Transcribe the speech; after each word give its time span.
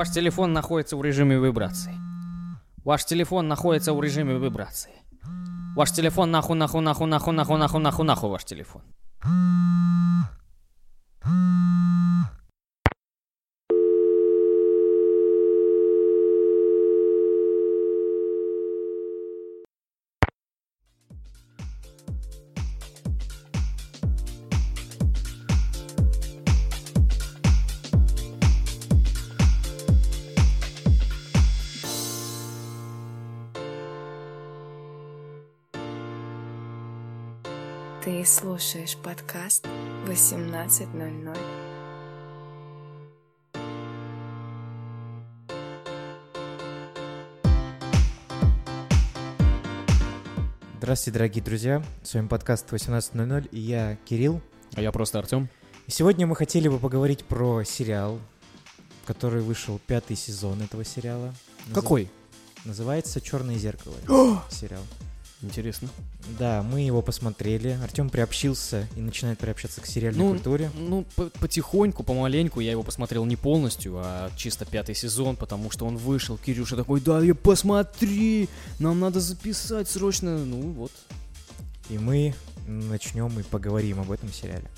Ваш 0.00 0.08
телефон 0.12 0.54
находится 0.54 0.96
в 0.96 1.04
режиме 1.04 1.36
вибрации. 1.36 1.94
Ваш 2.84 3.04
телефон 3.04 3.48
находится 3.48 3.92
в 3.92 4.02
режиме 4.02 4.38
вибрации. 4.38 4.92
Ваш 5.76 5.92
телефон 5.92 6.30
нахуй, 6.30 6.56
нахуй, 6.56 6.80
нахуй, 6.80 7.06
нахуй, 7.06 7.34
нахуй, 7.34 7.58
нахуй, 7.58 7.80
нахуй, 7.82 8.06
нахуй 8.06 8.30
ваш 8.30 8.44
телефон. 8.46 8.80
Подкаст 39.62 39.64
18.00. 40.06 41.36
Здравствуйте, 50.78 51.12
дорогие 51.18 51.44
друзья. 51.44 51.82
С 52.02 52.14
вами 52.14 52.26
подкаст 52.28 52.72
18.00 52.72 53.48
и 53.50 53.60
я 53.60 53.96
Кирилл. 54.04 54.40
А 54.74 54.80
я 54.80 54.92
просто 54.92 55.18
Артем. 55.18 55.48
И 55.86 55.90
сегодня 55.90 56.26
мы 56.26 56.36
хотели 56.36 56.68
бы 56.68 56.78
поговорить 56.78 57.24
про 57.24 57.64
сериал, 57.64 58.18
который 59.04 59.42
вышел 59.42 59.80
пятый 59.86 60.16
сезон 60.16 60.62
этого 60.62 60.84
сериала. 60.84 61.34
Назыв- 61.66 61.74
Какой? 61.74 62.10
Называется 62.64 63.20
«Черное 63.20 63.56
зеркало». 63.56 63.94
сериал. 64.50 64.82
Интересно. 65.42 65.88
Да, 66.38 66.62
мы 66.62 66.80
его 66.82 67.00
посмотрели. 67.00 67.78
Артем 67.82 68.10
приобщился 68.10 68.86
и 68.94 69.00
начинает 69.00 69.38
приобщаться 69.38 69.80
к 69.80 69.86
сериальной 69.86 70.18
Ну, 70.22 70.30
культуре. 70.32 70.70
Ну, 70.76 71.06
по- 71.16 71.30
потихоньку, 71.40 72.02
помаленьку, 72.02 72.60
я 72.60 72.72
его 72.72 72.82
посмотрел 72.82 73.24
не 73.24 73.36
полностью, 73.36 73.94
а 73.96 74.30
чисто 74.36 74.66
пятый 74.66 74.94
сезон, 74.94 75.36
потому 75.36 75.70
что 75.70 75.86
он 75.86 75.96
вышел. 75.96 76.36
Кирюша 76.36 76.76
такой, 76.76 77.00
да, 77.00 77.22
я 77.22 77.34
посмотри, 77.34 78.50
нам 78.78 79.00
надо 79.00 79.20
записать 79.20 79.88
срочно. 79.88 80.44
Ну 80.44 80.72
вот. 80.72 80.92
И 81.88 81.96
мы 81.96 82.34
начнем 82.66 83.40
и 83.40 83.42
поговорим 83.42 83.98
об 84.00 84.10
этом 84.10 84.30
сериале. 84.30 84.68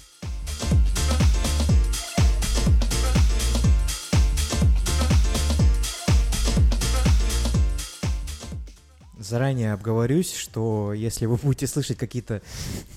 Заранее 9.33 9.72
обговорюсь, 9.72 10.34
что 10.34 10.92
если 10.92 11.25
вы 11.25 11.36
будете 11.36 11.66
слышать 11.66 11.97
какие-то 11.97 12.42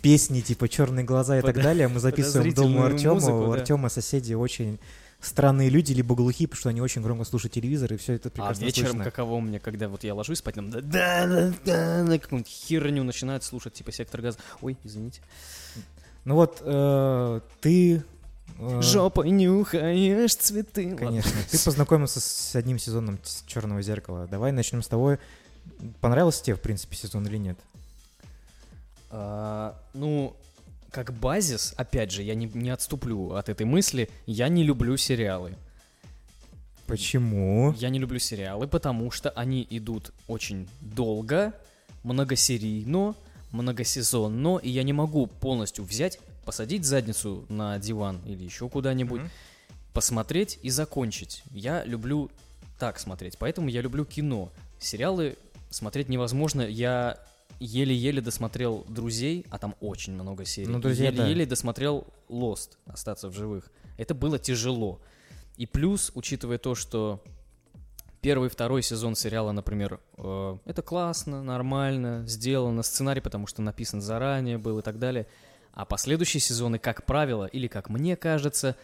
песни 0.01 0.41
типа 0.41 0.67
«Черные 0.67 1.05
глаза» 1.05 1.39
и 1.39 1.41
так 1.41 1.55
далее, 1.55 1.87
мы 1.87 2.01
записываем 2.01 2.53
дома 2.53 2.87
Артема. 2.87 3.13
музыку, 3.13 3.37
У 3.37 3.53
да. 3.53 3.61
Артема 3.61 3.87
соседи 3.87 4.33
очень 4.33 4.77
странные 5.21 5.69
люди, 5.69 5.93
либо 5.93 6.13
глухие, 6.13 6.49
потому 6.49 6.59
что 6.59 6.69
они 6.71 6.81
очень 6.81 7.01
громко 7.01 7.23
слушают 7.23 7.53
телевизор, 7.53 7.93
и 7.93 7.95
все 7.95 8.15
это 8.15 8.27
А 8.27 8.31
прекрасно 8.31 8.65
вечером 8.65 8.87
слышно. 8.89 9.05
каково 9.05 9.39
мне, 9.39 9.61
когда 9.61 9.87
вот 9.87 10.03
я 10.03 10.13
ложусь 10.13 10.39
спать, 10.39 10.55
там 10.55 10.69
да 10.71 10.81
да 10.81 11.25
да 11.25 11.53
да 11.63 12.03
да, 12.03 12.19
какую-нибудь 12.19 12.51
херню 12.51 13.03
начинают 13.05 13.45
слушать, 13.45 13.71
типа 13.71 13.93
сектор 13.93 14.21
газа. 14.21 14.37
Ой, 14.61 14.77
извините. 14.83 15.21
Ну 16.25 16.35
вот, 16.35 16.61
э, 16.65 17.39
ты... 17.61 18.03
э, 18.59 18.81
Жопой 18.81 19.29
нюхаешь 19.29 20.35
цветы. 20.35 20.97
Конечно. 20.97 21.31
Ты 21.49 21.57
познакомился 21.63 22.19
с 22.19 22.53
одним 22.57 22.77
сезоном 22.77 23.19
Черного 23.47 23.81
зеркала. 23.81 24.27
Давай 24.29 24.51
начнем 24.51 24.83
с 24.83 24.87
того. 24.89 25.17
Понравился 26.01 26.43
тебе, 26.43 26.55
в 26.55 26.61
принципе, 26.61 26.95
сезон 26.95 27.25
или 27.27 27.37
нет? 27.37 27.57
А, 29.09 29.79
ну, 29.93 30.35
как 30.91 31.13
базис, 31.13 31.73
опять 31.77 32.11
же, 32.11 32.23
я 32.23 32.35
не, 32.35 32.47
не 32.53 32.69
отступлю 32.69 33.33
от 33.33 33.49
этой 33.49 33.65
мысли, 33.65 34.09
я 34.25 34.47
не 34.49 34.63
люблю 34.63 34.97
сериалы. 34.97 35.55
Почему? 36.87 37.73
Я 37.77 37.89
не 37.89 37.99
люблю 37.99 38.19
сериалы, 38.19 38.67
потому 38.67 39.09
что 39.11 39.29
они 39.31 39.65
идут 39.69 40.11
очень 40.27 40.67
долго, 40.81 41.53
многосерийно, 42.03 43.15
многосезонно, 43.51 44.57
и 44.57 44.69
я 44.69 44.83
не 44.83 44.93
могу 44.93 45.25
полностью 45.27 45.83
взять, 45.83 46.19
посадить 46.45 46.85
задницу 46.85 47.45
на 47.49 47.79
диван 47.79 48.21
или 48.25 48.43
еще 48.43 48.69
куда-нибудь, 48.69 49.21
Мгм. 49.21 49.29
посмотреть 49.93 50.59
и 50.61 50.69
закончить. 50.69 51.43
Я 51.51 51.83
люблю 51.85 52.29
так 52.77 52.99
смотреть, 52.99 53.37
поэтому 53.39 53.69
я 53.69 53.81
люблю 53.81 54.05
кино. 54.05 54.51
Сериалы 54.79 55.37
смотреть 55.75 56.09
невозможно. 56.09 56.61
Я 56.61 57.19
еле-еле 57.59 58.21
досмотрел 58.21 58.85
«Друзей», 58.87 59.45
а 59.49 59.57
там 59.57 59.75
очень 59.79 60.13
много 60.13 60.45
серий. 60.45 60.67
Ну, 60.67 60.79
«Друзья», 60.79 61.11
да. 61.11 61.23
еле-еле 61.23 61.45
досмотрел 61.45 62.07
«Лост», 62.29 62.77
«Остаться 62.85 63.29
в 63.29 63.33
живых». 63.33 63.71
Это 63.97 64.13
было 64.13 64.39
тяжело. 64.39 64.99
И 65.57 65.65
плюс, 65.65 66.11
учитывая 66.15 66.57
то, 66.57 66.75
что 66.75 67.23
первый 68.21 68.49
второй 68.49 68.81
сезон 68.81 69.15
сериала, 69.15 69.51
например, 69.51 69.99
э, 70.17 70.57
это 70.65 70.81
классно, 70.81 71.43
нормально, 71.43 72.23
сделано, 72.27 72.83
сценарий, 72.83 73.21
потому 73.21 73.47
что 73.47 73.61
написан 73.61 74.01
заранее 74.01 74.57
был 74.57 74.79
и 74.79 74.81
так 74.81 74.99
далее. 74.99 75.27
А 75.73 75.85
последующие 75.85 76.41
сезоны, 76.41 76.79
как 76.79 77.05
правило, 77.05 77.45
или 77.45 77.67
как 77.67 77.89
мне 77.89 78.15
кажется, 78.15 78.75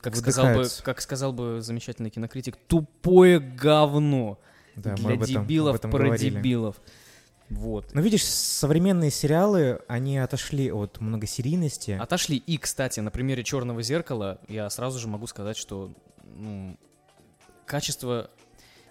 как 0.00 0.16
сказал, 0.16 0.54
бы, 0.54 0.66
как 0.82 1.00
сказал 1.00 1.32
бы 1.32 1.60
замечательный 1.60 2.10
кинокритик, 2.10 2.56
тупое 2.56 3.38
говно 3.38 4.38
Да, 4.76 4.94
для 4.94 5.14
этом, 5.14 5.26
дебилов 5.26 5.80
про 5.80 5.88
говорили. 5.90 6.30
дебилов. 6.30 6.76
Вот. 7.48 7.94
Ну, 7.94 8.00
видишь, 8.00 8.24
современные 8.24 9.10
сериалы, 9.10 9.80
они 9.88 10.18
отошли 10.18 10.70
от 10.72 11.00
многосерийности. 11.00 11.92
Отошли. 11.92 12.36
И, 12.36 12.58
кстати, 12.58 13.00
на 13.00 13.10
примере 13.10 13.44
Черного 13.44 13.82
зеркала 13.82 14.40
я 14.48 14.68
сразу 14.70 14.98
же 14.98 15.06
могу 15.08 15.26
сказать, 15.26 15.56
что 15.56 15.92
ну, 16.24 16.76
качество 17.64 18.30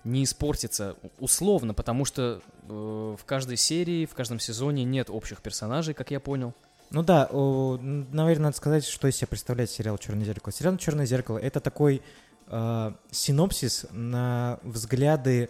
не 0.06 0.24
испортится 0.24 0.96
условно, 1.20 1.74
потому 1.74 2.06
что 2.06 2.42
э, 2.64 3.16
в 3.20 3.26
каждой 3.26 3.58
серии, 3.58 4.06
в 4.06 4.14
каждом 4.14 4.40
сезоне 4.40 4.84
нет 4.84 5.10
общих 5.10 5.42
персонажей, 5.42 5.94
как 5.94 6.12
я 6.12 6.20
понял. 6.20 6.54
Ну 6.92 7.04
да, 7.04 7.28
о, 7.32 7.78
наверное, 7.82 8.46
надо 8.46 8.58
сказать, 8.58 8.86
что 8.86 9.08
из 9.08 9.18
себя 9.18 9.28
представляет 9.28 9.72
сериал 9.72 9.98
«Черное 9.98 10.24
зеркало». 10.24 10.54
Сериал 10.54 10.78
«Черное 10.78 11.08
зеркало»— 11.08 11.38
это 11.40 11.60
такой 11.60 12.04
э, 12.48 12.92
синопсис 13.12 13.88
на 13.92 14.60
взгляды 14.62 15.50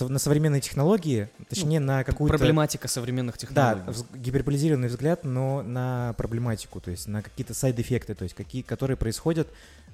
на 0.00 0.18
современные 0.18 0.60
технологии, 0.60 1.28
точнее, 1.48 1.80
на 1.80 2.04
какую-то... 2.04 2.36
Проблематика 2.36 2.88
современных 2.88 3.34
Да, 3.50 3.74
технологий. 3.74 3.82
вз- 3.90 4.18
гиперболизированный 4.18 4.88
взгляд, 4.88 5.24
но 5.24 5.62
на 5.62 6.14
проблематику, 6.16 6.80
то 6.80 6.90
есть 6.90 7.08
на 7.08 7.22
какие-то 7.22 7.52
сайд-эффекты, 7.54 8.14
то 8.14 8.22
есть 8.24 8.34
какие, 8.34 8.62
которые 8.62 8.96
происходят 8.96 9.48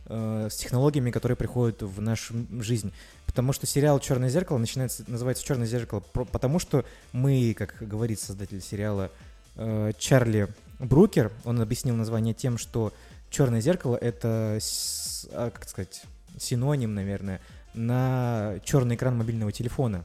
э, 0.06 0.49
с 0.50 0.56
технологиями, 0.56 1.10
которые 1.10 1.37
приходят 1.37 1.82
в 1.82 2.00
нашу 2.00 2.34
жизнь. 2.60 2.93
Потому 3.26 3.53
что 3.53 3.66
сериал 3.66 3.99
«Черное 4.00 4.28
зеркало» 4.28 4.59
начинается, 4.59 5.04
называется 5.06 5.44
«Черное 5.44 5.66
зеркало», 5.66 6.00
потому 6.32 6.59
что 6.59 6.84
мы, 7.12 7.55
как 7.56 7.76
говорит 7.81 8.20
создатель 8.20 8.60
сериала 8.60 9.10
э, 9.56 9.93
Чарли 9.99 10.49
Брукер, 10.78 11.32
он 11.44 11.60
объяснил 11.60 11.94
название 11.94 12.34
тем, 12.34 12.59
что 12.59 12.93
«Черное 13.31 13.60
зеркало»— 13.60 13.97
это, 14.00 14.59
с- 14.60 15.28
а, 15.32 15.50
как 15.50 15.69
сказать, 15.69 16.03
синоним, 16.38 16.94
наверное, 16.94 17.41
на 17.78 18.56
черный 18.65 18.97
экран 18.97 19.16
мобильного 19.16 19.53
телефона 19.53 20.05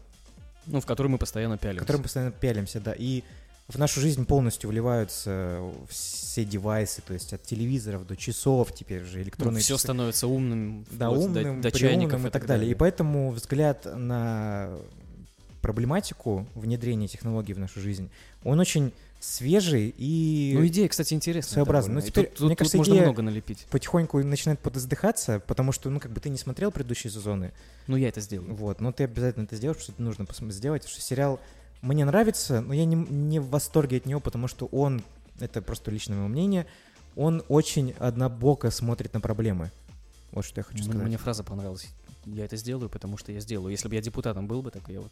Ну, 0.65 0.79
в 0.79 0.85
который 0.85 1.07
мы 1.07 1.17
постоянно 1.17 1.57
в 1.57 1.59
пялимся. 1.59 1.79
котором 1.81 1.99
мы 1.99 2.03
постоянно 2.03 2.31
пялимся, 2.31 2.79
да. 2.79 2.93
И 2.97 3.23
в 3.67 3.77
нашу 3.79 4.01
жизнь 4.01 4.25
полностью 4.25 4.69
вливаются 4.69 5.61
все 5.89 6.43
девайсы, 6.45 7.01
то 7.01 7.13
есть 7.13 7.33
от 7.33 7.43
телевизоров 7.43 8.05
до 8.05 8.15
часов 8.17 8.73
теперь 8.73 9.03
уже 9.03 9.21
электронные 9.21 9.61
все 9.61 9.75
часы. 9.75 9.87
Ну, 9.87 9.93
становится 9.93 10.27
умным, 10.27 10.85
да, 10.91 11.09
до- 11.09 11.11
умным, 11.17 11.61
до, 11.61 11.69
преумным 11.71 11.71
чайников 11.71 12.25
и 12.25 12.29
так 12.29 12.45
далее. 12.45 12.65
И 12.65 12.69
далее. 12.69 12.75
поэтому 12.75 13.31
взгляд 13.31 13.85
на 13.85 14.69
проблематику 15.61 16.45
внедрения 16.55 17.07
технологий 17.07 17.53
в 17.53 17.59
нашу 17.59 17.79
жизнь, 17.79 18.09
он 18.43 18.59
очень 18.59 18.91
свежий 19.23 19.93
и 19.97 20.53
Ну, 20.57 20.67
идея, 20.67 20.87
кстати, 20.89 21.13
интересная. 21.13 21.53
своеобразная. 21.53 21.95
Ну, 21.95 22.01
довольно. 22.01 22.07
И 22.07 22.11
теперь, 22.11 22.25
тут, 22.31 22.39
мне 22.41 22.49
тут 22.49 22.57
кажется, 22.59 22.77
можно 22.77 22.95
много 22.95 23.21
налепить. 23.21 23.65
потихоньку 23.71 24.19
начинает 24.21 24.59
подоздыхаться, 24.59 25.39
потому 25.47 25.71
что, 25.71 25.89
ну, 25.89 25.99
как 25.99 26.11
бы 26.11 26.19
ты 26.19 26.29
не 26.29 26.37
смотрел 26.37 26.71
предыдущие 26.71 27.09
сезоны, 27.11 27.53
Ну, 27.87 27.95
я 27.95 28.09
это 28.09 28.19
сделаю. 28.21 28.53
вот, 28.55 28.81
но 28.81 28.91
ты 28.91 29.05
обязательно 29.05 29.43
это 29.45 29.55
сделаешь, 29.55 29.77
потому 29.77 29.83
что 29.85 29.91
это 29.93 30.03
нужно 30.03 30.23
пос- 30.23 30.51
сделать, 30.51 30.81
потому 30.81 30.93
что 30.93 31.01
сериал 31.01 31.39
мне 31.81 32.03
нравится, 32.05 32.61
но 32.61 32.73
я 32.73 32.85
не, 32.85 32.95
не 32.95 33.39
в 33.39 33.49
восторге 33.49 33.97
от 33.97 34.05
него, 34.05 34.19
потому 34.19 34.47
что 34.47 34.65
он, 34.67 35.01
это 35.39 35.61
просто 35.61 35.89
личное 35.91 36.17
мое 36.17 36.27
мнение, 36.27 36.65
он 37.15 37.43
очень 37.47 37.93
однобоко 37.99 38.71
смотрит 38.71 39.13
на 39.13 39.21
проблемы. 39.21 39.71
Вот 40.31 40.43
что 40.45 40.59
я 40.59 40.63
хочу 40.63 40.83
сказать. 40.83 41.01
Мне 41.03 41.17
фраза 41.17 41.43
понравилась. 41.43 41.87
Я 42.25 42.45
это 42.45 42.55
сделаю, 42.57 42.89
потому 42.89 43.17
что 43.17 43.31
я 43.31 43.39
сделаю. 43.39 43.71
Если 43.71 43.87
бы 43.87 43.95
я 43.95 44.01
депутатом 44.01 44.47
был 44.47 44.61
бы, 44.61 44.71
так 44.71 44.83
я 44.89 44.99
вот... 45.01 45.11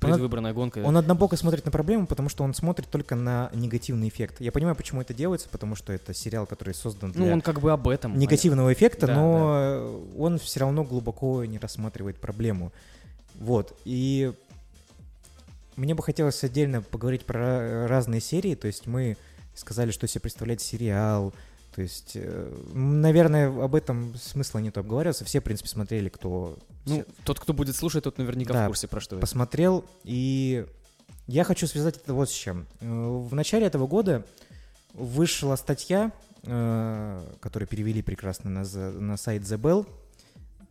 предвыборная 0.00 0.52
гонка. 0.52 0.78
Он 0.84 0.96
однобоко 0.96 1.36
смотрит 1.36 1.64
на 1.64 1.70
проблему, 1.70 2.06
потому 2.06 2.28
что 2.28 2.44
он 2.44 2.54
смотрит 2.54 2.88
только 2.88 3.14
на 3.14 3.50
негативный 3.54 4.08
эффект. 4.08 4.36
Я 4.40 4.52
понимаю, 4.52 4.76
почему 4.76 5.00
это 5.00 5.14
делается, 5.14 5.48
потому 5.48 5.74
что 5.76 5.92
это 5.92 6.12
сериал, 6.14 6.46
который 6.46 6.74
создан 6.74 7.12
для 7.12 7.26
Ну, 7.26 7.32
он 7.32 7.40
как 7.40 7.60
бы 7.60 7.72
об 7.72 7.88
этом. 7.88 8.18
негативного 8.18 8.72
эффекта, 8.72 9.06
Да, 9.06 9.14
но 9.14 10.02
он 10.18 10.38
все 10.38 10.60
равно 10.60 10.84
глубоко 10.84 11.44
не 11.44 11.58
рассматривает 11.58 12.16
проблему. 12.20 12.72
Вот. 13.38 13.76
И 13.84 14.32
мне 15.76 15.94
бы 15.94 16.02
хотелось 16.02 16.42
отдельно 16.44 16.82
поговорить 16.82 17.24
про 17.26 17.38
ра- 17.38 17.86
разные 17.86 18.20
серии. 18.20 18.54
То 18.54 18.66
есть 18.66 18.86
мы 18.86 19.16
сказали, 19.54 19.90
что 19.90 20.06
себе 20.08 20.20
представляет 20.22 20.60
сериал. 20.60 21.32
То 21.76 21.82
есть, 21.82 22.12
э, 22.14 22.52
наверное, 22.72 23.48
об 23.48 23.74
этом 23.74 24.14
смысла 24.16 24.60
нет 24.60 24.78
обговариваться. 24.78 25.26
Все, 25.26 25.40
в 25.40 25.44
принципе, 25.44 25.68
смотрели, 25.68 26.08
кто 26.08 26.58
Ну, 26.86 27.04
тот, 27.24 27.38
кто 27.38 27.52
будет 27.52 27.76
слушать, 27.76 28.04
тот 28.04 28.16
наверняка 28.16 28.54
Да, 28.54 28.64
в 28.64 28.68
курсе, 28.68 28.88
про 28.88 28.98
что 28.98 29.16
это. 29.16 29.20
посмотрел. 29.20 29.84
И 30.02 30.64
я 31.26 31.44
хочу 31.44 31.66
связать 31.66 31.98
это 31.98 32.14
вот 32.14 32.30
с 32.30 32.32
чем. 32.32 32.66
Э, 32.80 32.86
В 32.88 33.34
начале 33.34 33.66
этого 33.66 33.86
года 33.86 34.24
вышла 34.94 35.54
статья, 35.56 36.12
э, 36.44 37.34
которую 37.40 37.68
перевели 37.68 38.00
прекрасно 38.00 38.48
на, 38.48 38.62
на 38.64 39.16
сайт 39.18 39.42
The 39.42 39.58
Bell, 39.60 39.86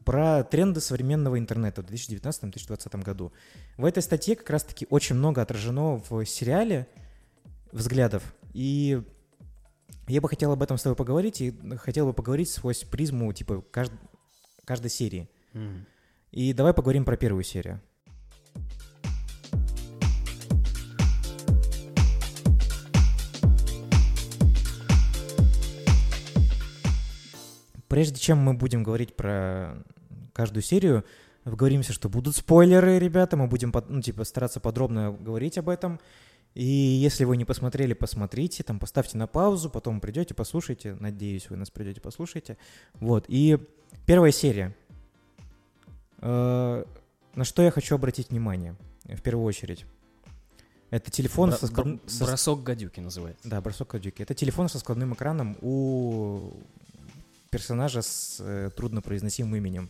про 0.05 0.43
тренды 0.43 0.81
современного 0.81 1.37
интернета 1.37 1.83
в 1.83 1.85
2019-2020 1.85 3.03
году. 3.03 3.31
В 3.77 3.85
этой 3.85 4.01
статье 4.01 4.35
как 4.35 4.49
раз-таки 4.49 4.87
очень 4.89 5.15
много 5.15 5.43
отражено 5.43 6.01
в 6.09 6.25
сериале 6.25 6.87
взглядов. 7.71 8.23
И 8.53 9.03
я 10.07 10.21
бы 10.21 10.29
хотел 10.29 10.51
об 10.51 10.61
этом 10.61 10.77
с 10.77 10.83
тобой 10.83 10.95
поговорить, 10.95 11.41
и 11.41 11.53
хотел 11.77 12.05
бы 12.05 12.13
поговорить 12.13 12.49
сквозь 12.49 12.83
призму 12.83 13.31
типа 13.33 13.63
кажд- 13.71 13.91
каждой 14.63 14.89
серии. 14.89 15.29
Мгм. 15.53 15.85
И 16.31 16.53
давай 16.53 16.73
поговорим 16.73 17.05
про 17.05 17.17
первую 17.17 17.43
серию. 17.43 17.81
Прежде 27.87 28.19
чем 28.19 28.39
мы 28.39 28.53
будем 28.53 28.83
говорить 28.83 29.15
про 29.15 29.77
каждую 30.33 30.63
серию, 30.63 31.05
говоримся, 31.45 31.93
что 31.93 32.09
будут 32.09 32.35
спойлеры, 32.35 32.99
ребята, 32.99 33.37
мы 33.37 33.47
будем 33.47 33.71
ну, 33.87 34.01
типа, 34.01 34.23
стараться 34.25 34.59
подробно 34.59 35.11
говорить 35.11 35.57
об 35.57 35.69
этом. 35.69 35.99
И 36.55 36.63
если 36.65 37.25
вы 37.25 37.35
не 37.37 37.45
посмотрели, 37.45 37.93
посмотрите, 37.93 38.63
там 38.63 38.79
поставьте 38.79 39.17
на 39.17 39.27
паузу, 39.27 39.69
потом 39.69 39.99
придете, 39.99 40.33
послушайте. 40.33 40.95
Надеюсь, 40.99 41.49
вы 41.49 41.57
нас 41.57 41.69
придете, 41.69 41.99
послушайте. 42.01 42.57
Вот. 42.95 43.25
И 43.27 43.59
первая 44.05 44.31
серия. 44.31 44.73
Э, 46.21 46.83
На 47.35 47.43
что 47.43 47.61
я 47.61 47.71
хочу 47.71 47.95
обратить 47.95 48.29
внимание 48.29 48.75
в 49.03 49.21
первую 49.21 49.45
очередь? 49.45 49.85
Это 50.91 51.11
телефон 51.11 51.49
Бра- 51.49 51.57
со, 51.57 51.67
склад- 51.67 51.85
бр- 51.85 51.99
со- 52.09 52.25
Бросок 52.25 52.63
гадюки 52.63 53.01
называется. 53.01 53.49
Да, 53.49 53.59
бросок 53.59 53.89
кадюки. 53.89 54.21
Это 54.21 54.33
телефон 54.33 54.69
со 54.69 54.79
складным 54.79 55.13
экраном 55.13 55.57
у 55.61 56.53
персонажа 57.49 58.01
с 58.01 58.37
э, 58.39 58.69
труднопроизносимым 58.75 59.55
именем, 59.57 59.89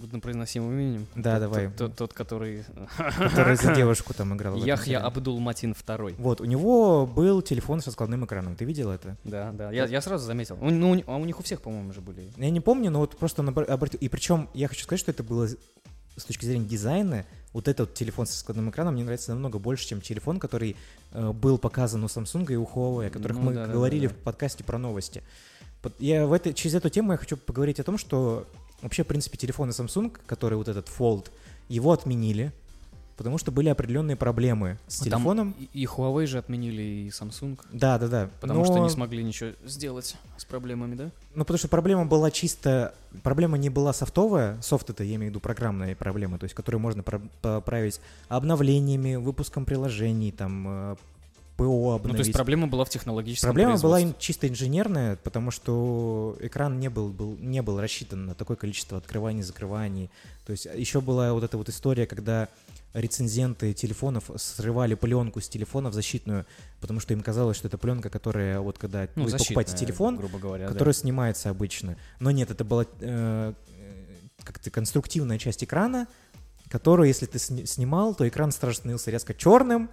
труднопроизносимым 0.00 0.72
именем. 0.72 1.06
Да, 1.14 1.34
Тот- 1.34 1.40
давай. 1.40 1.66
Тот, 1.68 1.76
тот- 1.76 1.96
тот, 1.96 2.12
который... 2.12 2.64
который 3.18 3.56
за 3.56 3.74
девушку 3.74 4.14
там 4.14 4.34
играл. 4.34 4.56
Яхья. 4.56 4.98
Абдул 5.00 5.38
Матин 5.40 5.74
второй. 5.74 6.14
Вот, 6.18 6.40
у 6.40 6.44
него 6.44 7.06
был 7.06 7.42
телефон 7.42 7.80
со 7.80 7.90
складным 7.90 8.24
экраном. 8.24 8.56
Ты 8.56 8.64
видел 8.64 8.90
это? 8.90 9.16
Да, 9.24 9.52
да. 9.52 9.70
Я, 9.70 9.86
я 9.86 10.00
сразу 10.00 10.26
заметил. 10.26 10.58
У- 10.60 10.70
ну, 10.70 11.02
а 11.06 11.16
у 11.16 11.24
них 11.24 11.38
у 11.38 11.42
всех, 11.42 11.60
по-моему, 11.60 11.92
же 11.92 12.00
были. 12.00 12.30
Я 12.36 12.50
не 12.50 12.60
помню, 12.60 12.90
но 12.90 13.00
вот 13.00 13.16
просто 13.16 13.42
обратил. 13.42 14.00
И 14.00 14.08
причем 14.08 14.48
я 14.54 14.68
хочу 14.68 14.82
сказать, 14.84 15.00
что 15.00 15.10
это 15.10 15.22
было 15.22 15.46
с 15.46 15.56
с 16.16 16.24
точки 16.24 16.44
зрения 16.44 16.66
дизайна. 16.66 17.24
Вот 17.52 17.66
этот 17.66 17.94
телефон 17.94 18.26
со 18.26 18.38
складным 18.38 18.70
экраном 18.70 18.94
мне 18.94 19.04
нравится 19.04 19.32
намного 19.32 19.58
больше, 19.58 19.88
чем 19.88 20.00
телефон, 20.00 20.38
который 20.38 20.76
э, 21.12 21.32
был 21.32 21.58
показан 21.58 22.02
у 22.04 22.06
Samsung 22.06 22.52
и 22.52 22.56
у 22.56 22.64
Huawei, 22.64 23.06
о 23.08 23.10
которых 23.10 23.38
Ну 23.38 23.42
мы 23.44 23.54
да, 23.54 23.66
говорили 23.66 24.06
да, 24.06 24.12
да. 24.12 24.20
в 24.20 24.22
подкасте 24.24 24.62
про 24.62 24.78
новости. 24.78 25.22
Я 25.98 26.26
в 26.26 26.32
этой, 26.32 26.52
через 26.52 26.74
эту 26.74 26.90
тему 26.90 27.12
я 27.12 27.18
хочу 27.18 27.36
поговорить 27.36 27.80
о 27.80 27.84
том, 27.84 27.96
что 27.98 28.46
вообще, 28.82 29.04
в 29.04 29.06
принципе, 29.06 29.36
телефоны 29.36 29.70
Samsung, 29.70 30.16
который 30.26 30.56
вот 30.56 30.68
этот 30.68 30.88
Fold, 30.88 31.26
его 31.68 31.92
отменили, 31.92 32.52
потому 33.16 33.36
что 33.38 33.52
были 33.52 33.68
определенные 33.68 34.16
проблемы 34.16 34.78
с 34.88 35.00
Ну, 35.00 35.10
Там 35.10 35.20
телефоном. 35.20 35.54
И, 35.74 35.84
Huawei 35.84 36.26
же 36.26 36.38
отменили, 36.38 36.82
и 36.82 37.08
Samsung. 37.10 37.58
Да, 37.72 37.98
да, 37.98 38.08
да. 38.08 38.30
Потому 38.40 38.64
что 38.64 38.76
Но- 38.76 38.84
не 38.84 38.90
смогли 38.90 39.22
ничего 39.22 39.50
сделать 39.66 40.16
с 40.38 40.44
проблемами, 40.46 40.94
да? 40.94 41.10
Ну, 41.34 41.44
потому 41.44 41.58
что 41.58 41.68
проблема 41.68 42.06
была 42.06 42.30
чисто... 42.30 42.94
Проблема 43.22 43.58
не 43.58 43.68
была 43.70 43.92
софтовая, 43.92 44.60
софт 44.62 44.88
это, 44.90 45.04
я 45.04 45.16
имею 45.16 45.30
в 45.30 45.34
виду, 45.34 45.40
программная 45.40 45.94
проблема, 45.94 46.38
то 46.38 46.44
есть, 46.44 46.54
которую 46.54 46.80
можно 46.80 47.02
поправить 47.02 48.00
обновлениями, 48.28 49.16
выпуском 49.16 49.64
приложений, 49.64 50.32
там, 50.32 50.66
э, 50.68 50.96
ПО 51.60 51.94
обновить. 51.94 52.12
Ну, 52.12 52.12
то 52.14 52.26
есть 52.26 52.32
проблема 52.32 52.66
была 52.66 52.84
в 52.84 52.90
технологическом 52.90 53.48
Проблема 53.48 53.78
была 53.78 54.00
чисто 54.18 54.48
инженерная, 54.48 55.16
потому 55.16 55.50
что 55.50 56.36
экран 56.40 56.80
не 56.80 56.88
был, 56.88 57.08
был, 57.10 57.36
не 57.38 57.60
был 57.62 57.80
рассчитан 57.80 58.26
на 58.26 58.34
такое 58.34 58.56
количество 58.56 58.98
открываний, 58.98 59.42
закрываний. 59.42 60.10
То 60.46 60.52
есть 60.52 60.66
еще 60.74 61.00
была 61.00 61.32
вот 61.32 61.44
эта 61.44 61.58
вот 61.58 61.68
история, 61.68 62.06
когда 62.06 62.48
рецензенты 62.94 63.72
телефонов 63.72 64.30
срывали 64.36 64.94
пленку 64.94 65.40
с 65.40 65.48
телефонов 65.48 65.94
защитную, 65.94 66.46
потому 66.80 66.98
что 66.98 67.12
им 67.12 67.20
казалось, 67.20 67.56
что 67.56 67.68
это 67.68 67.78
пленка, 67.78 68.10
которая 68.10 68.60
вот 68.60 68.78
когда 68.78 69.06
Ну, 69.14 69.24
вы 69.24 69.30
покупаете 69.30 69.76
телефон, 69.76 70.16
грубо 70.16 70.38
говоря, 70.38 70.66
да. 70.66 70.72
которая 70.72 70.94
снимается 70.94 71.50
обычно. 71.50 71.96
Но 72.18 72.30
нет, 72.30 72.50
это 72.50 72.64
была 72.64 72.86
э, 73.00 73.52
как-то 74.42 74.70
конструктивная 74.70 75.38
часть 75.38 75.62
экрана, 75.62 76.08
которую, 76.68 77.08
если 77.08 77.26
ты 77.26 77.38
сни- 77.38 77.66
снимал, 77.66 78.14
то 78.14 78.26
экран 78.26 78.52
сразу 78.52 78.76
становился 78.76 79.10
резко 79.10 79.34
черным, 79.34 79.90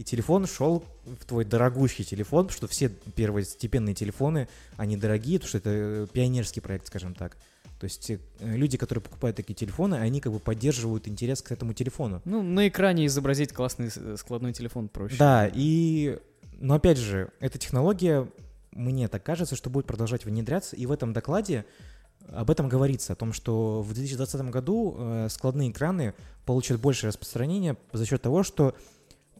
и 0.00 0.02
телефон 0.02 0.46
шел 0.46 0.82
в 1.04 1.26
твой 1.26 1.44
дорогущий 1.44 2.04
телефон, 2.04 2.46
потому 2.46 2.56
что 2.56 2.68
все 2.68 2.88
первостепенные 2.88 3.94
телефоны, 3.94 4.48
они 4.78 4.96
дорогие, 4.96 5.38
потому 5.38 5.48
что 5.50 5.58
это 5.58 5.70
э, 5.70 6.06
пионерский 6.10 6.60
проект, 6.60 6.86
скажем 6.86 7.14
так. 7.14 7.36
То 7.78 7.84
есть 7.84 8.08
э, 8.08 8.18
люди, 8.40 8.78
которые 8.78 9.02
покупают 9.02 9.36
такие 9.36 9.52
телефоны, 9.52 9.96
они 9.96 10.22
как 10.22 10.32
бы 10.32 10.38
поддерживают 10.38 11.06
интерес 11.06 11.42
к 11.42 11.52
этому 11.52 11.74
телефону. 11.74 12.22
Ну, 12.24 12.42
на 12.42 12.66
экране 12.68 13.04
изобразить 13.04 13.52
классный 13.52 13.90
с- 13.90 14.16
складной 14.16 14.54
телефон 14.54 14.88
проще. 14.88 15.16
Да, 15.18 15.50
и... 15.52 16.18
Но 16.54 16.76
опять 16.76 16.96
же, 16.96 17.30
эта 17.38 17.58
технология, 17.58 18.26
мне 18.72 19.06
так 19.06 19.22
кажется, 19.22 19.54
что 19.54 19.68
будет 19.68 19.84
продолжать 19.84 20.24
внедряться, 20.24 20.76
и 20.76 20.86
в 20.86 20.92
этом 20.92 21.12
докладе 21.12 21.66
об 22.32 22.50
этом 22.50 22.70
говорится, 22.70 23.12
о 23.12 23.16
том, 23.16 23.34
что 23.34 23.82
в 23.82 23.92
2020 23.92 24.40
году 24.48 24.96
э, 24.96 25.28
складные 25.28 25.70
экраны 25.70 26.14
получат 26.46 26.80
больше 26.80 27.06
распространения 27.08 27.76
за 27.92 28.06
счет 28.06 28.22
того, 28.22 28.42
что 28.44 28.74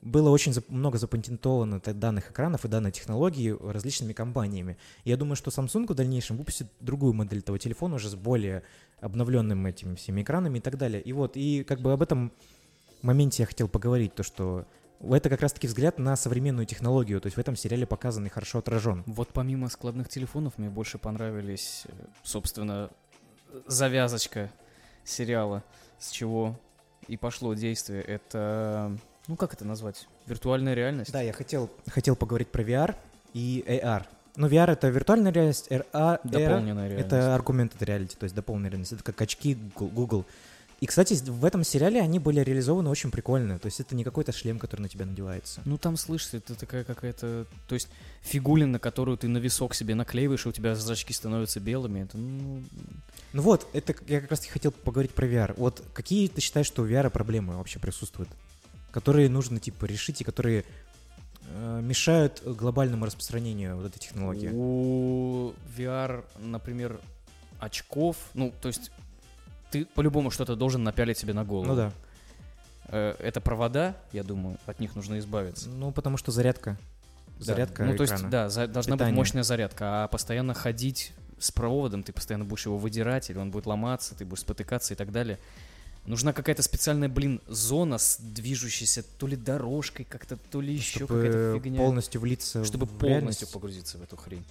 было 0.03 0.31
очень 0.31 0.55
много 0.69 0.99
запатентовано 0.99 1.81
данных 1.81 2.31
экранов 2.31 2.65
и 2.65 2.69
данной 2.69 2.93
технологии 2.93 3.57
различными 3.61 4.13
компаниями. 4.13 4.79
Я 5.05 5.17
думаю, 5.17 5.37
что 5.37 5.51
Samsung 5.51 5.87
в 5.87 5.95
дальнейшем 5.95 6.37
выпустит 6.37 6.69
другую 6.81 7.13
модель 7.13 7.41
этого 7.41 7.59
телефона 7.59 7.97
уже 7.97 8.09
с 8.09 8.15
более 8.15 8.63
обновленным 9.01 9.67
этими 9.67 9.95
всеми 9.95 10.23
экранами 10.23 10.59
и 10.59 10.61
так 10.61 10.79
далее. 10.79 11.03
И 11.03 11.13
вот, 11.13 11.37
и 11.37 11.65
как 11.65 11.81
бы 11.81 11.93
об 11.93 12.03
этом 12.03 12.33
моменте 13.03 13.43
я 13.43 13.47
хотел 13.47 13.69
поговорить, 13.69 14.15
то 14.15 14.23
что 14.23 14.67
это 15.01 15.31
как 15.31 15.41
раз-таки 15.41 15.67
взгляд 15.67 15.99
на 15.99 16.17
современную 16.17 16.67
технологию, 16.67 17.21
то 17.21 17.27
есть 17.27 17.37
в 17.37 17.41
этом 17.41 17.57
сериале 17.57 17.87
показан 17.87 18.27
и 18.27 18.29
хорошо 18.29 18.59
отражен. 18.59 19.03
Вот 19.07 19.29
помимо 19.33 19.69
складных 19.69 20.09
телефонов 20.09 20.59
мне 20.59 20.69
больше 20.69 20.99
понравились, 20.99 21.85
собственно, 22.23 22.91
завязочка 23.67 24.51
сериала, 25.05 25.65
с 25.99 26.11
чего 26.11 26.59
и 27.09 27.17
пошло 27.17 27.55
действие. 27.55 28.03
Это, 28.03 28.97
ну 29.31 29.37
как 29.37 29.55
это 29.55 29.65
назвать? 29.65 30.09
Виртуальная 30.27 30.75
реальность? 30.75 31.13
Да, 31.13 31.23
я 31.23 31.33
хотел, 31.33 31.71
хотел 31.89 32.17
поговорить 32.17 32.49
про 32.49 32.63
VR 32.63 32.97
и 33.33 33.65
AR. 33.67 34.05
Ну, 34.37 34.49
VR— 34.49 34.71
это 34.73 34.89
виртуальная 34.89 35.33
реальность, 35.33 35.69
RA, 35.71 36.19
Дополненная 36.25 36.87
AR— 36.87 36.89
реальность. 36.91 37.07
это 37.07 37.37
augmented 37.37 37.79
reality, 37.79 38.17
то 38.19 38.25
есть 38.25 38.35
дополненная 38.35 38.71
реальность. 38.71 38.93
Это 38.93 39.05
как 39.05 39.21
очки 39.21 39.57
Google. 39.77 40.25
И, 40.81 40.87
кстати, 40.87 41.15
в 41.15 41.45
этом 41.45 41.63
сериале 41.63 42.01
они 42.01 42.19
были 42.19 42.41
реализованы 42.41 42.89
очень 42.89 43.11
прикольно. 43.11 43.59
То 43.59 43.67
есть 43.67 43.81
это 43.81 43.95
не 43.95 44.03
какой-то 44.03 44.33
шлем, 44.33 44.59
который 44.59 44.81
на 44.81 44.89
тебя 44.89 45.05
надевается. 45.05 45.61
Ну 45.67 45.77
там 45.77 45.97
слышишь, 45.97 46.33
это 46.33 46.55
такая 46.55 46.85
какая-то, 46.85 47.47
то 47.69 47.75
есть 47.75 47.89
фигулина, 48.23 48.79
которую 48.79 49.19
ты 49.19 49.29
на 49.29 49.39
висок 49.39 49.75
себе 49.75 49.95
наклеиваешь, 49.95 50.47
и 50.47 50.49
у 50.49 50.53
тебя 50.53 50.75
зрачки 50.75 51.13
становятся 51.13 51.61
белыми. 51.61 52.01
Это, 52.05 52.17
ну, 52.17 52.63
Ну 53.35 53.43
вот, 53.43 53.69
это 53.75 53.95
я 54.09 54.23
как 54.23 54.31
раз 54.31 54.47
хотел 54.47 54.73
поговорить 54.73 55.13
про 55.13 55.27
VR. 55.27 55.55
Вот 55.57 55.83
какие 55.93 56.27
ты 56.29 56.41
считаешь, 56.41 56.67
что 56.67 56.83
у 56.83 56.87
VR 56.87 57.11
проблемы 57.11 57.59
вообще 57.59 57.79
присутствуют? 57.79 58.31
Которые 58.93 59.29
нужно, 59.29 59.61
типа, 59.61 59.85
решить 59.85 60.21
и 60.21 60.25
которые 60.25 60.65
э, 61.49 61.81
мешают 61.83 62.43
глобальному 62.45 63.05
распространению 63.07 63.77
вот 63.77 63.87
этой 63.87 63.99
технологии? 63.99 64.51
У 64.53 65.53
VR, 65.77 66.25
например, 66.39 67.01
очков, 67.61 68.17
ну, 68.35 68.53
то 68.61 68.69
есть 68.69 68.91
ты 69.71 69.85
по-любому 69.85 70.31
что-то 70.31 70.57
должен 70.57 70.83
напялить 70.83 71.19
себе 71.19 71.33
на 71.33 71.45
голову. 71.45 71.67
Ну 71.69 71.77
да. 71.77 71.93
Э, 72.89 73.15
Это 73.21 73.41
провода, 73.41 73.97
я 74.13 74.25
думаю, 74.25 74.59
от 74.67 74.81
них 74.81 74.97
нужно 74.97 75.19
избавиться. 75.19 75.69
Ну, 75.69 75.93
потому 75.93 76.17
что 76.17 76.33
зарядка. 76.33 76.77
Да. 77.39 77.45
Зарядка 77.45 77.85
Ну, 77.85 77.97
то 77.97 78.03
есть, 78.03 78.13
экрана. 78.15 78.31
да, 78.31 78.49
за- 78.51 78.67
должна 78.67 78.97
Питание. 78.97 79.13
быть 79.15 79.19
мощная 79.19 79.43
зарядка, 79.45 80.05
а 80.05 80.09
постоянно 80.09 80.53
ходить 80.55 81.13
с 81.39 81.51
проводом, 81.51 82.03
ты 82.03 82.13
постоянно 82.13 82.45
будешь 82.45 82.67
его 82.67 82.77
выдирать, 82.77 83.31
или 83.31 83.39
он 83.39 83.51
будет 83.51 83.65
ломаться, 83.67 84.15
ты 84.15 84.25
будешь 84.27 84.41
спотыкаться 84.43 84.93
и 84.93 84.97
так 84.97 85.11
далее. 85.11 85.39
Нужна 86.07 86.33
какая-то 86.33 86.63
специальная, 86.63 87.09
блин, 87.09 87.41
зона 87.47 87.99
с 87.99 88.17
движущейся 88.19 89.03
то 89.19 89.27
ли 89.27 89.37
дорожкой 89.37 90.05
как-то, 90.07 90.37
то 90.37 90.61
ли 90.61 90.73
еще 90.75 91.01
какая-то 91.07 91.61
фигня. 91.63 91.79
полностью 91.79 92.21
влиться 92.21 92.65
чтобы 92.65 92.87
в 92.87 92.91
полностью 92.91 93.09
реальность. 93.09 93.53
погрузиться 93.53 93.99
в 93.99 94.03
эту 94.03 94.17
хрень. 94.17 94.45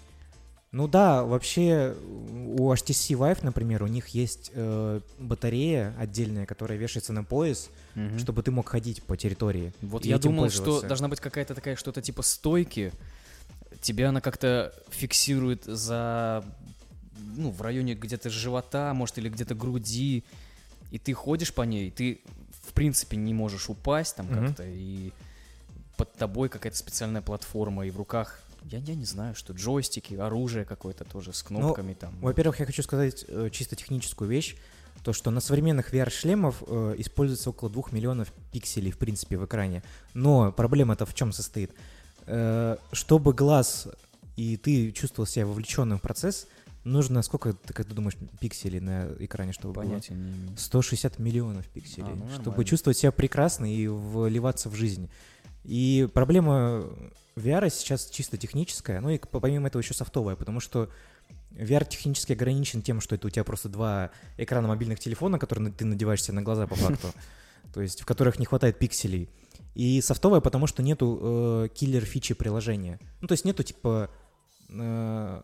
Ну 0.71 0.87
да, 0.87 1.23
вообще 1.23 1.95
у 2.55 2.71
HTC 2.71 3.17
Vive, 3.17 3.39
например, 3.41 3.81
у 3.81 3.87
них 3.87 4.09
есть 4.09 4.51
э, 4.53 5.01
батарея 5.17 5.95
отдельная, 5.97 6.45
которая 6.45 6.77
вешается 6.77 7.11
на 7.11 7.23
пояс, 7.23 7.69
Мгм. 7.95 8.19
чтобы 8.19 8.43
ты 8.43 8.51
мог 8.51 8.69
ходить 8.69 9.01
по 9.01 9.17
территории. 9.17 9.73
Вот 9.81 10.05
я 10.05 10.19
думал, 10.19 10.49
что 10.51 10.81
должна 10.81 11.07
быть 11.07 11.19
какая-то 11.19 11.55
такая 11.55 11.75
что-то 11.75 12.03
типа 12.03 12.21
стойки. 12.21 12.93
Тебя 13.81 14.09
она 14.09 14.21
как-то 14.21 14.71
фиксирует 14.91 15.63
за, 15.65 16.45
ну, 17.35 17.49
в 17.49 17.61
районе 17.63 17.95
где-то 17.95 18.29
живота, 18.29 18.93
может, 18.93 19.17
или 19.17 19.27
где-то 19.29 19.55
груди. 19.55 20.23
И 20.91 20.99
ты 20.99 21.13
ходишь 21.13 21.53
по 21.53 21.61
ней, 21.61 21.91
ты, 21.91 22.21
в 22.63 22.73
принципе, 22.73 23.17
не 23.17 23.33
можешь 23.33 23.69
упасть 23.69 24.15
там 24.15 24.27
Мгм. 24.27 24.47
как-то, 24.47 24.63
и 24.65 25.11
под 25.97 26.13
тобой 26.13 26.49
какая-то 26.49 26.77
специальная 26.77 27.21
платформа, 27.21 27.85
и 27.85 27.91
в 27.91 27.97
руках, 27.97 28.39
я, 28.63 28.79
я 28.79 28.95
не 28.95 29.05
знаю, 29.05 29.35
что, 29.35 29.53
джойстики, 29.53 30.15
оружие 30.15 30.65
какое-то 30.65 31.03
тоже 31.03 31.33
с 31.33 31.43
Ну, 31.49 31.59
кнопками 31.59 31.93
там. 31.93 32.13
Во-первых, 32.21 32.59
я 32.59 32.65
хочу 32.65 32.83
сказать 32.83 33.25
э, 33.27 33.49
чисто 33.51 33.75
техническую 33.75 34.29
вещь, 34.29 34.55
то, 35.03 35.13
что 35.13 35.31
на 35.31 35.39
современных 35.39 35.93
VR-шлемов 35.93 36.63
э, 36.67 36.95
используется 36.97 37.49
около 37.51 37.69
2 37.69 37.83
миллионов 37.91 38.33
пикселей, 38.51 38.91
в 38.91 38.97
принципе, 38.97 39.37
в 39.37 39.45
экране. 39.45 39.81
Но 40.13 40.51
проблема-то 40.51 41.05
в 41.05 41.13
чем 41.13 41.31
состоит? 41.31 41.71
Э, 42.25 42.77
чтобы 42.91 43.33
глаз 43.33 43.87
и 44.39 44.55
ты 44.55 44.93
чувствовал 44.93 45.27
себя 45.27 45.45
вовлеченным 45.45 45.97
в 45.97 46.01
процесс, 46.01 46.47
нужно 46.91 47.21
сколько, 47.21 47.53
ты 47.53 47.73
как 47.73 47.85
ты 47.85 47.93
думаешь, 47.93 48.15
пикселей 48.39 48.79
на 48.79 49.09
экране, 49.19 49.53
чтобы 49.53 49.73
было? 49.73 49.83
Понятия 49.83 50.13
не 50.15 50.31
имею. 50.31 50.57
160 50.57 51.19
миллионов 51.19 51.67
пикселей, 51.67 52.07
А, 52.07 52.15
ну, 52.15 52.27
чтобы 52.29 52.45
нормально. 52.45 52.65
чувствовать 52.65 52.97
себя 52.97 53.11
прекрасно 53.11 53.71
и 53.71 53.87
вливаться 53.87 54.69
в 54.69 54.75
жизнь. 54.75 55.09
И 55.63 56.07
проблема 56.13 56.85
VR 57.35 57.69
сейчас 57.69 58.09
чисто 58.09 58.37
техническая, 58.37 59.01
ну 59.01 59.09
и 59.09 59.17
помимо 59.17 59.67
этого 59.67 59.81
еще 59.81 59.93
софтовая, 59.93 60.35
потому 60.35 60.59
что 60.59 60.89
VR 61.51 61.87
технически 61.87 62.33
ограничен 62.33 62.81
тем, 62.81 63.01
что 63.01 63.15
это 63.15 63.27
у 63.27 63.29
тебя 63.29 63.43
просто 63.43 63.69
два 63.69 64.11
экрана 64.37 64.67
мобильных 64.67 64.99
телефона, 64.99 65.39
которые 65.39 65.71
ты 65.71 65.85
надеваешь 65.85 66.23
себе 66.23 66.35
на 66.35 66.41
глаза 66.41 66.67
по 66.67 66.75
факту, 66.75 67.07
то 67.73 67.81
есть 67.81 68.01
в 68.01 68.05
которых 68.05 68.39
не 68.39 68.45
хватает 68.45 68.79
пикселей. 68.79 69.29
И 69.75 70.01
софтовая, 70.01 70.41
потому 70.41 70.67
что 70.67 70.83
нету 70.83 71.19
э, 71.21 71.67
киллер-фичи 71.73 72.33
приложения. 72.33 72.99
Ну, 73.21 73.27
то 73.27 73.33
есть 73.33 73.45
нету 73.45 73.63
типа 73.63 74.09
э, 74.69 75.41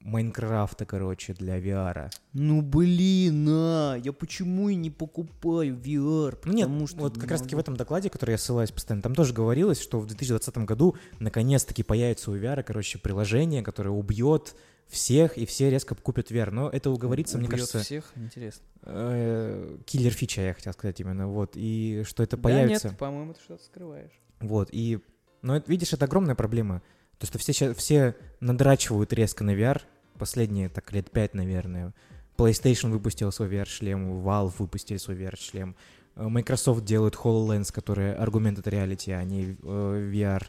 Майнкрафта, 0.00 0.84
короче, 0.86 1.34
для 1.34 1.58
VR. 1.58 2.10
Ну 2.32 2.62
блин, 2.62 3.46
а, 3.50 3.96
я 3.96 4.12
почему 4.12 4.68
и 4.68 4.74
не 4.74 4.90
покупаю 4.90 5.76
VR? 5.76 6.38
Ну 6.44 6.52
нет, 6.52 6.66
Потому 6.68 6.86
что 6.86 6.98
вот 6.98 7.14
не 7.16 7.20
как 7.20 7.30
раз 7.32 7.42
таки 7.42 7.56
в 7.56 7.58
этом 7.58 7.76
докладе, 7.76 8.08
который 8.10 8.32
я 8.32 8.38
ссылаюсь 8.38 8.70
постоянно, 8.70 9.02
там 9.02 9.14
тоже 9.14 9.32
говорилось, 9.34 9.80
что 9.80 9.98
в 10.00 10.06
2020 10.06 10.58
году 10.58 10.96
наконец-таки 11.18 11.82
появится 11.82 12.30
у 12.30 12.36
VR, 12.36 12.62
короче, 12.62 12.98
приложение, 12.98 13.62
которое 13.62 13.90
убьет 13.90 14.54
всех, 14.86 15.36
и 15.36 15.44
все 15.44 15.68
резко 15.68 15.94
купят 15.94 16.30
VR. 16.30 16.50
Но 16.50 16.70
это 16.70 16.90
уговорится, 16.90 17.36
мне 17.36 17.46
Убьет 17.46 17.60
кажется, 17.60 17.80
всех, 17.80 18.10
интересно. 18.16 18.64
э, 18.84 19.78
киллер 19.84 20.12
фича, 20.12 20.40
я 20.42 20.54
хотел 20.54 20.72
сказать 20.72 20.98
именно, 21.00 21.28
вот, 21.28 21.52
и 21.56 22.02
что 22.06 22.22
это 22.22 22.36
Да 22.36 22.42
появится. 22.44 22.88
нет, 22.88 22.98
по-моему, 22.98 23.34
ты 23.34 23.40
что-то 23.40 23.64
скрываешь. 23.64 24.12
Вот, 24.40 24.68
и, 24.72 25.00
но 25.42 25.56
это, 25.56 25.70
видишь, 25.70 25.92
это 25.92 26.06
огромная 26.06 26.34
проблема. 26.34 26.80
То, 27.18 27.26
что 27.26 27.38
все, 27.38 27.52
ща- 27.52 27.74
все 27.74 28.14
надрачивают 28.40 29.12
резко 29.12 29.44
на 29.44 29.54
VR, 29.54 29.82
последние, 30.18 30.68
так, 30.68 30.92
лет 30.92 31.10
пять, 31.10 31.34
наверное. 31.34 31.92
PlayStation 32.36 32.90
выпустил 32.90 33.32
свой 33.32 33.48
VR-шлем, 33.48 34.20
Valve 34.24 34.54
выпустили 34.58 34.96
свой 34.98 35.16
VR-шлем, 35.16 35.74
э, 36.14 36.28
Microsoft 36.28 36.84
делает 36.84 37.14
HoloLens, 37.14 37.72
который 37.72 38.14
Augmented 38.14 38.64
Reality, 38.64 39.12
а 39.12 39.24
не 39.24 39.56
э, 39.60 40.10
VR. 40.12 40.46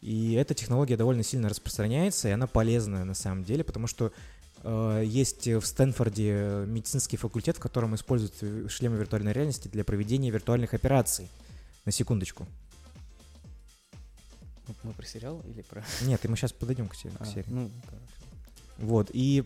И 0.00 0.34
эта 0.34 0.54
технология 0.54 0.96
довольно 0.96 1.22
сильно 1.22 1.48
распространяется, 1.48 2.28
и 2.28 2.32
она 2.32 2.46
полезная 2.46 3.04
на 3.04 3.14
самом 3.14 3.44
деле, 3.44 3.64
потому 3.64 3.86
что 3.86 4.12
э, 4.62 5.02
есть 5.04 5.46
в 5.46 5.64
Стэнфорде 5.64 6.64
медицинский 6.66 7.18
факультет, 7.18 7.56
в 7.56 7.60
котором 7.60 7.94
используют 7.94 8.34
э, 8.40 8.68
шлемы 8.68 8.96
виртуальной 8.96 9.32
реальности 9.32 9.68
для 9.68 9.84
проведения 9.84 10.30
виртуальных 10.30 10.72
операций. 10.72 11.28
На 11.84 11.92
секундочку. 11.92 12.46
Вот 14.68 14.76
Мы 14.84 14.92
про 14.92 15.04
сериал 15.06 15.42
или 15.48 15.62
про... 15.62 15.84
Нет, 16.02 16.24
и 16.24 16.28
мы 16.28 16.36
сейчас 16.36 16.52
подойдем 16.52 16.88
к, 16.88 16.94
се- 16.94 17.08
к 17.10 17.20
А, 17.20 17.24
серии. 17.26 17.46
ну, 17.48 17.70
хорошо. 17.86 18.02
Вот, 18.78 19.10
и, 19.12 19.44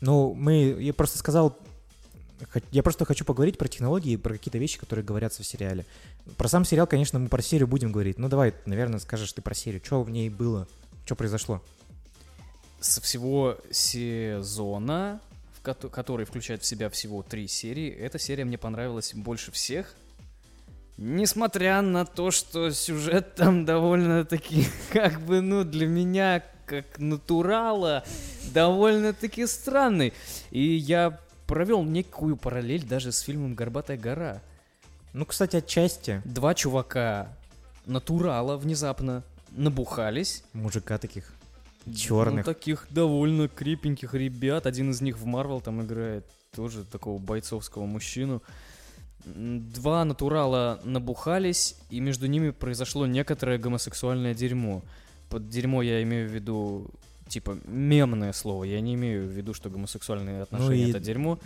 ну, 0.00 0.32
мы, 0.34 0.76
я 0.80 0.94
просто 0.94 1.18
сказал, 1.18 1.58
я 2.70 2.82
просто 2.82 3.04
хочу 3.04 3.24
поговорить 3.24 3.58
про 3.58 3.68
технологии, 3.68 4.16
про 4.16 4.34
какие-то 4.34 4.58
вещи, 4.58 4.78
которые 4.78 5.04
говорятся 5.04 5.42
в 5.42 5.46
сериале. 5.46 5.84
Про 6.36 6.48
сам 6.48 6.64
сериал, 6.64 6.86
конечно, 6.86 7.18
мы 7.18 7.28
про 7.28 7.42
серию 7.42 7.66
будем 7.66 7.90
говорить. 7.90 8.18
Ну, 8.18 8.28
давай, 8.28 8.54
наверное, 8.66 9.00
скажешь 9.00 9.32
ты 9.32 9.42
про 9.42 9.54
серию. 9.54 9.80
Что 9.84 10.02
в 10.02 10.10
ней 10.10 10.28
было? 10.30 10.68
Что 11.04 11.16
произошло? 11.16 11.62
Со 12.80 13.00
всего 13.00 13.58
сезона, 13.70 15.20
который 15.62 16.24
включает 16.24 16.62
в 16.62 16.66
себя 16.66 16.88
всего 16.90 17.22
три 17.22 17.48
серии, 17.48 17.90
эта 17.90 18.18
серия 18.18 18.44
мне 18.44 18.56
понравилась 18.58 19.12
больше 19.14 19.50
всех. 19.52 19.94
Несмотря 21.02 21.80
на 21.80 22.04
то, 22.04 22.30
что 22.30 22.70
сюжет 22.70 23.34
там 23.34 23.64
довольно-таки, 23.64 24.66
как 24.92 25.18
бы, 25.22 25.40
ну, 25.40 25.64
для 25.64 25.86
меня, 25.86 26.44
как 26.66 26.98
натурала, 26.98 28.04
довольно-таки 28.52 29.46
странный. 29.46 30.12
И 30.50 30.60
я 30.60 31.18
провел 31.46 31.84
некую 31.84 32.36
параллель 32.36 32.84
даже 32.86 33.12
с 33.12 33.20
фильмом 33.20 33.54
«Горбатая 33.54 33.96
гора». 33.96 34.42
Ну, 35.14 35.24
кстати, 35.24 35.56
отчасти 35.56 36.20
Два 36.26 36.54
чувака 36.54 37.28
натурала 37.86 38.58
внезапно 38.58 39.22
набухались. 39.52 40.44
мужика 40.52 40.98
таких 40.98 41.32
черных. 41.96 42.46
Ну, 42.46 42.52
таких 42.52 42.86
довольно 42.90 43.48
крепеньких 43.48 44.12
ребят. 44.12 44.66
Один 44.66 44.90
из 44.90 45.00
них 45.00 45.16
в 45.16 45.24
Марвел 45.24 45.62
там 45.62 45.80
играет 45.80 46.26
тоже 46.54 46.84
такого 46.84 47.18
бойцовского 47.18 47.86
мужчину. 47.86 48.42
Два 49.24 50.04
натурала 50.04 50.80
набухались, 50.84 51.76
и 51.90 52.00
между 52.00 52.26
ними 52.26 52.50
произошло 52.50 53.06
некоторое 53.06 53.58
гомосексуальное 53.58 54.34
дерьмо. 54.34 54.82
Под 55.28 55.48
дерьмо 55.48 55.82
я 55.82 56.02
имею 56.02 56.28
в 56.28 56.32
виду, 56.32 56.90
типа, 57.28 57.58
мемное 57.66 58.32
слово. 58.32 58.64
Я 58.64 58.80
не 58.80 58.94
имею 58.94 59.26
в 59.26 59.30
виду, 59.30 59.54
что 59.54 59.70
гомосексуальные 59.70 60.42
отношения 60.42 60.86
и- 60.86 60.90
это 60.90 61.00
дерьмо. 61.00 61.38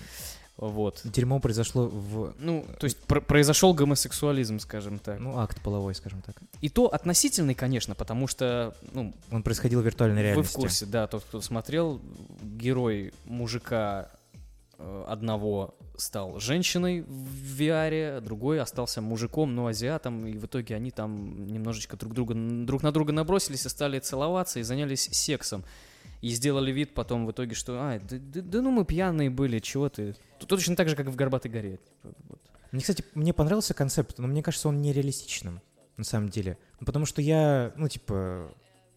Вот. 0.57 1.01
Дерьмо 1.03 1.41
произошло 1.41 1.89
в, 1.89 2.33
Ну, 2.39 2.65
то 2.79 2.85
есть 2.85 2.97
пр- 3.09 3.21
произошел 3.21 3.75
гомосексуализм, 3.75 4.61
скажем 4.61 5.01
так. 5.01 5.19
ну, 5.19 5.37
акт 5.37 5.61
половой, 5.61 5.97
скажем 5.97 6.23
так. 6.23 6.37
И 6.61 6.69
то 6.69 6.87
относительный, 6.87 7.57
конечно, 7.57 7.97
потому 7.97 8.29
что, 8.29 8.73
ну, 8.93 9.13
Он 9.33 9.43
происходил 9.43 9.81
в 9.81 9.85
виртуальной 9.85 10.19
вы 10.23 10.29
реальности. 10.29 10.53
в 10.53 10.57
курсе, 10.57 10.87
да, 10.87 11.09
тот, 11.09 11.25
кто 11.25 11.41
смотрел, 11.41 12.01
герой 12.41 13.13
мужика 13.25 14.11
одного 15.07 15.75
стал 15.97 16.41
женщиной 16.41 17.03
в 17.03 17.61
VR, 17.61 18.21
другой 18.21 18.61
остался 18.61 19.01
мужиком, 19.01 19.55
но 19.55 19.67
азиатом, 19.67 20.27
и 20.27 20.37
в 20.37 20.47
итоге 20.47 20.75
они 20.77 20.91
там 20.91 21.47
немножечко 21.47 21.97
друг, 21.97 22.15
друга, 22.15 22.35
друг 22.35 22.83
на 22.83 22.93
друга 22.93 23.13
набросились 23.13 23.67
и 23.67 23.69
стали 23.69 23.99
целоваться 23.99 24.61
и 24.61 24.63
занялись 24.63 25.09
сексом. 25.13 25.65
И 26.21 26.29
сделали 26.31 26.73
вид 26.73 26.95
потом 26.95 27.27
в 27.27 27.33
итоге, 27.33 27.55
что, 27.55 27.75
а, 27.75 28.01
да, 28.01 28.17
да- 28.19 28.41
да 28.41 28.63
ну 28.63 28.71
мы 28.71 28.85
пьяные 28.85 29.29
были, 29.29 29.59
чего 29.59 29.89
ты? 29.91 30.17
Точно 30.47 30.75
так 30.75 30.89
же, 30.89 30.97
как 30.97 31.09
в 31.09 31.17
«Горбатой 31.17 31.51
горе». 31.51 31.73
типа, 31.77 32.15
вот. 32.29 32.41
Мне, 32.73 32.81
кстати, 32.81 33.05
мне 33.15 33.33
понравился 33.33 33.75
концепт, 33.75 34.19
но 34.19 34.27
мне 34.27 34.43
кажется, 34.43 34.69
он 34.69 34.81
нереалистичным, 34.81 35.61
на 35.99 36.05
самом 36.05 36.31
деле. 36.31 36.57
Ну, 36.81 36.87
потому 36.87 37.05
что 37.05 37.21
я, 37.21 37.73
ну, 37.77 37.89
типа, 37.89 38.51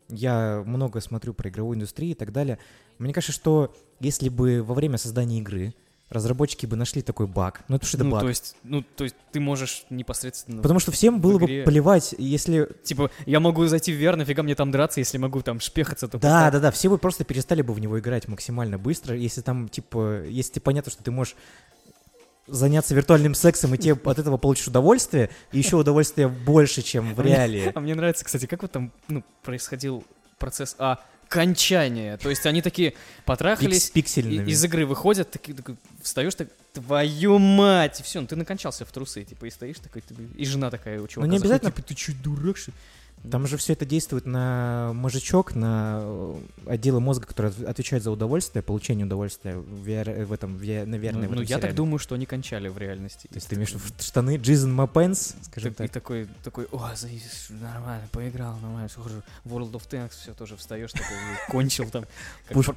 я 0.10 0.64
много 0.66 1.02
смотрю 1.02 1.34
про 1.34 1.50
игровую 1.50 1.76
индустрию 1.76 2.12
и 2.12 2.16
так 2.16 2.32
далее. 2.32 2.60
Мне 2.98 3.14
кажется, 3.14 3.34
что 3.34 3.76
если 4.00 4.30
бы 4.30 4.64
во 4.64 4.74
время 4.74 4.98
создания 4.98 5.40
игры 5.40 5.74
разработчики 6.10 6.66
бы 6.66 6.78
нашли 6.78 7.02
такой 7.02 7.28
баг, 7.28 7.64
ну, 7.68 7.76
это 7.76 7.86
что 7.86 7.98
это 7.98 8.06
Ну, 8.06 8.12
баг. 8.12 8.22
то 8.22 8.30
есть, 8.30 8.56
ну, 8.64 8.82
то 8.82 9.04
есть 9.04 9.16
ты 9.34 9.42
можешь 9.42 9.86
непосредственно... 9.90 10.62
Потому 10.62 10.80
что 10.80 10.92
всем 10.94 11.20
было 11.20 11.38
игре- 11.38 11.64
бы 11.66 11.70
плевать, 11.70 12.16
если... 12.18 12.70
Типа, 12.84 13.12
я 13.26 13.42
могу 13.42 13.66
зайти 13.66 13.92
в 13.94 14.02
VR, 14.02 14.16
нафига 14.16 14.42
мне 14.42 14.56
там 14.56 14.72
драться, 14.72 15.02
если 15.02 15.18
могу 15.18 15.42
там 15.42 15.60
шпехаться? 15.60 16.08
то 16.08 16.18
Да, 16.18 16.50
да, 16.50 16.60
да, 16.60 16.72
все 16.72 16.90
бы 16.90 16.98
просто 16.98 17.26
перестали 17.26 17.62
бы 17.62 17.74
в 17.74 17.80
него 17.80 18.00
играть 18.00 18.28
максимально 18.30 18.78
быстро, 18.78 19.18
если 19.18 19.42
там, 19.42 19.68
типа, 19.68 20.24
если 20.24 20.62
понятно, 20.62 20.94
что 20.94 21.04
ты 21.04 21.12
можешь 21.12 21.36
заняться 22.48 22.96
виртуальным 22.96 23.36
сексом, 23.36 23.74
и 23.76 23.78
тебе 23.78 23.94
от 23.94 24.20
этого 24.20 24.38
получишь 24.38 24.68
удовольствие, 24.68 25.30
и 25.52 25.58
еще 25.58 25.76
удовольствие 25.76 26.28
больше, 26.28 26.82
чем 26.82 27.14
в 27.14 27.20
А 27.20 27.24
реалии. 27.24 27.72
А 27.74 27.80
мне 27.80 27.96
нравится, 27.96 28.24
кстати, 28.26 28.46
как 28.46 28.62
вот 28.62 28.72
там 28.72 28.92
ну, 29.08 29.24
происходил 29.44 30.04
процесс 30.38 30.76
а, 30.80 31.04
кончания. 31.28 32.18
То 32.18 32.30
есть 32.30 32.46
они 32.46 32.62
такие 32.62 32.94
потрахались, 33.26 33.92
Пикс- 33.94 34.18
из 34.48 34.64
игры 34.64 34.86
выходят, 34.86 35.30
такие, 35.30 35.56
такой, 35.56 35.76
встаешь, 36.02 36.36
так, 36.36 36.48
твою 36.74 37.38
мать, 37.40 38.00
и 38.00 38.04
все, 38.04 38.22
ну 38.22 38.28
ты 38.28 38.36
накончался 38.36 38.86
в 38.86 38.92
трусы, 38.92 39.24
типа, 39.24 39.46
и 39.46 39.50
стоишь 39.50 39.80
такой, 39.80 40.02
ты, 40.02 40.16
и 40.36 40.46
жена 40.46 40.70
такая 40.70 41.02
у 41.02 41.08
чувака. 41.08 41.28
Ну, 41.28 41.34
не 41.34 41.40
заходит, 41.40 41.64
обязательно- 41.64 41.72
типа, 41.72 41.88
ты 41.88 41.96
че, 41.96 42.12
дурак, 42.14 42.58
что 42.58 42.72
ли?» 42.72 42.78
Там 43.30 43.46
же 43.48 43.58
все 43.58 43.74
это 43.74 43.86
действует 43.86 44.26
на 44.26 44.92
мозжечок, 44.94 45.54
на 45.56 46.00
э, 46.02 46.36
отделы 46.68 47.02
мозга, 47.02 47.26
которые 47.28 47.52
от- 47.52 47.64
отвечают 47.70 48.04
за 48.04 48.12
удовольствие, 48.12 48.62
получение 48.64 49.06
удовольствия 49.06 49.58
в, 49.58 49.86
VR, 49.88 50.24
в 50.24 50.32
этом, 50.32 50.56
в, 50.56 50.62
VR, 50.62 50.86
наверное, 50.86 51.24
Ну, 51.24 51.28
в 51.30 51.32
ну, 51.32 51.42
этом 51.42 51.50
я 51.50 51.56
так 51.56 51.62
сериале. 51.64 51.76
думаю, 51.76 52.00
что 52.00 52.16
они 52.16 52.26
кончали 52.26 52.70
в 52.70 52.78
реальности. 52.78 53.28
То 53.28 53.36
есть 53.36 53.50
ты 53.50 53.56
имеешь 53.56 53.74
в 53.74 54.02
штаны 54.02 54.38
Джизен 54.38 54.72
Мапенс, 54.74 55.36
скажем 55.42 55.74
И 55.74 55.76
так. 55.76 55.92
такой, 55.92 56.30
такой, 56.44 56.66
о, 56.72 56.90
нормально, 57.50 58.08
поиграл, 58.12 58.54
нормально, 58.60 58.88
все 58.88 59.02
хорошо. 59.02 59.22
World 59.46 59.72
of 59.74 59.90
Tanks, 59.90 60.12
все 60.22 60.34
тоже 60.34 60.56
встаешь, 60.56 60.92
такой, 60.94 61.18
кончил 61.50 61.90
там. 61.90 62.06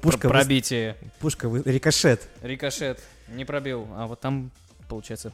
пушка 0.00 0.28
Пробитие. 0.28 0.96
Пушка, 1.20 1.48
рикошет. 1.64 2.26
Рикошет. 2.42 2.98
Не 3.28 3.44
пробил. 3.44 3.86
А 3.94 4.06
вот 4.08 4.20
там, 4.20 4.50
получается, 4.88 5.32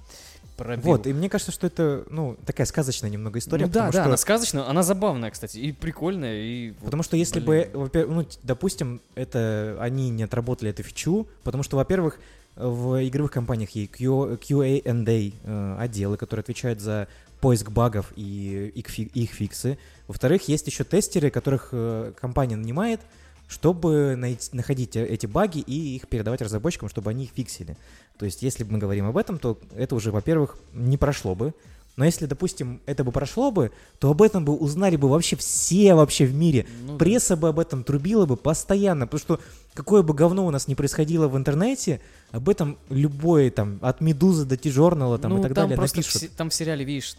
пробил. 0.57 0.85
Вот, 0.85 1.07
и 1.07 1.13
мне 1.13 1.29
кажется, 1.29 1.53
что 1.53 1.67
это, 1.67 2.05
ну, 2.11 2.37
такая 2.47 2.67
сказочная 2.67 3.11
немного 3.11 3.39
история. 3.39 3.67
ну 3.67 3.73
да, 3.73 3.87
да, 3.87 3.93
что- 3.93 4.05
она 4.05 4.17
сказочная, 4.17 4.69
она 4.69 4.83
забавная, 4.83 5.31
кстати, 5.31 5.59
и 5.59 5.73
прикольная, 5.73 6.35
и... 6.41 6.71
вот, 6.71 6.85
Потому 6.87 7.03
что 7.03 7.17
если 7.17 7.41
блин. 7.41 7.71
бы, 7.73 7.79
во-первых, 7.81 8.17
ну, 8.17 8.27
допустим, 8.43 9.01
это 9.15 9.77
они 9.81 10.11
не 10.11 10.23
отработали 10.23 10.71
эту 10.71 10.83
фичу, 10.83 11.27
потому 11.45 11.63
что, 11.63 11.77
во-первых, 11.77 12.19
в 12.57 13.07
игровых 13.07 13.33
компаниях 13.33 13.71
есть 13.71 13.93
Q- 13.93 14.37
QA&A 14.37 15.33
э, 15.45 15.77
отделы, 15.79 16.17
которые 16.17 16.43
отвечают 16.43 16.81
за 16.81 17.07
поиск 17.41 17.69
багов 17.71 18.13
и 18.17 18.73
их, 18.75 18.99
их 18.99 19.31
фиксы. 19.31 19.77
Во-вторых, 20.09 20.49
есть 20.49 20.67
еще 20.67 20.85
тестеры, 20.85 21.29
которых 21.31 21.69
э, 21.73 22.13
компания 22.19 22.57
нанимает, 22.57 23.01
чтобы 23.49 24.17
найти- 24.17 24.50
находить 24.57 24.97
э, 24.97 25.05
эти 25.07 25.26
баги 25.26 25.59
и 25.61 25.97
их 25.97 26.09
передавать 26.09 26.41
разработчикам, 26.43 26.88
чтобы 26.88 27.11
они 27.11 27.25
их 27.25 27.31
фиксили. 27.35 27.76
То 28.19 28.25
есть, 28.25 28.43
если 28.43 28.65
мы 28.65 28.79
говорим 28.79 29.07
об 29.07 29.17
этом, 29.17 29.38
то 29.38 29.59
это 29.75 29.95
уже, 29.95 30.11
во-первых, 30.11 30.57
не 30.73 30.97
прошло 30.97 31.35
бы. 31.35 31.55
Но 31.97 32.05
если, 32.05 32.26
допустим, 32.26 32.83
это 32.85 33.05
бы 33.05 33.12
прошло 33.12 33.50
бы, 33.50 33.71
то 33.99 34.11
об 34.11 34.21
этом 34.21 34.45
бы 34.45 34.55
узнали 34.55 34.97
бы 34.97 35.09
вообще 35.09 35.35
все 35.37 35.95
вообще 35.95 36.26
в 36.26 36.35
мире. 36.35 36.67
Ну 36.85 36.93
да. 36.93 36.99
Пресса 36.99 37.37
бы 37.37 37.49
об 37.49 37.59
этом 37.59 37.85
трубила 37.85 38.26
бы 38.26 38.37
постоянно, 38.37 39.07
потому 39.07 39.21
что 39.21 39.41
какое 39.73 40.03
бы 40.03 40.12
говно 40.12 40.47
у 40.47 40.50
нас 40.50 40.69
не 40.69 40.75
происходило 40.75 41.26
в 41.26 41.38
интернете, 41.38 42.03
об 42.33 42.50
этом 42.50 42.76
любой 42.91 43.49
там, 43.49 43.79
от 43.81 44.03
Медузы 44.03 44.45
до 44.45 44.59
Тижорнала 44.59 45.19
там 45.19 45.31
ну, 45.33 45.38
и 45.38 45.43
так 45.43 45.55
там 45.55 45.71
далее 45.71 45.79
в 45.79 45.81
напишут. 45.81 46.21
се- 46.21 46.29
там 46.29 46.50
в 46.50 46.55
сериале, 46.55 46.85
видишь, 46.85 47.17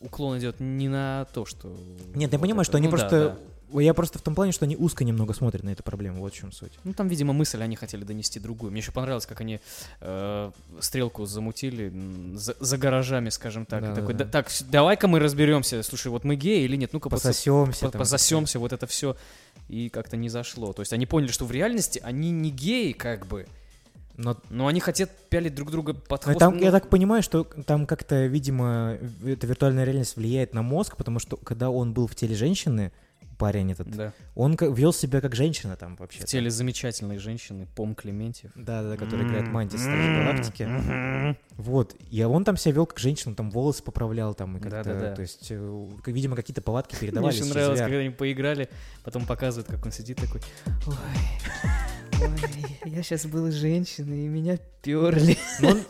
уклон 0.00 0.38
идет 0.40 0.58
не 0.58 0.88
на 0.88 1.26
то, 1.32 1.44
что... 1.46 1.68
Нет, 2.16 2.32
я 2.32 2.38
вот 2.38 2.42
понимаю, 2.42 2.62
это. 2.62 2.64
что 2.64 2.78
они 2.78 2.88
Ну 2.88 2.96
да, 2.96 2.98
просто... 2.98 3.28
да. 3.28 3.38
Я 3.72 3.94
просто 3.94 4.18
в 4.18 4.22
том 4.22 4.34
плане, 4.34 4.52
что 4.52 4.64
они 4.64 4.76
узко 4.76 5.04
немного 5.04 5.34
смотрят 5.34 5.62
на 5.64 5.70
эту 5.70 5.82
проблему, 5.82 6.20
вот 6.20 6.32
в 6.32 6.36
чем 6.36 6.52
суть. 6.52 6.72
Ну, 6.84 6.92
там, 6.92 7.08
видимо, 7.08 7.32
мысль 7.32 7.60
они 7.62 7.74
хотели 7.76 8.04
донести 8.04 8.38
другую. 8.38 8.70
Мне 8.70 8.80
еще 8.80 8.92
понравилось, 8.92 9.26
как 9.26 9.40
они 9.40 9.60
э, 10.00 10.50
стрелку 10.80 11.26
замутили 11.26 11.92
за, 12.36 12.54
за 12.60 12.78
гаражами, 12.78 13.28
скажем 13.30 13.66
так. 13.66 13.80
И 13.80 13.86
Да-да-да. 13.86 14.00
такой, 14.00 14.14
«Да- 14.14 14.24
так, 14.24 14.50
с- 14.50 14.62
давай-ка 14.62 15.08
мы 15.08 15.18
разберемся. 15.18 15.82
Слушай, 15.82 16.08
вот 16.08 16.24
мы 16.24 16.36
геи 16.36 16.62
или 16.64 16.76
нет? 16.76 16.92
Ну-ка, 16.92 17.08
Пососемся. 17.08 17.86
по- 17.86 17.92
там. 17.92 17.98
пососемся, 18.00 18.58
вот 18.58 18.72
это 18.72 18.86
все. 18.86 19.16
И 19.68 19.88
как-то 19.88 20.16
не 20.16 20.28
зашло. 20.28 20.72
То 20.72 20.82
есть 20.82 20.92
они 20.92 21.06
поняли, 21.06 21.32
что 21.32 21.44
в 21.44 21.50
реальности 21.50 22.00
они 22.04 22.30
не 22.30 22.50
геи, 22.50 22.92
как 22.92 23.26
бы, 23.26 23.46
Но 24.16 24.36
но 24.48 24.68
они 24.68 24.80
хотят 24.80 25.10
пялить 25.28 25.54
друг 25.56 25.70
друга 25.72 25.92
под 25.92 26.22
хвост. 26.24 26.38
там, 26.38 26.56
Ну, 26.56 26.62
я 26.62 26.70
так 26.70 26.88
понимаю, 26.88 27.22
что 27.22 27.42
там 27.44 27.84
как-то, 27.86 28.26
видимо, 28.26 28.96
эта 29.24 29.46
виртуальная 29.46 29.84
реальность 29.84 30.16
влияет 30.16 30.54
на 30.54 30.62
мозг, 30.62 30.96
потому 30.96 31.18
что 31.18 31.36
когда 31.36 31.68
он 31.70 31.92
был 31.92 32.06
в 32.06 32.14
теле 32.14 32.34
женщины, 32.36 32.92
парень 33.38 33.72
этот, 33.72 33.88
Да. 33.90 34.12
он 34.34 34.56
вел 34.56 34.92
себя 34.92 35.20
как 35.20 35.34
женщина 35.34 35.76
там 35.76 35.96
вообще. 35.96 36.20
В 36.20 36.24
теле 36.24 36.50
замечательной 36.50 37.18
женщины, 37.18 37.66
Пом 37.76 37.94
Клементьев. 37.94 38.50
Да, 38.54 38.82
да, 38.82 38.96
который 38.96 39.26
играет 39.26 39.48
Мантис 39.48 39.80
в 39.80 39.82
Стражи 39.82 40.14
Галактики. 40.14 41.36
Вот. 41.56 41.94
И 42.10 42.22
он 42.22 42.44
там 42.44 42.56
себя 42.56 42.74
вел 42.74 42.86
как 42.86 42.98
женщина, 42.98 43.34
там 43.34 43.50
волосы 43.50 43.82
поправлял, 43.82 44.34
там, 44.34 44.56
и 44.56 44.60
как-то, 44.60 44.84
Да-да-да. 44.84 45.14
то 45.14 45.22
есть, 45.22 45.46
э, 45.50 45.86
видимо, 46.06 46.36
какие-то 46.36 46.60
повадки 46.62 46.92
Мне 46.94 47.00
передавались. 47.00 47.34
еще 47.36 47.44
через 47.44 47.54
нравилось, 47.54 47.80
когда 47.80 47.96
они 47.98 48.10
поиграли, 48.10 48.68
потом 49.04 49.24
показывают, 49.26 49.68
как 49.68 49.84
он 49.84 49.92
сидит 49.92 50.18
такой, 50.18 50.40
ой, 50.86 50.94
ой, 52.22 52.90
я 52.90 53.02
сейчас 53.02 53.26
был 53.26 53.50
женщиной, 53.50 54.26
и 54.26 54.28
меня 54.28 54.58
перли. 54.82 55.36
Но 55.60 55.70
он, 55.70 55.82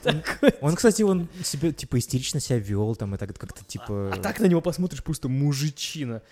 он, 0.61 0.75
кстати, 0.77 1.03
он 1.03 1.29
себе, 1.45 1.73
типа, 1.73 1.99
истерично 1.99 2.41
себя 2.41 2.59
вел, 2.59 2.95
там, 2.97 3.15
и 3.15 3.19
так 3.19 3.37
как-то, 3.37 3.65
типа... 3.65 4.13
А 4.15 4.17
так 4.21 4.41
на 4.41 4.47
него 4.47 4.61
посмотришь, 4.61 5.03
просто 5.03 5.29
мужичина. 5.29 6.23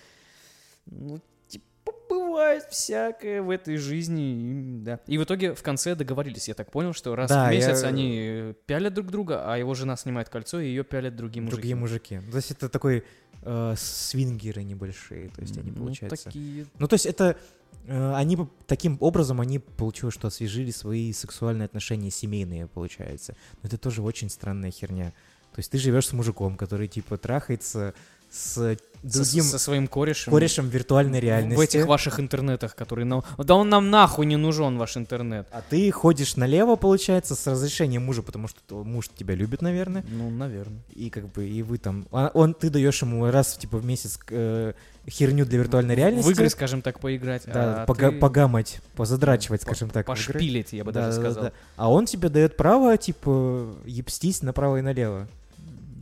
Ну, 0.85 1.19
типа, 1.47 1.91
бывает 2.09 2.63
всякое 2.69 3.41
в 3.41 3.49
этой 3.49 3.77
жизни, 3.77 4.23
и, 4.33 4.83
да. 4.83 4.99
И 5.07 5.17
в 5.17 5.23
итоге 5.23 5.53
в 5.53 5.61
конце 5.63 5.95
договорились, 5.95 6.47
я 6.47 6.53
так 6.53 6.71
понял, 6.71 6.93
что 6.93 7.15
раз 7.15 7.29
Да, 7.29 7.47
в 7.47 7.51
месяц 7.51 7.81
я- 7.81 7.87
они 7.87 8.53
пялят 8.65 8.93
друг 8.93 9.07
друга, 9.11 9.51
а 9.51 9.57
его 9.57 9.73
жена 9.73 9.95
снимает 9.97 10.29
кольцо, 10.29 10.59
и 10.59 10.67
ее 10.67 10.83
пялят 10.83 11.15
другие 11.15 11.41
мужики. 11.41 11.55
Другие 11.55 11.75
мужики. 11.75 12.19
То 12.31 12.37
есть 12.37 12.51
это 12.51 12.69
такой 12.69 13.03
э, 13.47 13.73
свингеры 13.77 14.63
небольшие, 14.63 15.29
то 15.29 15.41
есть 15.41 15.57
они, 15.57 15.69
Ну, 15.71 15.77
получается... 15.77 16.23
такие... 16.25 16.65
Ну, 16.79 16.87
то 16.87 16.93
есть 16.95 17.05
это... 17.05 17.37
э, 17.85 18.13
Они 18.15 18.37
таким 18.65 18.97
образом, 19.01 19.39
они 19.39 19.59
получилось, 19.59 20.15
что 20.15 20.27
освежили 20.29 20.71
свои 20.71 21.13
сексуальные 21.13 21.65
отношения 21.65 22.09
семейные, 22.09 22.65
получается. 22.67 23.35
Но 23.61 23.67
это 23.67 23.77
тоже 23.77 24.01
очень 24.01 24.29
странная 24.29 24.71
херня. 24.71 25.11
То 25.53 25.59
есть 25.59 25.69
ты 25.71 25.77
живешь 25.77 26.07
с 26.07 26.13
мужиком, 26.13 26.57
который, 26.57 26.87
типа, 26.87 27.17
трахается 27.17 27.93
с 28.35 28.53
Со, 28.53 28.77
другим 29.03 29.43
со 29.43 29.57
своим 29.59 29.87
корешем. 29.87 30.33
корешем 30.33 30.67
виртуальной 30.67 31.19
реальности. 31.19 31.57
В 31.57 31.61
этих 31.61 31.85
ваших 31.85 32.19
интернетах, 32.19 32.75
которые 32.75 33.05
нам... 33.05 33.23
Да 33.37 33.55
он 33.55 33.69
нам 33.69 33.89
нахуй 33.89 34.25
не 34.25 34.35
нужен, 34.35 34.77
ваш 34.77 34.97
интернет. 34.97 35.47
А 35.51 35.61
ты 35.61 35.89
ходишь 35.91 36.35
налево, 36.35 36.75
получается, 36.75 37.35
с 37.35 37.47
разрешением 37.47 38.03
мужа, 38.03 38.23
потому 38.23 38.47
что 38.47 38.59
то- 38.67 38.83
муж 38.83 39.09
тебя 39.15 39.35
любит, 39.35 39.61
наверное. 39.61 40.03
Ну, 40.09 40.29
наверное. 40.29 40.79
И 40.95 41.09
как 41.09 41.31
бы, 41.31 41.47
и 41.47 41.61
вы 41.63 41.77
там... 41.77 42.07
а 42.11 42.31
Он, 42.33 42.53
ты 42.53 42.69
даешь 42.69 43.01
ему 43.01 43.25
раз, 43.29 43.55
типа, 43.57 43.77
в 43.77 43.85
месяц 43.85 44.19
э, 44.29 44.73
херню 45.07 45.45
для 45.45 45.59
виртуальной 45.59 45.95
реальности. 45.95 46.27
В 46.27 46.31
игры, 46.31 46.49
скажем 46.49 46.81
так, 46.81 46.99
поиграть. 46.99 47.43
Да, 47.45 47.83
а 47.83 47.85
пога- 47.85 48.09
ты 48.11 48.17
погамать, 48.19 48.81
позадрачивать, 48.95 49.61
по- 49.61 49.67
скажем 49.67 49.89
так. 49.91 50.07
Пошпилить, 50.07 50.73
я 50.73 50.83
бы 50.83 50.91
Да, 50.91 51.05
даже 51.07 51.17
да, 51.17 51.23
да, 51.23 51.31
сказал. 51.31 51.43
да. 51.51 51.51
А 51.77 51.89
он 51.91 52.05
тебе 52.05 52.29
дает 52.29 52.57
право, 52.57 52.97
типа, 52.97 53.75
ебстись 53.85 54.41
направо 54.41 54.77
и 54.77 54.81
налево. 54.81 55.27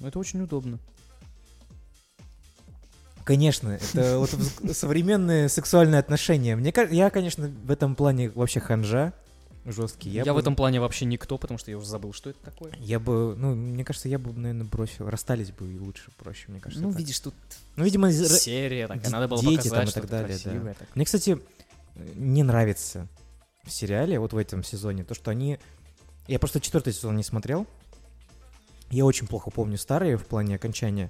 Это 0.05 0.17
очень 0.19 0.41
удобно. 0.41 0.79
Конечно, 3.25 3.79
это 3.93 4.19
вот 4.19 4.29
современные 4.75 5.49
сексуальные 5.49 5.99
отношения. 5.99 6.55
Мне 6.55 6.73
я, 6.91 7.09
конечно, 7.09 7.47
в 7.47 7.71
этом 7.71 7.95
плане 7.95 8.29
вообще 8.29 8.59
ханжа 8.59 9.13
жесткий. 9.65 10.09
Я, 10.09 10.25
бы- 10.25 10.33
в 10.33 10.37
этом 10.37 10.55
плане 10.55 10.79
вообще 10.79 11.05
никто, 11.05 11.37
потому 11.37 11.57
что 11.57 11.71
я 11.71 11.77
уже 11.77 11.87
забыл, 11.87 12.13
что 12.13 12.29
это 12.31 12.39
такое. 12.43 12.73
Я 12.79 12.99
бы, 12.99 13.35
ну, 13.37 13.55
мне 13.55 13.85
кажется, 13.85 14.09
я 14.09 14.19
бы, 14.19 14.33
наверное, 14.33 14.65
бросил. 14.65 15.09
Расстались 15.09 15.51
бы 15.51 15.71
и 15.71 15.79
лучше, 15.79 16.11
проще, 16.17 16.45
мне 16.49 16.59
кажется. 16.59 16.83
ну, 16.83 16.91
так. 16.91 16.99
видишь, 16.99 17.19
тут 17.19 17.33
Ну, 17.75 17.85
видимо, 17.85 18.11
серия 18.11 18.87
такая, 18.87 19.09
надо 19.09 19.27
было 19.27 19.41
дети 19.41 19.69
показать 19.69 19.71
там 19.71 19.87
и 19.87 19.91
так 19.91 20.09
далее, 20.09 20.37
да. 20.37 20.43
красивое. 20.43 20.73
так. 20.73 20.95
Мне, 20.95 21.05
кстати, 21.05 21.39
не 22.15 22.43
нравится 22.43 23.07
в 23.63 23.71
сериале, 23.71 24.19
вот 24.19 24.33
в 24.33 24.37
этом 24.37 24.63
сезоне, 24.63 25.03
то, 25.03 25.13
что 25.13 25.31
они... 25.31 25.59
Я 26.27 26.39
просто 26.39 26.59
четвертый 26.59 26.93
сезон 26.93 27.15
не 27.15 27.23
смотрел. 27.23 27.65
Я 28.89 29.05
очень 29.05 29.27
плохо 29.27 29.49
помню 29.49 29.77
старые 29.77 30.17
в 30.17 30.25
плане 30.25 30.55
окончания, 30.55 31.09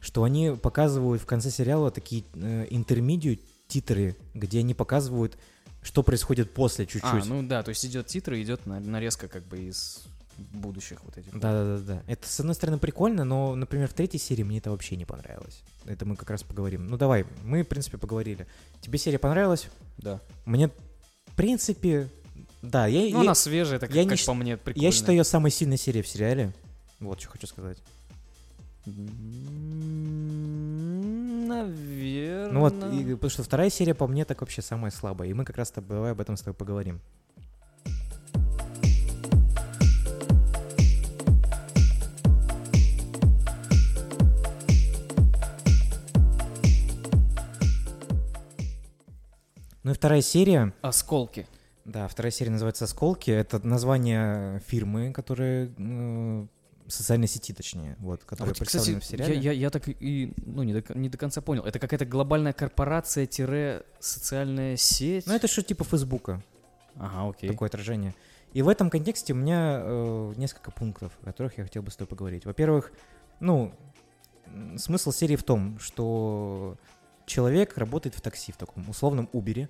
что 0.00 0.22
они 0.24 0.50
показывают 0.60 1.22
в 1.22 1.26
конце 1.26 1.50
сериала 1.50 1.90
такие 1.90 2.24
э, 2.34 2.66
интермедию 2.70 3.38
титры, 3.66 4.16
где 4.34 4.60
они 4.60 4.74
показывают, 4.74 5.36
что 5.82 6.02
происходит 6.02 6.52
после 6.54 6.86
чуть-чуть. 6.86 7.22
А, 7.24 7.26
ну 7.26 7.42
да, 7.42 7.62
то 7.62 7.70
есть 7.70 7.84
идет 7.84 8.06
титр, 8.06 8.34
и 8.34 8.42
идет 8.42 8.66
на- 8.66 8.80
нарезка 8.80 9.28
как 9.28 9.44
бы 9.44 9.58
из 9.58 10.02
будущих 10.38 11.02
вот 11.04 11.16
этих. 11.18 11.32
Да-да-да. 11.38 12.02
Это, 12.06 12.28
с 12.28 12.38
одной 12.40 12.54
стороны, 12.54 12.78
прикольно, 12.78 13.24
но, 13.24 13.54
например, 13.54 13.88
в 13.88 13.92
третьей 13.92 14.20
серии 14.20 14.44
мне 14.44 14.58
это 14.58 14.70
вообще 14.70 14.96
не 14.96 15.04
понравилось. 15.04 15.62
Это 15.84 16.04
мы 16.06 16.16
как 16.16 16.30
раз 16.30 16.42
поговорим. 16.44 16.86
Ну, 16.86 16.96
давай, 16.96 17.26
мы, 17.42 17.62
в 17.64 17.68
принципе, 17.68 17.98
поговорили. 17.98 18.46
Тебе 18.80 18.98
серия 18.98 19.18
понравилась? 19.18 19.68
Да. 19.98 20.20
Мне, 20.44 20.68
в 21.26 21.34
принципе, 21.34 22.08
да, 22.62 22.86
я, 22.86 23.00
Ну, 23.00 23.06
я, 23.08 23.20
она 23.20 23.34
свежая, 23.34 23.78
так 23.80 23.92
я 23.92 24.04
как 24.04 24.18
не 24.18 24.24
по 24.24 24.34
мне 24.34 24.56
прикольно. 24.56 24.84
я 24.84 24.92
считаю 24.92 25.18
ее 25.18 25.24
самой 25.24 25.50
сильной 25.50 25.76
серией 25.76 26.04
в 26.04 26.08
сериале. 26.08 26.52
Вот 27.00 27.20
что 27.20 27.30
хочу 27.30 27.46
сказать. 27.46 27.78
Наверное. 31.46 32.52
Ну 32.52 32.60
вот, 32.60 32.74
и- 32.92 33.14
потому 33.14 33.30
что 33.30 33.42
вторая 33.42 33.70
серия 33.70 33.94
по 33.94 34.06
мне 34.06 34.24
так 34.24 34.40
вообще 34.40 34.62
самая 34.62 34.90
слабая, 34.90 35.28
и 35.28 35.32
мы 35.34 35.44
как 35.44 35.56
раз 35.56 35.72
давай 35.74 36.12
об 36.12 36.20
этом 36.20 36.36
с 36.36 36.40
тобой 36.40 36.54
поговорим. 36.54 37.00
Ну 49.84 49.92
и 49.92 49.94
вторая 49.94 50.20
серия, 50.22 50.72
Осколки. 50.82 51.46
да, 51.84 52.08
вторая 52.08 52.30
серия 52.30 52.50
называется 52.50 52.84
«Осколки». 52.84 53.30
Это 53.30 53.64
название 53.66 54.60
фирмы, 54.66 55.12
которая 55.12 55.70
э, 55.78 56.46
социальной 56.88 57.28
сети, 57.28 57.52
точнее, 57.52 57.96
вот, 57.98 58.22
А 58.22 58.26
которая 58.26 58.54
вот, 58.54 58.66
кстати, 58.66 58.92
представлена 58.92 59.00
в 59.00 59.04
я, 59.04 59.08
сериале. 59.08 59.38
я, 59.38 59.52
я 59.52 59.70
так 59.70 59.88
и 59.88 60.32
ну, 60.44 60.62
не, 60.62 60.72
до, 60.80 60.98
не 60.98 61.08
до 61.08 61.18
конца 61.18 61.40
понял. 61.40 61.64
Это 61.64 61.78
какая-то 61.78 62.04
глобальная 62.06 62.52
корпорация-социальная 62.52 64.76
сеть? 64.76 65.26
Ну 65.26 65.34
это 65.34 65.48
что 65.48 65.62
типа 65.62 65.84
Фейсбука, 65.84 66.42
Ага, 66.96 67.30
окей. 67.30 67.48
такое 67.50 67.68
отражение. 67.68 68.14
И 68.54 68.62
в 68.62 68.68
этом 68.68 68.88
контексте 68.90 69.34
у 69.34 69.36
меня 69.36 69.80
э, 69.82 70.32
несколько 70.36 70.70
пунктов, 70.70 71.12
о 71.22 71.26
которых 71.26 71.58
я 71.58 71.64
хотел 71.64 71.82
бы 71.82 71.90
с 71.90 71.96
тобой 71.96 72.08
поговорить. 72.08 72.46
Во-первых, 72.46 72.92
ну, 73.40 73.72
смысл 74.76 75.12
серии 75.12 75.36
в 75.36 75.42
том, 75.42 75.78
что 75.78 76.78
человек 77.26 77.76
работает 77.76 78.14
в 78.14 78.22
такси, 78.22 78.52
в 78.52 78.56
таком 78.56 78.88
условном 78.88 79.28
Убере, 79.32 79.68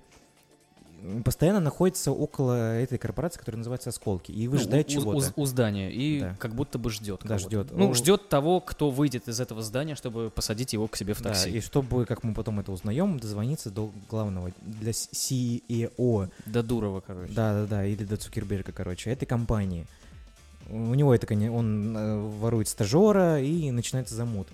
постоянно 1.23 1.59
находится 1.59 2.11
около 2.11 2.75
этой 2.77 2.97
корпорации, 2.97 3.39
которая 3.39 3.57
называется 3.59 3.89
«Осколки», 3.89 4.31
и 4.31 4.45
Ну, 4.45 4.51
выжидает 4.51 4.87
у- 4.87 4.89
у- 4.89 4.93
чего-то. 4.93 5.33
У, 5.35 5.45
здания. 5.45 5.91
И 5.91 6.19
Да. 6.21 6.35
как 6.39 6.53
будто 6.55 6.77
бы 6.77 6.89
ждет. 6.89 7.21
Да, 7.23 7.37
ждет. 7.37 7.67
Ну, 7.71 7.91
О. 7.91 7.93
ждет 7.93 8.29
того, 8.29 8.59
кто 8.61 8.89
выйдет 8.91 9.27
из 9.27 9.39
этого 9.39 9.61
здания, 9.61 9.95
чтобы 9.95 10.29
посадить 10.29 10.73
его 10.73 10.87
к 10.87 10.95
себе 10.97 11.13
в 11.13 11.21
Да, 11.21 11.29
такси. 11.29 11.49
и 11.49 11.61
чтобы, 11.61 12.05
как 12.05 12.23
мы 12.23 12.33
потом 12.33 12.59
это 12.59 12.71
узнаем, 12.71 13.19
дозвониться 13.19 13.69
до 13.69 13.91
главного, 14.09 14.51
для 14.61 14.91
CEO, 14.91 16.29
До 16.45 16.63
Дурова, 16.63 17.01
короче. 17.01 17.33
да-да-да, 17.33 17.85
или 17.85 18.03
до 18.03 18.17
Цукерберга, 18.17 18.71
короче, 18.71 19.09
этой 19.11 19.25
компании. 19.25 19.85
У 20.69 20.93
него 20.93 21.15
это, 21.15 21.25
коне- 21.25 21.49
он 21.51 21.97
э, 21.97 22.17
ворует 22.39 22.67
стажера 22.67 23.41
и 23.41 23.71
начинается 23.71 24.13
замут. 24.15 24.47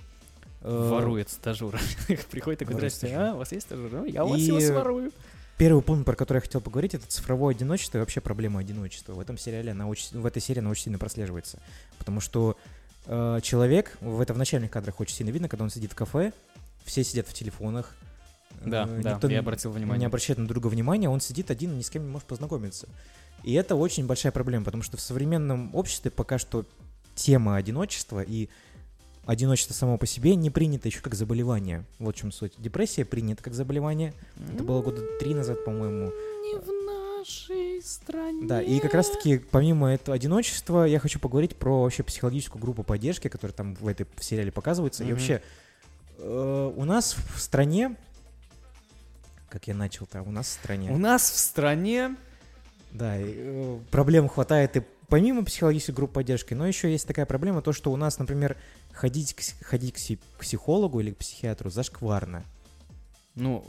Э, 0.62 0.90
Ворует 0.90 1.30
стажера. 1.30 1.78
Приходит 2.32 2.60
такой, 2.60 2.76
здрасте, 2.76 3.14
а, 3.16 3.34
у 3.34 3.38
вас 3.40 3.52
есть 3.52 3.66
стажер? 3.68 3.90
«А, 4.04 4.06
Я 4.08 4.24
у 4.26 4.30
вас 4.30 4.40
его 4.40 4.60
сворую. 4.62 5.12
Первый 5.58 5.82
пункт, 5.82 6.06
про 6.06 6.16
который 6.16 6.38
я 6.38 6.42
хотел 6.42 6.60
поговорить, 6.60 6.96
это 6.96 7.08
цифровое 7.08 7.56
одиночество 7.56 7.98
и 7.98 8.02
вообще 8.02 8.20
проблема 8.20 8.60
одиночества. 8.60 9.14
В 9.14 9.20
этом 9.22 9.38
сериале 9.38 9.72
она 9.72 9.88
очень, 9.88 10.20
в 10.20 10.26
этой 10.26 10.42
серии 10.42 10.60
она 10.60 10.70
очень 10.70 10.84
сильно 10.84 10.98
прослеживается. 11.00 11.60
Потому 11.98 12.20
что 12.20 12.58
э, 13.06 13.40
человек, 13.42 13.98
в 14.02 14.20
это 14.20 14.34
в 14.34 14.38
начальных 14.38 14.70
кадрах 14.72 15.00
очень 15.00 15.16
сильно 15.16 15.32
видно, 15.32 15.48
когда 15.48 15.64
он 15.64 15.70
сидит 15.70 15.94
в 15.94 15.96
кафе, 15.96 16.34
все 16.84 17.04
сидят 17.06 17.28
в 17.28 17.34
телефонах. 17.34 17.96
Да, 18.66 18.84
э, 18.84 19.02
да, 19.02 19.14
никто 19.14 19.28
я 19.28 19.34
не- 19.36 19.40
обратил 19.40 19.72
не 19.72 19.78
внимание. 19.78 20.08
обращает 20.08 20.40
на 20.40 20.48
друга 20.48 20.68
внимания, 20.68 21.10
он 21.10 21.22
сидит 21.22 21.50
один 21.50 21.72
и 21.74 21.78
ни 21.78 21.82
с 21.82 21.90
кем 21.90 22.04
не 22.04 22.12
может 22.12 22.28
познакомиться. 22.28 22.88
И 23.44 23.54
это 23.54 23.76
очень 23.76 24.08
большая 24.08 24.34
проблема, 24.34 24.66
потому 24.66 24.84
что 24.84 24.98
в 24.98 25.02
современном 25.02 25.74
обществе 25.74 26.12
пока 26.12 26.38
что 26.38 26.66
тема 27.16 27.56
одиночества 27.56 28.22
и 28.22 28.50
одиночество 29.26 29.74
само 29.74 29.98
по 29.98 30.06
себе 30.06 30.36
не 30.36 30.50
принято 30.50 30.88
еще 30.88 31.00
как 31.02 31.16
заболевание. 31.16 31.84
Вот 32.00 32.16
в 32.16 32.20
чем 32.20 32.32
суть. 32.32 32.54
Депрессия 32.58 33.06
принята 33.06 33.44
как 33.44 33.54
заболевание. 33.54 34.14
Это 34.54 34.64
было 34.64 34.82
года 34.82 35.02
три 35.20 35.34
назад, 35.34 35.64
по-моему. 35.66 36.12
Не 36.44 36.60
в 36.60 37.20
нашей 37.20 37.82
стране. 37.82 38.48
Да, 38.48 38.62
и 38.62 38.80
как 38.80 38.94
раз-таки 38.94 39.40
помимо 39.40 39.92
этого 39.94 40.16
одиночества 40.16 40.86
я 40.86 41.00
хочу 41.00 41.20
поговорить 41.20 41.56
про 41.56 41.82
вообще 41.84 42.04
психологическую 42.04 42.62
группу 42.62 42.84
поддержки, 42.84 43.28
которая 43.28 43.54
там 43.54 43.76
в 43.76 43.88
этой 43.88 44.06
в 44.16 44.24
сериале 44.24 44.52
показывается. 44.52 45.04
И 45.04 45.08
Мгм. 45.08 45.16
вообще 45.16 45.42
э, 46.20 46.72
у 46.76 46.86
нас 46.86 47.16
в 47.34 47.40
стране, 47.40 47.96
как 49.50 49.68
я 49.68 49.74
начал-то, 49.74 50.22
у 50.22 50.32
нас 50.32 50.48
в 50.48 50.52
стране, 50.52 50.92
У 50.92 50.98
нас 50.98 51.30
в 51.30 51.38
стране... 51.38 52.16
да, 52.92 53.20
и, 53.20 53.34
э, 53.36 53.80
проблем 53.92 54.30
хватает 54.30 54.78
и 54.78 54.82
помимо 55.10 55.44
психологической 55.44 55.94
группы 55.96 56.14
поддержки, 56.16 56.54
но 56.54 56.68
еще 56.68 56.92
есть 56.92 57.08
такая 57.08 57.26
проблема, 57.26 57.62
то, 57.62 57.74
что 57.74 57.92
у 57.92 57.96
нас, 57.98 58.18
например, 58.20 58.56
ходить 58.96 59.34
к, 59.34 59.42
ходить 59.66 59.94
к 59.94 59.98
си- 59.98 60.20
к 60.38 60.40
психологу 60.40 61.00
или 61.02 61.12
к 61.12 61.18
психиатру 61.18 61.70
зашкварно. 61.70 62.44
Ну, 63.36 63.66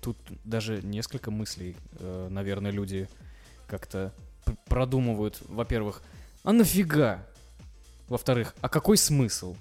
тут 0.00 0.16
даже 0.44 0.80
несколько 0.82 1.30
мыслей, 1.30 1.76
э, 1.98 2.28
наверное, 2.30 2.70
люди 2.70 3.08
как-то 3.66 4.14
пр- 4.44 4.56
продумывают. 4.66 5.42
Во-первых, 5.48 6.02
а 6.44 6.52
нафига? 6.52 7.26
Во-вторых, 8.08 8.54
а 8.60 8.68
какой 8.68 8.96
смысл? 8.96 9.56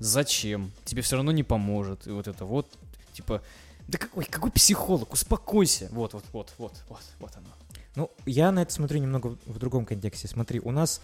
Зачем? 0.00 0.72
Тебе 0.84 1.02
все 1.02 1.16
равно 1.16 1.30
не 1.30 1.42
поможет. 1.44 2.06
И 2.06 2.10
вот 2.10 2.26
это 2.26 2.44
вот, 2.44 2.66
типа, 3.12 3.42
да 3.86 3.98
какой, 3.98 4.24
какой 4.24 4.50
психолог? 4.50 5.12
Успокойся. 5.12 5.88
Вот, 5.92 6.14
вот, 6.14 6.24
вот, 6.32 6.54
вот, 6.58 6.72
вот, 6.88 7.02
вот 7.20 7.36
оно. 7.36 7.48
Ну, 7.94 8.10
я 8.26 8.50
на 8.50 8.62
это 8.62 8.72
смотрю 8.72 8.98
немного 9.00 9.36
в 9.46 9.58
другом 9.58 9.84
контексте. 9.84 10.26
Смотри, 10.26 10.58
у 10.60 10.72
нас 10.72 11.00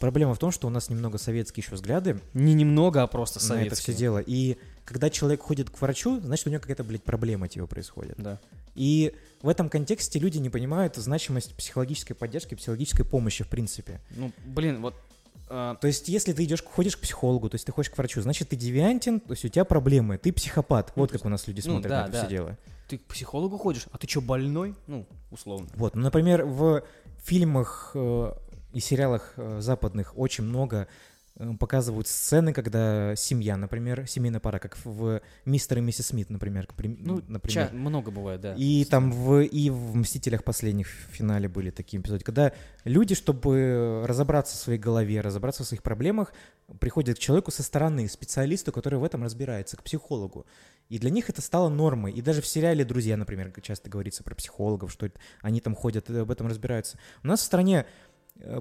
проблема 0.00 0.34
в 0.34 0.38
том, 0.38 0.50
что 0.50 0.66
у 0.66 0.70
нас 0.70 0.88
немного 0.88 1.18
советские 1.18 1.62
еще 1.62 1.74
взгляды 1.74 2.20
Не 2.34 2.54
немного, 2.54 3.02
а 3.02 3.06
просто 3.06 3.46
на 3.52 3.62
это 3.62 3.74
все 3.74 3.94
дело. 3.94 4.18
И 4.18 4.58
когда 4.84 5.10
человек 5.10 5.42
ходит 5.42 5.70
к 5.70 5.80
врачу, 5.80 6.20
значит, 6.20 6.46
у 6.46 6.50
него 6.50 6.60
какая-то, 6.60 6.84
блядь, 6.84 7.04
проблема 7.04 7.48
типа 7.48 7.66
происходит. 7.66 8.14
Да. 8.18 8.40
И 8.74 9.14
в 9.42 9.48
этом 9.48 9.68
контексте 9.68 10.18
люди 10.18 10.38
не 10.38 10.50
понимают 10.50 10.96
значимость 10.96 11.54
психологической 11.54 12.14
поддержки, 12.14 12.54
психологической 12.54 13.04
помощи 13.04 13.44
в 13.44 13.48
принципе. 13.48 14.00
Ну, 14.16 14.32
блин, 14.46 14.80
вот 14.80 14.94
а, 15.50 15.76
То 15.76 15.86
есть, 15.86 16.08
если 16.08 16.32
ты 16.32 16.44
идешь, 16.44 16.62
ходишь 16.62 16.96
к 16.96 17.00
психологу, 17.00 17.48
то 17.48 17.54
есть 17.54 17.64
ты 17.64 17.72
ходишь 17.72 17.90
к 17.90 17.98
врачу, 17.98 18.20
значит, 18.20 18.50
ты 18.50 18.56
девиантен, 18.56 19.20
то 19.20 19.32
есть 19.32 19.44
у 19.44 19.48
тебя 19.48 19.64
проблемы, 19.64 20.18
ты 20.18 20.32
психопат. 20.32 20.92
Ну, 20.94 21.02
Вот 21.02 21.12
как 21.12 21.24
у 21.24 21.28
нас 21.28 21.46
люди 21.46 21.62
ну, 21.64 21.72
смотрят 21.72 21.90
да, 21.90 22.00
на 22.02 22.04
это 22.04 22.12
да. 22.12 22.18
все 22.20 22.28
дело. 22.28 22.58
ты 22.88 22.98
к 22.98 23.04
психологу 23.04 23.56
ходишь, 23.58 23.86
а 23.90 23.98
ты 23.98 24.06
что, 24.08 24.20
больной? 24.20 24.74
Ну, 24.86 25.06
условно. 25.30 25.68
Вот, 25.74 25.94
ну, 25.94 26.02
например, 26.02 26.44
в 26.44 26.82
фильмах 27.22 27.92
э, 27.94 28.32
и 28.78 28.80
сериалах 28.80 29.34
э, 29.36 29.58
западных 29.60 30.16
очень 30.16 30.44
много 30.44 30.86
э, 31.36 31.52
показывают 31.58 32.06
сцены, 32.08 32.52
когда 32.52 33.14
семья, 33.16 33.56
например, 33.56 34.06
семейная 34.06 34.40
пара, 34.40 34.58
как 34.58 34.76
в 34.84 35.20
«Мистер 35.44 35.78
и 35.78 35.80
миссис 35.80 36.06
Смит», 36.06 36.30
например, 36.30 36.66
Ну, 36.76 37.22
например. 37.28 37.68
ча- 37.68 37.74
много 37.74 38.10
бывает, 38.10 38.40
да. 38.40 38.54
И 38.56 38.84
там 38.84 39.12
в, 39.12 39.40
и 39.42 39.70
в 39.70 39.94
«Мстителях» 39.96 40.42
последних 40.44 40.88
в 40.88 41.14
финале 41.14 41.48
были 41.48 41.70
такие 41.70 42.00
эпизоды, 42.02 42.24
когда 42.24 42.52
люди, 42.84 43.14
чтобы 43.14 44.04
разобраться 44.06 44.56
в 44.56 44.60
своей 44.60 44.78
голове, 44.78 45.20
разобраться 45.20 45.62
в 45.64 45.66
своих 45.66 45.82
проблемах, 45.82 46.32
приходят 46.80 47.16
к 47.16 47.20
человеку 47.20 47.50
со 47.50 47.62
стороны, 47.62 48.08
специалисту, 48.08 48.72
который 48.72 48.98
в 48.98 49.04
этом 49.04 49.22
разбирается, 49.24 49.76
к 49.76 49.82
психологу. 49.82 50.44
И 50.90 50.98
для 50.98 51.10
них 51.10 51.28
это 51.30 51.42
стало 51.42 51.68
нормой. 51.68 52.12
И 52.12 52.22
даже 52.22 52.40
в 52.40 52.46
сериале 52.46 52.82
«Друзья», 52.84 53.16
например, 53.16 53.52
часто 53.62 53.90
говорится 53.90 54.22
про 54.24 54.34
психологов, 54.34 54.90
что 54.90 55.06
это- 55.06 55.18
они 55.42 55.60
там 55.60 55.74
ходят 55.74 56.08
и 56.10 56.16
об 56.18 56.30
этом 56.30 56.46
разбираются. 56.46 56.98
У 57.22 57.26
нас 57.26 57.40
в 57.40 57.44
стране 57.44 57.78
э, 57.80 57.84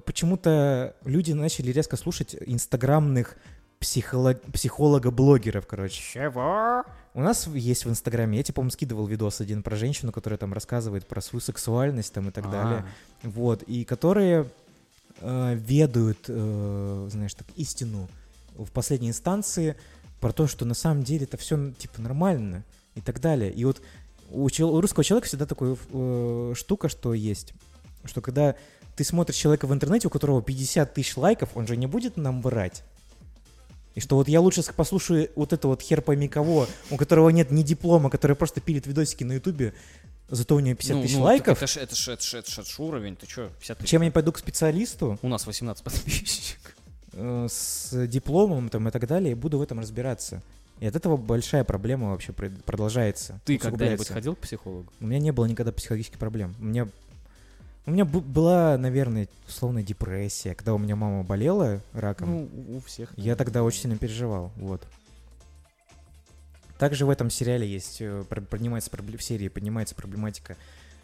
почему-то 0.05 0.95
люди 1.05 1.31
начали 1.33 1.71
резко 1.71 1.97
слушать 1.97 2.35
инстаграмных 2.39 3.37
психолог- 3.79 4.41
психолога-блогеров, 4.51 5.67
короче. 5.67 6.01
Чего? 6.13 6.83
У 7.13 7.21
нас 7.21 7.47
есть 7.47 7.85
в 7.85 7.89
Инстаграме, 7.89 8.37
я 8.37 8.43
тебе, 8.43 8.53
по-моему, 8.53 8.71
скидывал 8.71 9.07
видос 9.07 9.41
один 9.41 9.63
про 9.63 9.75
женщину, 9.75 10.11
которая 10.11 10.37
там 10.37 10.53
рассказывает 10.53 11.07
про 11.07 11.21
свою 11.21 11.41
сексуальность 11.41 12.13
там 12.13 12.29
и 12.29 12.31
так 12.31 12.49
далее. 12.51 12.85
Вот, 13.23 13.63
и 13.63 13.83
которые 13.85 14.47
э, 15.21 15.55
ведают, 15.55 16.25
э, 16.27 17.07
знаешь, 17.11 17.33
так, 17.33 17.47
истину 17.55 18.07
в 18.55 18.69
последней 18.71 19.09
инстанции 19.09 19.75
про 20.19 20.31
то, 20.31 20.47
что 20.47 20.65
на 20.65 20.73
самом 20.75 21.03
деле 21.03 21.25
это 21.25 21.37
все, 21.37 21.71
типа, 21.71 22.01
нормально 22.01 22.63
и 22.95 23.01
так 23.01 23.19
далее. 23.19 23.51
И 23.51 23.65
вот 23.65 23.81
у, 24.31 24.47
чел- 24.49 24.73
у 24.73 24.81
русского 24.81 25.03
человека 25.03 25.27
всегда 25.27 25.45
такая 25.45 25.75
э, 25.91 26.53
штука, 26.55 26.89
что 26.89 27.13
есть, 27.13 27.53
что 28.05 28.21
когда 28.21 28.55
ты 28.97 29.03
смотришь 29.03 29.37
человека 29.37 29.67
в 29.67 29.73
интернете, 29.73 30.07
у 30.07 30.09
которого 30.09 30.41
50 30.41 30.93
тысяч 30.93 31.15
лайков, 31.15 31.49
он 31.55 31.67
же 31.67 31.77
не 31.77 31.85
будет 31.85 32.17
нам 32.17 32.41
врать. 32.41 32.83
И 33.93 33.99
что 33.99 34.15
вот 34.15 34.27
я 34.27 34.41
лучше 34.41 34.63
послушаю 34.73 35.29
вот 35.35 35.53
это 35.53 35.67
вот 35.67 35.81
хер 35.81 36.01
пойми 36.01 36.27
кого, 36.27 36.67
у 36.89 36.97
которого 36.97 37.29
нет 37.29 37.51
ни 37.51 37.61
диплома, 37.61 38.09
который 38.09 38.35
просто 38.35 38.59
пилит 38.59 38.87
видосики 38.87 39.23
на 39.23 39.33
ютубе, 39.33 39.73
зато 40.29 40.55
у 40.55 40.59
него 40.59 40.75
50 40.75 40.95
Ну, 40.95 41.01
тысяч 41.03 41.15
ну, 41.15 41.23
лайков, 41.23 41.57
Это 41.57 41.67
ж, 41.67 41.77
это 41.77 41.95
ж, 41.95 42.07
это 42.09 42.23
ж, 42.23 42.33
это 42.35 42.51
ж, 42.51 42.59
это 42.59 42.69
ж 42.69 42.79
уровень, 42.79 43.15
ты 43.15 43.27
чё, 43.27 43.49
50 43.59 43.77
тысяч? 43.77 43.89
чем 43.89 44.01
я 44.01 44.11
пойду 44.11 44.31
к 44.31 44.39
специалисту 44.39 45.17
У 45.21 45.27
нас 45.27 45.45
18 45.45 45.83
подписчиков. 45.83 46.75
э, 47.13 47.47
с 47.49 48.07
дипломом 48.07 48.69
там 48.69 48.87
и 48.87 48.91
так 48.91 49.07
далее, 49.07 49.31
и 49.31 49.35
буду 49.35 49.59
в 49.59 49.61
этом 49.61 49.79
разбираться. 49.79 50.41
И 50.79 50.85
от 50.85 50.95
этого 50.95 51.17
большая 51.17 51.63
проблема 51.63 52.11
вообще 52.11 52.33
продолжается. 52.33 53.39
Ты 53.45 53.57
когда-нибудь 53.57 54.07
ходил 54.07 54.35
к 54.35 54.39
психологу? 54.39 54.91
У 54.99 55.07
меня 55.07 55.19
не 55.19 55.31
было 55.31 55.45
никогда 55.45 55.71
психологических 55.71 56.19
проблем. 56.19 56.55
У 56.59 56.65
меня, 56.65 56.87
у 57.87 57.91
меня 57.91 58.03
была, 58.03 58.77
наверное, 58.77 59.29
условная 59.47 59.81
депрессия, 59.81 60.53
когда 60.53 60.73
у 60.73 60.77
меня 60.77 60.97
мама 60.97 61.23
болела 61.23 61.81
раком. 61.93 62.49
Ну, 62.53 62.77
у- 62.77 62.81
всех. 62.81 63.13
Я 63.17 63.35
тогда 63.37 63.63
очень 63.63 63.83
сильно 63.83 63.97
переживал, 63.97 64.51
вот. 64.57 64.85
Также 66.77 67.05
в 67.05 67.09
этом 67.09 67.29
сериале 67.29 67.65
есть, 67.67 67.97
э, 68.01 68.23
поднимается 68.49 68.91
в 68.91 69.23
серии 69.23 69.47
поднимается 69.47 69.95
проблематика 69.95 70.57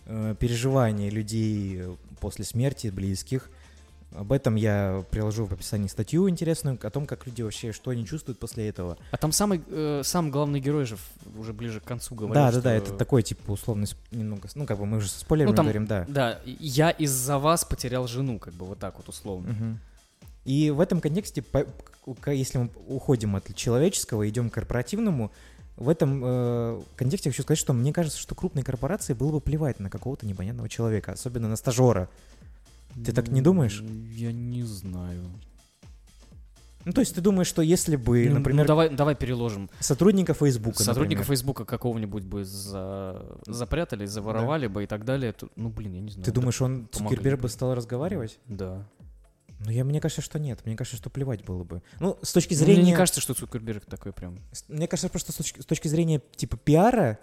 э, 0.06 0.36
переживания 0.38 1.10
людей 1.10 1.80
э, 1.82 1.96
после 2.20 2.44
смерти 2.44 2.88
близких. 2.88 3.50
Об 4.16 4.32
этом 4.32 4.56
я 4.56 5.04
приложу 5.10 5.46
в 5.46 5.54
описании 5.54 5.88
статью 5.88 6.30
интересную 6.30 6.78
о 6.82 6.90
том, 6.90 7.06
как 7.08 7.26
люди 7.26 7.42
вообще, 7.42 7.72
что 7.72 7.92
они 7.92 8.06
чувствуют 8.06 8.40
после 8.40 8.68
этого. 8.68 8.98
А 9.12 9.18
там 9.18 9.32
самый, 9.32 9.62
э, 9.68 10.02
сам 10.04 10.30
главный 10.30 10.60
герой 10.60 10.86
же 10.86 10.98
уже 11.38 11.52
ближе 11.54 11.80
к 11.80 11.84
концу 11.84 12.14
говорил, 12.14 12.36
да, 12.36 12.46
да, 12.48 12.52
что- 12.52 12.62
да, 12.62 12.74
это 12.74 12.94
такой, 12.94 13.24
типа, 13.24 13.52
условный, 13.52 13.88
немного, 14.12 14.48
ну, 14.56 14.66
как 14.66 14.78
бы 14.78 14.86
мы 14.86 14.98
уже 14.98 15.10
со 15.10 15.20
спойлерами 15.20 15.52
Ну, 15.52 15.56
там- 15.56 15.66
говорим, 15.66 15.88
да. 15.88 16.06
Да, 16.08 16.40
я 16.46 16.92
из-за 16.92 17.40
вас 17.40 17.66
потерял 17.66 18.08
жену, 18.08 18.38
как 18.40 18.54
бы 18.54 18.66
вот 18.66 18.80
так 18.80 18.98
вот 18.98 19.10
условно. 19.10 19.52
Мгм. 19.52 19.80
И 20.46 20.70
в 20.72 20.80
этом 20.80 21.00
контексте, 21.02 21.44
если 22.28 22.58
мы 22.58 22.70
уходим 22.88 23.36
от 23.36 23.56
человеческого, 23.56 24.28
идем 24.30 24.50
к 24.50 24.54
корпоративному, 24.54 25.32
в 25.78 25.90
этом 25.90 26.22
э, 26.24 26.82
контексте 26.98 27.32
хочу 27.32 27.42
сказать, 27.42 27.58
что 27.58 27.74
мне 27.74 27.92
кажется, 27.94 28.20
что 28.20 28.36
крупной 28.36 28.64
корпорации 28.64 29.14
было 29.14 29.32
бы 29.32 29.42
плевать 29.42 29.80
на 29.80 29.90
какого-то 29.90 30.28
непонятного 30.28 30.70
человека, 30.70 31.14
особенно 31.14 31.48
на 31.48 31.56
стажера. 31.56 32.10
Ты 32.96 33.12
так 33.12 33.28
не 33.30 33.42
думаешь? 33.42 33.82
Я 34.12 34.32
не 34.32 34.64
знаю. 34.64 35.24
Ну, 36.86 36.92
то 36.92 37.00
есть 37.00 37.16
ты 37.16 37.22
думаешь, 37.22 37.48
что 37.48 37.62
если 37.62 37.96
бы, 37.96 38.24
Ну, 38.26 38.30
ну, 38.32 38.38
например, 38.40 38.68
давай, 38.68 38.90
давай 38.90 39.16
переложим. 39.16 39.70
сотрудника 39.80 40.34
Фейсбука, 40.34 40.84
Сотрудников 40.84 41.20
например, 41.22 41.38
Фейсбука 41.38 41.66
какого-нибудь 41.66 42.24
бы 42.24 42.44
за... 42.44 43.38
запрятали, 43.48 44.06
заворовали 44.06 44.68
бы 44.68 44.84
и 44.84 44.88
так 44.88 45.06
далее, 45.06 45.32
то- 45.32 45.48
ну, 45.56 45.70
блин, 45.70 45.94
я 45.94 46.02
не 46.02 46.12
знаю. 46.12 46.26
ты 46.26 46.32
да 46.32 46.36
думаешь, 46.42 46.62
он 46.62 46.90
Цукерберг 46.92 47.40
бы. 47.40 47.48
стал 47.48 47.74
разговаривать? 47.74 48.38
Да. 48.48 48.86
Ну, 49.60 49.72
я, 49.72 49.86
мне 49.86 50.02
кажется, 50.02 50.22
что 50.22 50.40
нет. 50.40 50.60
Мне 50.66 50.76
кажется, 50.76 50.98
что 50.98 51.10
плевать 51.10 51.46
было 51.46 51.64
бы. 51.64 51.82
Ну, 52.02 52.20
с 52.22 52.34
точки 52.34 52.54
Ну, 52.54 52.60
зрения... 52.60 52.82
Мне 52.82 52.92
не 52.92 52.98
кажется, 52.98 53.22
что 53.22 53.34
Цукерберг 53.34 53.86
такой 53.86 54.12
прям... 54.12 54.40
Мне 54.68 54.90
кажется, 54.90 55.08
просто 55.08 55.32
с 55.32 55.36
точки, 55.36 55.62
с 55.62 55.66
точки 55.66 55.88
зрения 55.88 56.22
типа 56.36 56.58
пиара 56.58 57.18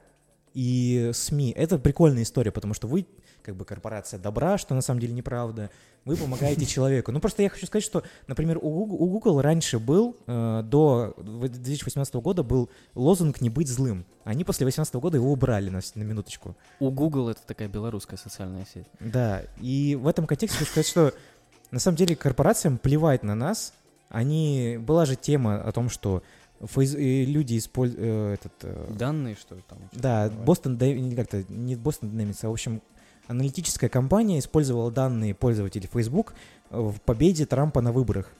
и 0.54 1.10
СМИ, 1.12 1.52
это 1.56 1.78
прикольная 1.78 2.22
история, 2.22 2.50
потому 2.50 2.74
что 2.74 2.86
вы 2.86 3.06
как 3.42 3.56
бы 3.56 3.64
корпорация 3.64 4.18
добра, 4.20 4.58
что 4.58 4.74
на 4.74 4.80
самом 4.80 5.00
деле 5.00 5.12
неправда, 5.12 5.70
вы 6.04 6.16
помогаете 6.16 6.66
человеку. 6.66 7.12
Ну 7.12 7.20
просто 7.20 7.42
я 7.42 7.48
хочу 7.48 7.66
сказать, 7.66 7.84
что, 7.84 8.02
например, 8.26 8.58
у 8.58 8.70
Google, 8.70 8.96
у 8.96 9.06
Google 9.08 9.40
раньше 9.40 9.78
был, 9.78 10.16
э, 10.26 10.62
до 10.64 11.14
2018 11.18 12.14
года 12.16 12.42
был 12.42 12.70
лозунг 12.94 13.40
«не 13.40 13.50
быть 13.50 13.68
злым». 13.68 14.04
Они 14.24 14.44
после 14.44 14.64
2018 14.64 14.94
года 14.96 15.16
его 15.16 15.32
убрали 15.32 15.70
на, 15.70 15.80
на 15.94 16.02
минуточку. 16.02 16.56
У 16.78 16.90
Google 16.90 17.30
это 17.30 17.40
такая 17.46 17.68
белорусская 17.68 18.16
социальная 18.16 18.66
сеть. 18.72 18.86
Да, 18.98 19.42
и 19.60 19.96
в 20.00 20.06
этом 20.06 20.26
контексте 20.26 20.58
хочу 20.58 20.70
сказать, 20.70 20.86
что 20.86 21.14
на 21.70 21.78
самом 21.78 21.96
деле 21.96 22.16
корпорациям 22.16 22.78
плевать 22.78 23.22
на 23.22 23.34
нас. 23.34 23.72
Они... 24.08 24.76
Была 24.80 25.06
же 25.06 25.14
тема 25.14 25.62
о 25.62 25.70
том, 25.72 25.88
что 25.88 26.22
фейс- 26.66 26.94
э, 26.94 27.24
люди 27.24 27.58
используют... 27.58 28.40
этот, 28.40 28.52
э, 28.62 28.92
Данные, 28.98 29.36
что 29.40 29.54
ли, 29.54 29.62
там? 29.68 29.78
Да. 29.92 30.30
Бостон, 30.30 30.76
не 30.78 31.14
как-то, 31.14 31.44
не 31.48 31.76
Бостон 31.76 32.10
Dynamics, 32.10 32.38
а, 32.42 32.48
в 32.48 32.52
общем, 32.52 32.80
аналитическая 33.28 33.88
компания 33.88 34.38
использовала 34.38 34.90
данные 34.90 35.34
пользователей 35.34 35.88
Facebook 35.92 36.34
э, 36.70 36.78
в 36.80 37.00
победе 37.00 37.46
Трампа 37.46 37.80
на 37.80 37.92
выборах. 37.92 38.30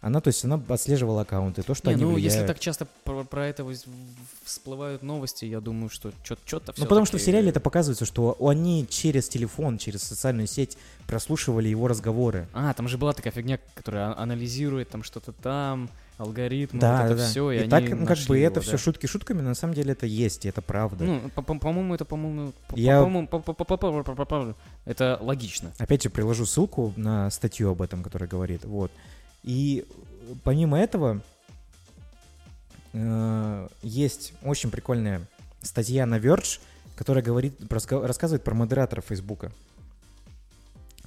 Она, 0.00 0.20
то 0.20 0.28
есть, 0.28 0.44
она 0.44 0.62
отслеживала 0.68 1.22
аккаунты, 1.22 1.62
то, 1.62 1.74
что 1.74 1.88
Не, 1.90 1.94
они 1.96 2.04
ну, 2.04 2.10
если 2.16 2.28
влияют. 2.28 2.46
так 2.46 2.60
часто 2.60 2.86
про, 3.02 3.24
про 3.24 3.46
это 3.48 3.66
всплывают 4.44 5.02
новости, 5.02 5.44
я 5.44 5.60
думаю, 5.60 5.90
что 5.90 6.12
что-то 6.22 6.72
все. 6.72 6.82
Ну, 6.82 6.86
потому 6.88 7.04
что 7.04 7.18
в 7.18 7.20
сериале 7.20 7.50
это 7.50 7.58
показывается, 7.58 8.04
что 8.04 8.36
они 8.40 8.86
через 8.88 9.28
телефон, 9.28 9.76
через 9.76 10.04
социальную 10.04 10.46
сеть 10.46 10.78
прослушивали 11.08 11.68
его 11.68 11.88
разговоры. 11.88 12.46
А, 12.52 12.72
там 12.74 12.86
же 12.86 12.96
была 12.96 13.12
такая 13.12 13.32
фигня, 13.32 13.58
которая 13.74 14.12
а- 14.12 14.22
анализирует 14.22 14.88
там 14.88 15.02
что-то 15.02 15.32
там, 15.32 15.90
алгоритмы, 16.18 16.80
да, 16.80 17.02
вот 17.02 17.06
это 17.06 17.16
да. 17.16 17.28
все. 17.28 17.50
И, 17.52 17.64
и 17.64 17.68
так, 17.68 17.88
ну, 17.88 18.04
как 18.04 18.18
бы 18.26 18.38
его, 18.38 18.46
это 18.46 18.56
да. 18.56 18.60
все 18.60 18.76
шутки 18.76 19.06
шутками, 19.06 19.40
но 19.40 19.50
на 19.50 19.54
самом 19.54 19.74
деле 19.74 19.92
это 19.92 20.04
есть, 20.04 20.44
и 20.44 20.48
это 20.48 20.60
правда. 20.60 21.04
Ну, 21.04 21.30
по-моему, 21.30 21.94
это, 21.94 22.04
по-моему, 22.04 22.52
по-моему, 22.68 24.54
это 24.84 25.18
логично. 25.20 25.72
Опять 25.78 26.02
же, 26.02 26.10
приложу 26.10 26.44
ссылку 26.44 26.92
на 26.96 27.30
статью 27.30 27.70
об 27.70 27.80
этом, 27.80 28.02
которая 28.02 28.28
говорит, 28.28 28.64
вот. 28.64 28.90
И 29.44 29.86
помимо 30.42 30.78
этого, 30.78 31.22
э, 32.92 33.68
есть 33.82 34.32
очень 34.42 34.70
прикольная 34.70 35.22
статья 35.62 36.04
на 36.04 36.18
Verge, 36.18 36.60
которая 36.96 37.22
говорит, 37.22 37.54
рассказывает 37.70 38.42
про 38.42 38.54
модераторов 38.54 39.04
Фейсбука. 39.06 39.52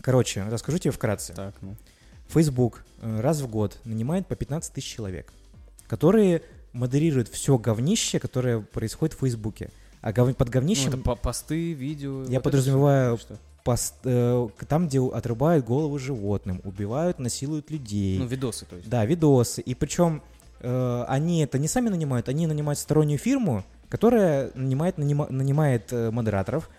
Короче, 0.01 0.43
расскажу 0.43 0.77
тебе 0.77 0.91
вкратце. 0.91 1.33
Так, 1.33 1.53
ну. 1.61 1.75
Facebook 2.31 2.83
э, 3.01 3.19
раз 3.21 3.41
в 3.41 3.47
год 3.49 3.77
нанимает 3.85 4.27
по 4.27 4.35
15 4.35 4.73
тысяч 4.73 4.87
человек, 4.95 5.31
которые 5.87 6.41
модерируют 6.73 7.27
все 7.27 7.57
говнище, 7.57 8.19
которое 8.19 8.59
происходит 8.61 9.15
в 9.15 9.19
Фейсбуке. 9.19 9.69
А 10.01 10.13
гов- 10.13 10.35
под 10.35 10.47
Ну, 10.47 10.53
говнищем 10.53 10.87
это 10.89 10.97
по- 10.97 11.15
посты, 11.15 11.73
видео. 11.73 12.19
Я 12.21 12.23
вот 12.23 12.29
это 12.31 12.41
подразумеваю 12.41 13.17
что? 13.17 13.37
пост- 13.63 13.93
э, 14.05 14.47
там, 14.67 14.87
где 14.87 14.99
отрубают 14.99 15.65
головы 15.65 15.99
животным, 15.99 16.61
убивают, 16.63 17.19
насилуют 17.19 17.69
людей. 17.69 18.17
Ну, 18.17 18.25
видосы, 18.25 18.65
то 18.65 18.75
есть. 18.77 18.89
Да, 18.89 19.05
видосы. 19.05 19.61
И 19.61 19.75
причем 19.75 20.23
э, 20.61 21.05
они 21.07 21.43
это 21.43 21.59
не 21.59 21.67
сами 21.67 21.89
нанимают, 21.89 22.29
они 22.29 22.47
нанимают 22.47 22.79
стороннюю 22.79 23.19
фирму, 23.19 23.63
которая 23.89 24.51
нанимает, 24.55 24.97
нанима- 24.97 25.31
нанимает 25.31 25.91
э, 25.91 26.09
модераторов. 26.11 26.69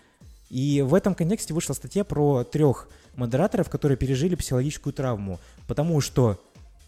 И 0.52 0.82
в 0.82 0.92
этом 0.94 1.14
контексте 1.14 1.54
вышла 1.54 1.72
статья 1.72 2.04
про 2.04 2.44
трех 2.44 2.86
модераторов, 3.16 3.70
которые 3.70 3.96
пережили 3.96 4.34
психологическую 4.34 4.92
травму. 4.92 5.40
Потому 5.66 6.02
что 6.02 6.38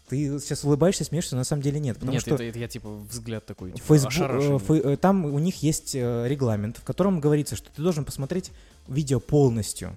ты 0.07 0.39
сейчас 0.39 0.63
улыбаешься, 0.63 1.03
смеешься, 1.03 1.33
но 1.33 1.39
на 1.39 1.45
самом 1.45 1.63
деле 1.63 1.79
нет. 1.79 1.95
Потому 1.95 2.11
Нет, 2.11 2.21
что 2.21 2.35
это, 2.35 2.43
это 2.43 2.59
я 2.59 2.67
типа 2.67 2.89
взгляд 3.09 3.43
такой, 3.47 3.71
типа, 3.71 3.95
ошарашенный. 3.95 4.57
э, 4.57 4.59
фей- 4.59 4.93
э, 4.93 4.97
там 4.97 5.25
у 5.25 5.39
них 5.39 5.63
есть 5.63 5.95
э, 5.95 6.27
регламент, 6.27 6.77
в 6.77 6.83
котором 6.83 7.19
говорится, 7.19 7.55
что 7.55 7.71
ты 7.71 7.81
должен 7.81 8.05
посмотреть 8.05 8.51
видео 8.87 9.19
полностью, 9.19 9.95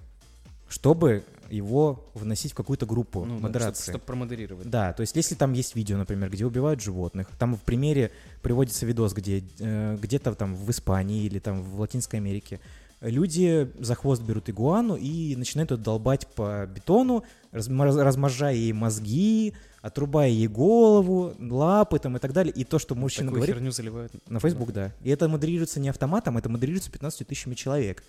чтобы 0.67 1.23
его 1.51 2.09
вносить 2.15 2.53
в 2.53 2.55
какую-то 2.55 2.87
группу 2.87 3.23
Ну, 3.23 3.37
модерации. 3.39 3.91
Чтобы 3.91 4.03
промодерировать. 4.03 4.67
Да, 4.67 4.93
то 4.93 5.01
есть 5.01 5.15
если 5.15 5.35
там 5.35 5.53
есть 5.53 5.75
видео, 5.75 5.97
например, 5.97 6.31
где 6.31 6.43
убивают 6.43 6.81
животных, 6.81 7.27
там 7.37 7.55
в 7.55 7.61
примере 7.61 8.09
приводится 8.41 8.87
видос, 8.87 9.13
где 9.13 9.43
э, 9.59 9.95
где-то 10.01 10.33
там 10.33 10.55
в 10.55 10.69
Испании 10.71 11.23
или 11.25 11.37
там 11.37 11.61
в 11.61 11.79
Латинской 11.79 12.19
Америке 12.19 12.59
люди 13.01 13.71
за 13.79 13.95
хвост 13.95 14.21
берут 14.21 14.49
игуану 14.49 14.95
и 14.95 15.35
начинают 15.35 15.71
ее 15.71 15.77
долбать 15.77 16.27
по 16.27 16.65
бетону, 16.65 17.23
размножая 17.51 18.53
ей 18.53 18.73
мозги, 18.73 19.53
отрубая 19.81 20.29
ей 20.29 20.47
голову, 20.47 21.33
лапы 21.39 21.99
там 21.99 22.17
и 22.17 22.19
так 22.19 22.33
далее. 22.33 22.53
И 22.53 22.63
то, 22.63 22.79
что 22.79 22.95
мужчина 22.95 23.27
Такую 23.27 23.39
говорит... 23.39 23.55
херню 23.55 23.71
заливают. 23.71 24.11
На 24.27 24.39
Facebook, 24.39 24.73
да. 24.73 24.91
И 25.01 25.09
это 25.09 25.27
модерируется 25.27 25.79
не 25.79 25.89
автоматом, 25.89 26.37
это 26.37 26.49
модерируется 26.49 26.91
15 26.91 27.27
тысячами 27.27 27.55
человек, 27.55 28.03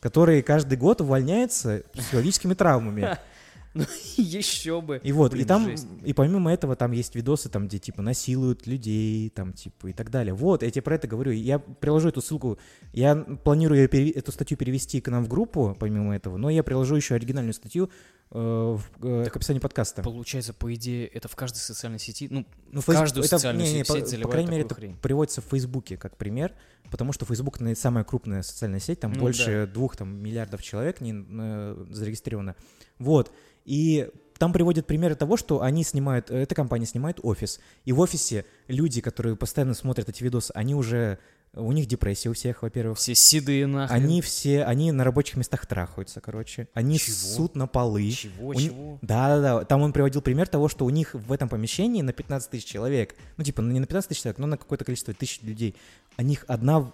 которые 0.00 0.42
каждый 0.42 0.78
год 0.78 1.00
увольняются 1.00 1.82
с 1.92 1.98
психологическими 1.98 2.54
травмами. 2.54 3.18
Еще 4.16 4.80
бы. 4.80 5.00
И 5.02 5.12
вот, 5.12 5.32
и 5.32 5.36
Блин, 5.36 5.46
там, 5.46 5.64
жесть. 5.64 5.86
и 6.04 6.12
помимо 6.12 6.52
этого, 6.52 6.76
там 6.76 6.92
есть 6.92 7.14
видосы, 7.14 7.48
там, 7.48 7.68
где, 7.68 7.78
типа, 7.78 8.02
насилуют 8.02 8.66
людей, 8.66 9.30
там, 9.30 9.52
типа, 9.52 9.88
и 9.88 9.92
так 9.92 10.10
далее. 10.10 10.34
Вот, 10.34 10.62
я 10.62 10.70
тебе 10.70 10.82
про 10.82 10.94
это 10.96 11.06
говорю. 11.06 11.32
Я 11.32 11.58
приложу 11.58 12.08
эту 12.08 12.20
ссылку, 12.20 12.58
я 12.92 13.14
планирую 13.16 13.88
эту 13.88 14.32
статью 14.32 14.56
перевести 14.56 15.00
к 15.00 15.08
нам 15.08 15.24
в 15.24 15.28
группу, 15.28 15.76
помимо 15.78 16.14
этого, 16.14 16.36
но 16.36 16.50
я 16.50 16.62
приложу 16.62 16.96
еще 16.96 17.14
оригинальную 17.14 17.54
статью 17.54 17.90
э, 18.30 18.38
в, 18.38 18.82
э, 19.02 19.24
Так 19.24 19.32
к 19.32 19.36
описанию 19.36 19.62
подкаста. 19.62 20.02
Получается, 20.02 20.52
по 20.52 20.72
идее, 20.74 21.06
это 21.06 21.28
в 21.28 21.36
каждой 21.36 21.58
социальной 21.58 21.98
сети, 21.98 22.28
ну, 22.30 22.44
Ну, 22.72 22.80
в 22.80 22.84
Фейсбук- 22.84 23.00
каждую 23.00 23.24
это- 23.24 23.36
социальную 23.38 23.66
не, 23.66 23.72
не, 23.72 23.78
сеть 23.84 23.88
по, 23.88 23.94
заливают 24.06 24.22
по 24.24 24.30
крайней 24.30 24.50
мере, 24.50 24.62
это 24.64 24.74
хрень. 24.74 24.96
приводится 25.00 25.40
в 25.40 25.44
Фейсбуке 25.46 25.96
как 25.96 26.16
пример, 26.16 26.52
потому 26.90 27.12
что 27.12 27.24
наверное, 27.60 27.80
самая 27.80 28.04
крупная 28.04 28.42
социальная 28.42 28.80
сеть, 28.80 29.00
там 29.00 29.12
Ну 29.12 29.20
больше 29.20 29.68
двух 29.72 29.96
там, 29.96 30.16
миллиардов 30.22 30.62
человек 30.62 31.00
не, 31.00 31.14
э, 31.14 31.86
зарегистрировано. 31.90 32.56
Вот. 32.98 33.32
И 33.64 34.10
там 34.38 34.52
приводят 34.52 34.86
примеры 34.86 35.14
того, 35.14 35.36
что 35.36 35.62
они 35.62 35.84
снимают, 35.84 36.30
э, 36.30 36.38
эта 36.38 36.54
компания 36.54 36.86
снимает 36.86 37.18
офис, 37.22 37.60
и 37.84 37.92
в 37.92 38.00
офисе 38.00 38.46
люди, 38.68 39.00
которые 39.00 39.36
постоянно 39.36 39.74
смотрят 39.74 40.08
эти 40.08 40.22
видосы, 40.22 40.52
они 40.54 40.74
уже, 40.74 41.18
у 41.54 41.72
них 41.72 41.86
депрессия 41.86 42.28
у 42.28 42.34
всех, 42.34 42.62
во-первых. 42.62 42.98
Все 42.98 43.14
седые 43.14 43.66
нахрен. 43.66 43.96
Они 43.96 44.20
все, 44.22 44.64
они 44.64 44.92
на 44.92 45.02
рабочих 45.04 45.36
местах 45.36 45.66
трахаются, 45.66 46.20
короче. 46.20 46.68
Они 46.74 46.98
Чего? 46.98 47.14
ссут 47.16 47.56
на 47.56 47.66
полы. 47.66 48.10
Чего, 48.10 48.48
У 48.48 48.54
чего? 48.54 48.98
Да-да-да, 49.02 49.64
там 49.64 49.82
он 49.82 49.92
приводил 49.92 50.22
пример 50.22 50.46
того, 50.48 50.68
что 50.68 50.84
у 50.84 50.90
них 50.90 51.14
в 51.14 51.32
этом 51.32 51.48
помещении 51.48 52.02
на 52.02 52.12
15 52.12 52.50
тысяч 52.50 52.66
человек, 52.66 53.14
ну 53.36 53.44
типа 53.44 53.62
ну, 53.62 53.72
не 53.72 53.80
на 53.80 53.86
15 53.86 54.08
тысяч 54.10 54.22
человек, 54.22 54.38
но 54.38 54.46
на 54.46 54.56
какое-то 54.56 54.84
количество 54.84 55.12
тысяч 55.14 55.40
людей, 55.42 55.74
у 56.16 56.22
них 56.22 56.44
одна 56.48 56.90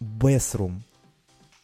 бэсрум, 0.00 0.82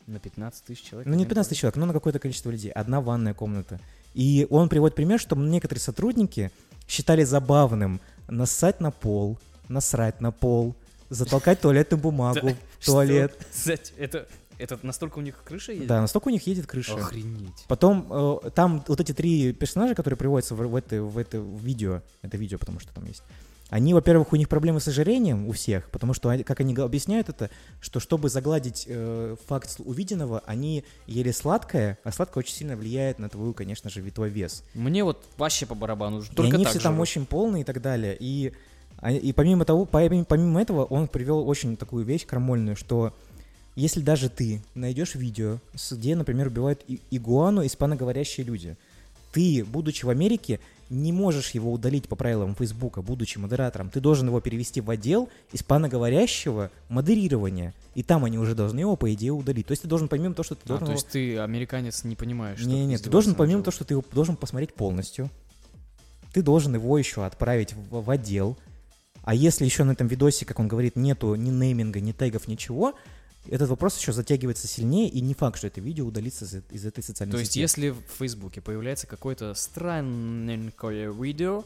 На 0.06 0.18
15 0.18 0.64
тысяч 0.64 0.82
человек? 0.82 1.06
ну 1.06 1.14
не 1.14 1.22
один 1.22 1.28
15 1.28 1.50
тысяч 1.50 1.60
человек, 1.60 1.76
но 1.76 1.86
на 1.86 1.92
какое-то 1.92 2.18
количество 2.18 2.50
людей, 2.50 2.70
одна 2.72 3.00
ванная 3.00 3.34
комната. 3.34 3.78
И 4.14 4.46
он 4.50 4.68
приводит 4.68 4.96
пример, 4.96 5.18
что 5.20 5.36
некоторые 5.36 5.80
сотрудники 5.80 6.50
считали 6.88 7.24
забавным 7.24 8.00
нассать 8.28 8.80
на 8.80 8.90
пол, 8.90 9.38
насрать 9.68 10.20
на 10.20 10.32
пол, 10.32 10.74
затолкать 11.12 11.60
туалетную 11.60 12.00
бумагу 12.00 12.50
в 12.80 12.84
туалет. 12.86 13.36
Это, 13.98 14.26
это 14.58 14.78
настолько 14.82 15.18
у 15.18 15.22
них 15.22 15.42
крыша 15.44 15.72
есть? 15.72 15.86
Да, 15.86 16.00
настолько 16.00 16.28
у 16.28 16.30
них 16.30 16.46
едет 16.46 16.66
крыша. 16.66 16.94
Охренеть. 16.94 17.64
Потом 17.68 18.06
э, 18.10 18.50
там 18.54 18.84
вот 18.86 19.00
эти 19.00 19.12
три 19.12 19.52
персонажа, 19.52 19.94
которые 19.94 20.16
приводятся 20.18 20.54
в, 20.54 20.58
в 20.66 20.76
это, 20.76 21.02
в 21.02 21.18
это 21.18 21.38
видео, 21.38 22.02
это 22.22 22.36
видео, 22.36 22.58
потому 22.58 22.80
что 22.80 22.92
там 22.94 23.04
есть, 23.06 23.22
они, 23.70 23.94
во-первых, 23.94 24.34
у 24.34 24.36
них 24.36 24.50
проблемы 24.50 24.80
с 24.80 24.88
ожирением 24.88 25.48
у 25.48 25.52
всех, 25.52 25.88
потому 25.90 26.12
что, 26.12 26.28
они- 26.28 26.44
как 26.44 26.60
они 26.60 26.76
объясняют 26.76 27.30
это, 27.30 27.48
что 27.80 28.00
чтобы 28.00 28.28
загладить 28.28 28.84
э, 28.86 29.36
факт 29.48 29.76
увиденного, 29.78 30.42
они 30.46 30.84
ели 31.06 31.30
сладкое, 31.32 31.98
а 32.04 32.12
сладкое 32.12 32.42
очень 32.44 32.54
сильно 32.54 32.76
влияет 32.76 33.18
на 33.18 33.30
твою, 33.30 33.54
конечно 33.54 33.88
же, 33.88 34.02
твой 34.10 34.28
вес. 34.28 34.62
Мне 34.74 35.02
вот 35.04 35.24
вообще 35.38 35.64
по 35.64 35.74
барабану. 35.74 36.20
и 36.20 36.34
Только 36.34 36.56
они 36.56 36.64
так 36.64 36.72
все 36.74 36.80
там 36.82 36.92
живут. 36.94 37.02
очень 37.08 37.24
полные 37.24 37.62
и 37.62 37.64
так 37.64 37.80
далее. 37.80 38.14
И, 38.20 38.52
и 39.10 39.32
помимо 39.32 39.64
того, 39.64 39.84
помимо, 39.84 40.60
этого, 40.60 40.84
он 40.84 41.08
привел 41.08 41.48
очень 41.48 41.76
такую 41.76 42.04
вещь 42.04 42.24
крамольную, 42.24 42.76
что 42.76 43.12
если 43.74 44.00
даже 44.00 44.28
ты 44.28 44.62
найдешь 44.74 45.14
видео, 45.14 45.58
где, 45.90 46.14
например, 46.14 46.48
убивают 46.48 46.84
игуану 47.10 47.64
испаноговорящие 47.66 48.46
люди, 48.46 48.76
ты, 49.32 49.64
будучи 49.64 50.04
в 50.04 50.10
Америке, 50.10 50.60
не 50.90 51.10
можешь 51.10 51.52
его 51.52 51.72
удалить 51.72 52.06
по 52.06 52.16
правилам 52.16 52.54
Фейсбука, 52.54 53.00
будучи 53.00 53.38
модератором. 53.38 53.88
Ты 53.88 53.98
должен 54.00 54.28
его 54.28 54.42
перевести 54.42 54.82
в 54.82 54.90
отдел 54.90 55.30
испаноговорящего 55.54 56.70
модерирования. 56.90 57.72
И 57.94 58.02
там 58.02 58.24
они 58.26 58.38
уже 58.38 58.54
должны 58.54 58.80
его, 58.80 58.94
по 58.96 59.12
идее, 59.12 59.32
удалить. 59.32 59.66
То 59.66 59.72
есть 59.72 59.82
ты 59.82 59.88
должен, 59.88 60.08
помимо 60.08 60.34
того, 60.34 60.44
что 60.44 60.54
ты 60.54 60.60
А, 60.64 60.68
должен 60.68 60.86
то 60.86 60.92
его- 60.92 60.98
есть 60.98 61.08
ты, 61.08 61.38
американец, 61.38 62.04
не 62.04 62.14
понимаешь, 62.14 62.58
что 62.60 62.68
не, 62.68 62.84
не, 62.84 62.98
ты 62.98 63.08
должен, 63.08 63.34
помимо 63.34 63.62
того, 63.62 63.72
что 63.72 63.84
ты 63.86 63.94
его 63.94 64.04
должен 64.12 64.36
посмотреть 64.36 64.74
полностью, 64.74 65.30
ты 66.34 66.42
должен 66.42 66.74
его 66.74 66.98
еще 66.98 67.24
отправить 67.24 67.72
в, 67.72 68.02
в 68.02 68.10
отдел. 68.10 68.58
А 69.22 69.34
если 69.34 69.64
еще 69.64 69.84
на 69.84 69.92
этом 69.92 70.06
видосе, 70.08 70.44
как 70.44 70.58
он 70.58 70.68
говорит, 70.68 70.96
нету 70.96 71.34
ни 71.34 71.50
нейминга, 71.50 72.00
ни 72.00 72.12
тегов, 72.12 72.48
ничего, 72.48 72.94
этот 73.48 73.68
вопрос 73.68 73.98
еще 73.98 74.12
затягивается 74.12 74.66
сильнее, 74.68 75.08
и 75.08 75.20
не 75.20 75.34
факт, 75.34 75.58
что 75.58 75.66
это 75.66 75.80
видео 75.80 76.06
удалится 76.06 76.44
из, 76.44 76.62
из 76.70 76.86
этой 76.86 77.02
социальной 77.02 77.32
То 77.32 77.38
есть, 77.38 77.52
сети. 77.52 77.60
если 77.60 77.90
в 77.90 78.00
Фейсбуке 78.18 78.60
появляется 78.60 79.06
какое-то 79.06 79.54
странненькое 79.54 81.12
видео, 81.12 81.64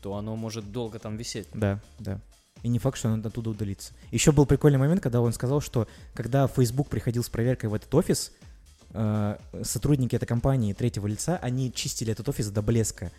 то 0.00 0.16
оно 0.16 0.34
может 0.34 0.72
долго 0.72 0.98
там 0.98 1.16
висеть. 1.16 1.46
Да, 1.54 1.80
да. 2.00 2.20
И 2.62 2.68
не 2.68 2.78
факт, 2.78 2.98
что 2.98 3.08
он 3.08 3.24
оттуда 3.24 3.50
удалится. 3.50 3.92
Еще 4.10 4.32
был 4.32 4.46
прикольный 4.46 4.78
момент, 4.78 5.00
когда 5.00 5.20
он 5.20 5.32
сказал, 5.32 5.60
что 5.60 5.88
когда 6.14 6.46
Facebook 6.46 6.88
приходил 6.88 7.24
с 7.24 7.28
проверкой 7.28 7.70
в 7.70 7.74
этот 7.74 7.92
офис, 7.94 8.32
э, 8.90 9.36
сотрудники 9.62 10.14
этой 10.14 10.26
компании 10.26 10.72
третьего 10.72 11.06
лица, 11.06 11.38
они 11.38 11.72
чистили 11.72 12.12
этот 12.12 12.28
офис 12.28 12.50
до 12.50 12.62
блеска. 12.62 13.10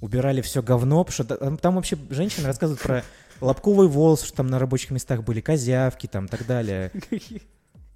Убирали 0.00 0.40
все 0.42 0.62
говно, 0.62 1.04
потому 1.04 1.12
что 1.24 1.36
там, 1.36 1.56
там 1.58 1.74
вообще 1.76 1.96
женщины 2.10 2.46
рассказывают 2.46 2.80
про 2.82 3.04
лобковый 3.40 3.88
волос, 3.88 4.22
что 4.22 4.36
там 4.36 4.46
на 4.46 4.58
рабочих 4.58 4.90
местах 4.90 5.24
были, 5.24 5.40
козявки 5.40 6.06
там 6.06 6.26
и 6.26 6.28
так 6.28 6.46
далее. 6.46 6.92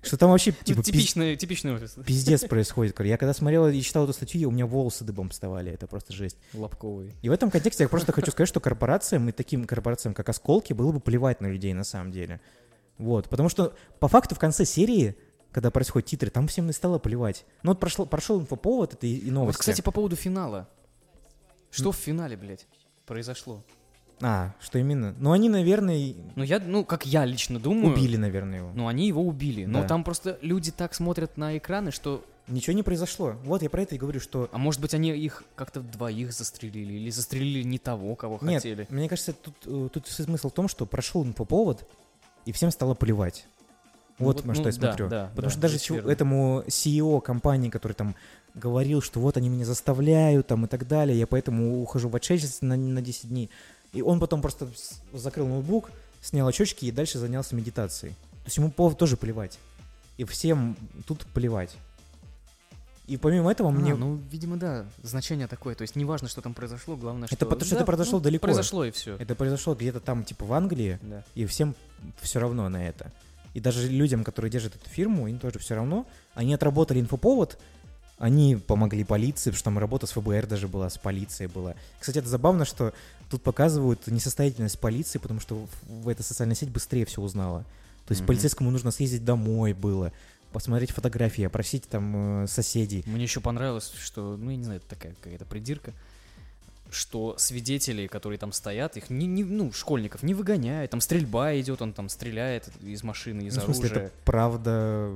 Что 0.05 0.17
там 0.17 0.31
вообще 0.31 0.51
типа 0.51 0.79
Ну, 0.79 0.83
пиз- 0.83 0.87
типичный, 0.87 1.37
типичный 1.37 1.75
офис. 1.75 1.95
пиздец 2.05 2.45
происходит. 2.45 2.99
Я 3.01 3.17
когда 3.17 3.33
смотрел 3.33 3.69
и 3.69 3.81
читал 3.81 4.03
эту 4.03 4.12
статью, 4.12 4.49
у 4.49 4.53
меня 4.53 4.67
волосы 4.67 5.05
дыбом 5.05 5.29
вставали. 5.31 5.71
Это 5.71 5.87
просто 5.87 6.12
жесть. 6.12 6.38
Лобковый. 6.55 7.15
И 7.23 7.29
в 7.29 7.33
этом 7.33 7.53
контексте 7.53 7.85
я 7.85 7.88
просто 7.88 8.11
хочу 8.11 8.33
сказать, 8.33 8.49
что 8.49 8.59
корпорациям 8.59 9.29
и 9.29 9.33
таким 9.33 9.65
корпорациям, 9.65 10.12
как 10.12 10.29
Осколки, 10.29 10.73
было 10.73 10.91
бы 10.91 10.99
плевать 10.99 11.41
на 11.41 11.47
людей 11.47 11.73
на 11.73 11.85
самом 11.85 12.11
деле. 12.11 12.41
Вот, 12.99 13.29
потому 13.29 13.49
что 13.49 13.75
по 14.01 14.09
факту 14.09 14.35
в 14.35 14.41
конце 14.41 14.65
серии, 14.65 15.17
когда 15.53 15.71
происходят 15.71 16.09
титры, 16.09 16.31
там 16.31 16.49
всем 16.49 16.69
и 16.69 16.73
стало 16.73 16.99
плевать. 16.99 17.45
Ну 17.62 17.71
вот 17.71 17.79
прошло, 17.79 18.05
прошел 18.05 18.41
инфоповод 18.41 18.95
это 18.95 19.07
и, 19.07 19.15
и 19.15 19.25
Вот, 19.27 19.35
новости. 19.35 19.61
кстати, 19.61 19.83
по 19.83 19.93
поводу 19.93 20.17
финала. 20.17 20.69
Что 21.73 21.91
в 21.93 21.97
финале, 21.97 22.37
блядь, 22.37 22.67
произошло? 23.07 23.63
А, 24.21 24.53
что 24.61 24.79
именно? 24.79 25.15
Ну 25.19 25.33
они, 25.33 25.49
наверное, 25.49 26.15
Ну, 26.37 26.45
я, 26.45 26.61
ну, 26.61 26.85
как 26.85 27.05
я 27.07 27.25
лично 27.25 27.59
думаю... 27.59 27.93
убили, 27.93 28.17
наверное, 28.17 28.59
его. 28.59 28.71
Ну, 28.73 28.87
они 28.87 29.09
его 29.09 29.21
убили. 29.23 29.65
Но 29.65 29.83
Да. 29.83 29.89
там 29.89 30.05
просто 30.05 30.39
люди 30.43 30.71
так 30.71 30.95
смотрят 30.95 31.37
на 31.37 31.59
экраны, 31.59 31.91
что... 31.91 32.25
Ничего 32.47 32.75
не 32.75 32.83
произошло. 32.83 33.35
Вот 33.45 33.63
я 33.63 33.71
про 33.71 33.83
это 33.83 33.95
и 33.95 33.99
говорю, 33.99 34.21
что... 34.21 34.49
А 34.53 34.59
может 34.59 34.81
быть, 34.81 34.95
они 34.95 35.11
их 35.11 35.43
как-то 35.57 35.81
двоих 35.81 36.33
застрелили? 36.33 36.93
Или 36.95 37.11
застрелили 37.11 37.63
не 37.65 37.79
того, 37.79 38.15
кого 38.15 38.39
Нет, 38.43 38.63
хотели? 38.63 38.87
мне 38.91 39.09
кажется, 39.09 39.33
тут, 39.33 39.55
э, 39.65 39.89
тут 39.93 40.07
смысл 40.07 40.51
в 40.51 40.53
том, 40.53 40.69
что 40.69 40.85
прошел 40.87 41.25
инфоповод, 41.25 41.89
и 42.45 42.53
всем 42.53 42.71
стало 42.71 42.95
плевать. 42.95 43.47
Ну 44.19 44.27
Вот, 44.27 44.37
вот, 44.37 44.45
на 44.45 44.55
что 44.55 44.65
ну, 44.65 44.69
я 44.69 44.75
да, 44.75 44.87
смотрю. 44.89 45.09
да, 45.09 45.27
Потому 45.35 45.47
да, 45.47 45.51
что 45.51 45.61
даже 45.61 45.79
верно. 45.89 46.11
этому 46.11 46.63
CEO 46.67 47.21
компании, 47.21 47.71
который 47.71 47.93
там 47.95 48.15
говорил, 48.55 49.01
что 49.01 49.21
вот 49.21 49.37
они 49.37 49.49
меня 49.49 49.65
заставляют 49.65 50.47
там 50.47 50.65
и 50.65 50.69
так 50.69 50.87
далее, 50.87 51.19
я 51.19 51.27
поэтому 51.27 51.83
ухожу 51.83 52.09
в 52.09 52.17
отшельничество 52.17 52.67
на, 52.67 52.77
на 52.77 53.03
10 53.03 53.29
дней. 53.29 53.51
И 53.93 54.03
он 54.03 54.21
потом 54.21 54.43
просто 54.43 54.69
закрыл 55.12 55.47
ноутбук, 55.47 55.91
снял 56.21 56.47
очечки 56.47 56.85
и 56.87 56.91
дальше 56.91 57.19
занялся 57.19 57.55
медитацией. 57.55 58.12
То 58.12 58.47
есть 58.47 58.57
ему 58.57 58.71
повод 58.71 58.99
тоже 58.99 59.17
плевать. 59.17 59.59
И 60.19 60.25
всем 60.25 60.77
тут 61.07 61.27
плевать. 61.27 61.77
И 63.07 63.17
помимо 63.17 63.51
этого 63.51 63.71
А, 63.71 63.73
мне... 63.73 63.95
ну, 63.95 64.21
видимо, 64.31 64.57
да, 64.57 64.87
значение 65.03 65.49
такое. 65.49 65.75
То 65.75 65.83
есть 65.83 65.97
неважно, 65.97 66.29
что 66.29 66.41
там 66.41 66.55
произошло, 66.55 66.97
главное, 66.97 67.27
что... 67.27 67.35
Это 67.35 67.47
потому 67.47 67.67
что 67.67 67.75
Да, 67.75 67.81
это 67.81 67.87
произошло 67.87 68.19
ну, 68.19 68.25
далеко. 68.25 68.43
Произошло, 68.43 68.85
и 68.85 68.91
все. 68.91 69.17
Это 69.17 69.35
произошло 69.35 69.75
где-то 69.75 70.01
там, 70.01 70.25
типа, 70.25 70.45
в 70.45 70.53
Англии, 70.53 70.99
Да. 71.03 71.25
и 71.35 71.45
всем 71.47 71.75
все 72.21 72.38
равно 72.38 72.69
на 72.69 72.87
это. 72.87 73.11
И 73.55 73.61
даже 73.61 73.88
людям, 73.88 74.25
которые 74.25 74.51
держат 74.51 74.77
эту 74.77 74.88
фирму, 74.88 75.27
им 75.27 75.38
тоже 75.38 75.59
все 75.59 75.75
равно. 75.75 76.07
Они 76.35 76.55
отработали 76.55 77.01
инфоповод, 77.01 77.59
они 78.18 78.57
помогли 78.57 79.05
полиции, 79.05 79.51
потому 79.51 79.57
что 79.57 79.64
там 79.64 79.79
работа 79.79 80.07
с 80.07 80.12
ФБР 80.12 80.46
даже 80.46 80.68
была, 80.68 80.88
с 80.90 80.98
полицией 80.98 81.51
была. 81.51 81.75
Кстати, 81.98 82.18
это 82.18 82.29
забавно, 82.29 82.64
что 82.64 82.92
тут 83.31 83.42
показывают 83.42 84.07
несостоятельность 84.07 84.79
полиции, 84.79 85.18
потому 85.18 85.40
что 85.40 85.66
в, 85.83 86.09
эта 86.09 86.22
социальная 86.22 86.55
сеть 86.55 86.70
быстрее 86.70 87.05
все 87.05 87.20
узнала. 87.20 87.64
То 88.07 88.12
есть 88.12 88.20
Мгм. 88.20 88.29
полицейскому 88.29 88.70
нужно 88.70 88.90
съездить 88.90 89.25
домой 89.25 89.72
было, 89.72 90.12
посмотреть 90.53 90.90
фотографии, 90.90 91.44
опросить 91.44 91.88
там 91.88 92.44
э, 92.44 92.46
соседей. 92.46 93.03
Мне 93.07 93.25
еще 93.25 93.40
понравилось, 93.40 93.90
что, 93.98 94.37
ну, 94.37 94.51
я 94.51 94.57
не 94.57 94.64
знаю, 94.64 94.81
это 94.81 94.88
такая 94.94 95.14
какая-то 95.14 95.44
придирка, 95.46 95.92
что 96.92 97.37
свидетели, 97.38 98.07
которые 98.07 98.38
там 98.38 98.52
стоят, 98.52 98.96
их 98.96 99.09
не, 99.11 99.26
не- 99.26 99.44
ну, 99.44 99.72
школьников 99.72 100.22
не 100.22 100.35
выгоняют, 100.35 100.90
там 100.90 101.00
стрельба 101.00 101.59
идет, 101.59 101.81
он 101.83 101.92
там 101.92 102.09
стреляет 102.09 102.68
из 102.83 103.02
машины, 103.02 103.42
из 103.42 103.57
Ну, 103.57 103.62
в 103.62 103.64
смысле, 103.64 103.87
оружия. 103.87 104.07
это 104.07 104.14
правда 104.24 105.11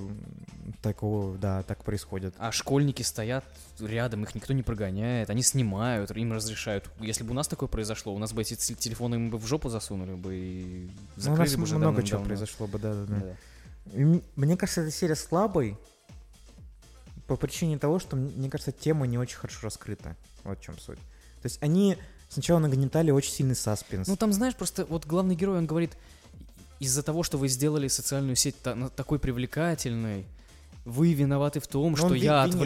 такого, 0.83 1.37
да, 1.39 1.63
так 1.63 1.85
происходит. 1.85 2.35
А 2.39 2.51
школьники 2.51 3.03
стоят 3.03 3.45
рядом, 3.79 4.23
их 4.25 4.35
никто 4.35 4.53
не 4.55 4.63
прогоняет, 4.63 5.31
они 5.31 5.43
снимают, 5.43 6.11
им 6.11 6.33
разрешают. 6.33 6.89
Если 7.01 7.23
бы 7.25 7.33
у 7.33 7.35
нас 7.35 7.47
такое 7.47 7.69
произошло, 7.69 8.15
у 8.15 8.19
нас 8.19 8.33
бы 8.33 8.41
эти 8.43 8.55
телефоны 8.55 9.17
им 9.17 9.31
бы 9.31 9.39
в 9.39 9.47
жопу 9.47 9.69
засунули 9.69 10.15
бы 10.15 10.35
и 10.35 10.91
Ну, 11.17 11.35
у 11.35 11.37
нас 11.37 11.51
закрыли 11.51 11.57
бы 11.57 11.63
уже 11.65 11.79
много 11.79 12.03
чего 12.03 12.23
произошло 12.25 12.67
бы, 12.67 12.79
да-да-да. 12.79 13.17
Да. 13.21 13.37
И 13.99 14.03
м- 14.03 14.23
Мне 14.35 14.57
кажется, 14.57 14.81
эта 14.81 14.91
серия 14.91 15.15
слабой 15.15 15.77
по 17.27 17.37
причине 17.37 17.79
того, 17.79 17.99
что, 17.99 18.17
мне 18.17 18.49
кажется, 18.49 18.73
тема 18.73 19.07
не 19.07 19.19
очень 19.19 19.37
хорошо 19.37 19.59
раскрыта. 19.63 20.17
Вот 20.45 20.59
в 20.59 20.63
чем 20.63 20.79
суть. 20.79 20.99
То 21.47 21.51
есть 21.51 21.63
они 21.63 21.97
сначала 22.29 22.59
нагнетали 22.59 23.13
очень 23.13 23.31
сильный 23.31 23.55
саспенс. 23.55 24.09
Ну 24.09 24.17
там, 24.17 24.33
знаешь, 24.33 24.57
просто 24.57 24.85
вот 24.87 25.07
главный 25.07 25.37
герой, 25.37 25.59
он 25.59 25.67
говорит, 25.67 25.93
из-за 26.81 27.05
того, 27.05 27.23
что 27.23 27.39
вы 27.39 27.47
сделали 27.47 27.87
социальную 27.87 28.35
сеть 28.35 28.57
такой 28.97 29.21
привлекательной, 29.21 30.27
вы 30.85 31.13
виноваты 31.13 31.61
в 31.61 31.69
том, 31.69 31.93
Ну, 31.93 31.97
что 31.97 32.15
я 32.15 32.43
винит, 32.47 32.59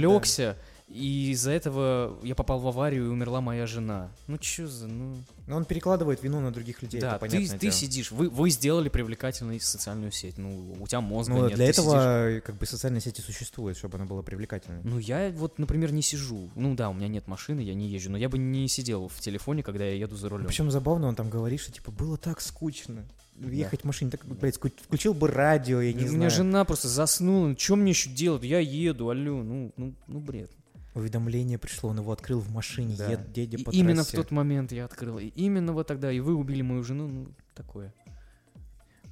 да. 0.54 0.56
И 0.92 1.31
из-за 1.31 1.53
этого 1.53 2.18
я 2.22 2.35
попал 2.35 2.59
в 2.59 2.66
аварию 2.66 3.07
и 3.07 3.09
умерла 3.09 3.40
моя 3.40 3.66
жена. 3.66 4.11
Ну 4.26 4.38
чё 4.38 4.66
за, 4.66 4.88
ну... 4.88 5.16
Но 5.46 5.57
он 5.57 5.64
перекладывает 5.64 6.22
вину 6.22 6.40
на 6.40 6.53
других 6.53 6.83
людей, 6.83 7.00
да, 7.00 7.16
это 7.16 7.26
ты, 7.26 7.31
понятное 7.31 7.59
ты 7.59 7.66
дело. 7.66 7.72
сидишь, 7.72 8.11
вы, 8.11 8.29
вы 8.29 8.50
сделали 8.50 8.88
привлекательной 8.88 9.61
социальную 9.61 10.11
сеть, 10.12 10.37
ну 10.38 10.74
у 10.81 10.87
тебя 10.87 11.00
мозга 11.00 11.35
Ну, 11.35 11.46
нет. 11.46 11.55
для 11.57 11.66
этого 11.66 12.31
сидишь- 12.31 12.42
как 12.44 12.57
бы 12.57 12.66
социальная 12.66 13.00
сеть 13.00 13.18
и 13.18 13.22
существует, 13.22 13.76
чтобы 13.76 13.96
она 13.98 14.05
была 14.07 14.22
привлекательной. 14.22 14.81
Ну, 14.83 14.98
я 14.98 15.31
вот, 15.31 15.59
например, 15.59 15.92
не 15.92 16.03
сижу. 16.03 16.50
Ну 16.57 16.74
да, 16.74 16.90
у 16.90 16.92
меня 16.92 17.09
нет 17.09 17.26
машины, 17.29 17.61
я 17.61 17.74
не 17.74 17.88
езжу, 17.88 18.11
но 18.11 18.18
я 18.18 18.29
бы 18.29 18.38
не 18.38 18.66
сидел 18.68 19.09
в 19.09 19.20
телефоне, 19.20 19.62
когда 19.62 19.85
я 19.85 19.94
еду 19.94 20.16
за 20.16 20.29
рулем. 20.29 20.46
Причем 20.46 20.70
забавно, 20.70 21.07
он 21.09 21.14
там 21.14 21.31
говорит, 21.31 21.61
что 21.61 21.70
типа 21.72 21.90
было 21.92 22.16
так 22.16 22.40
скучно. 22.40 23.07
Ехать 23.38 23.83
в 23.83 23.85
машине, 23.85 24.11
так, 24.11 24.26
блядь, 24.26 24.57
включил 24.59 25.14
бы 25.14 25.29
радио, 25.29 25.81
я 25.81 25.92
не 25.94 26.00
У 26.05 26.09
знаю. 26.09 26.16
меня 26.18 26.31
жена 26.31 26.64
просто 26.66 26.88
заснула. 26.88 27.57
Что 27.59 27.76
мне 27.76 27.90
еще 27.92 28.11
делать? 28.11 28.42
Я 28.42 28.59
еду, 28.59 29.09
алло. 29.09 29.42
Ну, 29.42 29.72
ну, 29.79 29.94
ну 30.07 30.20
бред. 30.20 30.50
Уведомление 30.94 31.57
пришло, 31.59 31.90
он 31.90 31.98
его 31.98 32.11
открыл 32.12 32.40
в 32.40 32.50
машине, 32.50 32.96
Да. 32.98 33.12
ед- 33.12 33.37
едя 33.37 33.59
И 33.59 33.62
по 33.64 33.70
именно 33.70 34.03
в 34.03 34.07
трассе. 34.07 34.16
тот 34.16 34.31
момент 34.33 34.72
я 34.72 34.85
открыл. 34.87 35.18
И 35.18 35.26
именно 35.29 35.72
вот 35.72 35.87
тогда. 35.87 36.11
И 36.11 36.20
вы 36.20 36.35
убили 36.35 36.62
мою 36.62 36.83
жену. 36.83 37.07
Ну, 37.09 37.26
такое. 37.55 37.92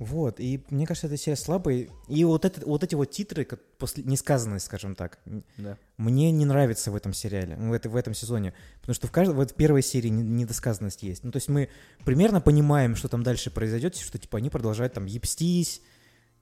Вот, 0.01 0.38
и 0.38 0.62
мне 0.71 0.87
кажется, 0.87 1.09
эта 1.09 1.17
серия 1.17 1.35
слабая. 1.37 1.88
И 2.07 2.25
вот, 2.25 2.45
это, 2.45 2.64
вот 2.64 2.85
эти 2.85 2.95
вот 2.95 3.11
титры, 3.11 3.45
как 3.45 3.61
после 3.79 4.05
несказанные, 4.05 4.61
скажем 4.61 4.95
так, 4.95 5.19
Да. 5.57 5.77
мне 5.97 6.31
не 6.31 6.45
нравится 6.45 6.93
в 6.93 6.95
этом 6.95 7.12
сериале, 7.12 7.57
в, 7.57 7.73
это, 7.73 7.91
в 7.91 7.97
этом 7.97 8.14
сезоне. 8.14 8.55
Потому 8.81 8.95
что 8.95 9.09
в, 9.09 9.11
каждой, 9.11 9.35
вот 9.35 9.51
в 9.51 9.55
первой 9.55 9.83
серии 9.83 10.09
не- 10.09 10.23
недосказанность 10.23 11.03
есть. 11.03 11.25
Ну, 11.25 11.33
то 11.33 11.38
есть 11.38 11.49
мы 11.49 11.69
примерно 12.05 12.41
понимаем, 12.41 12.95
что 12.95 13.09
там 13.09 13.25
дальше 13.25 13.51
произойдет, 13.51 13.97
что 13.97 14.19
типа 14.19 14.38
они 14.38 14.51
продолжают 14.51 14.93
там 14.93 15.05
ебстись 15.07 15.83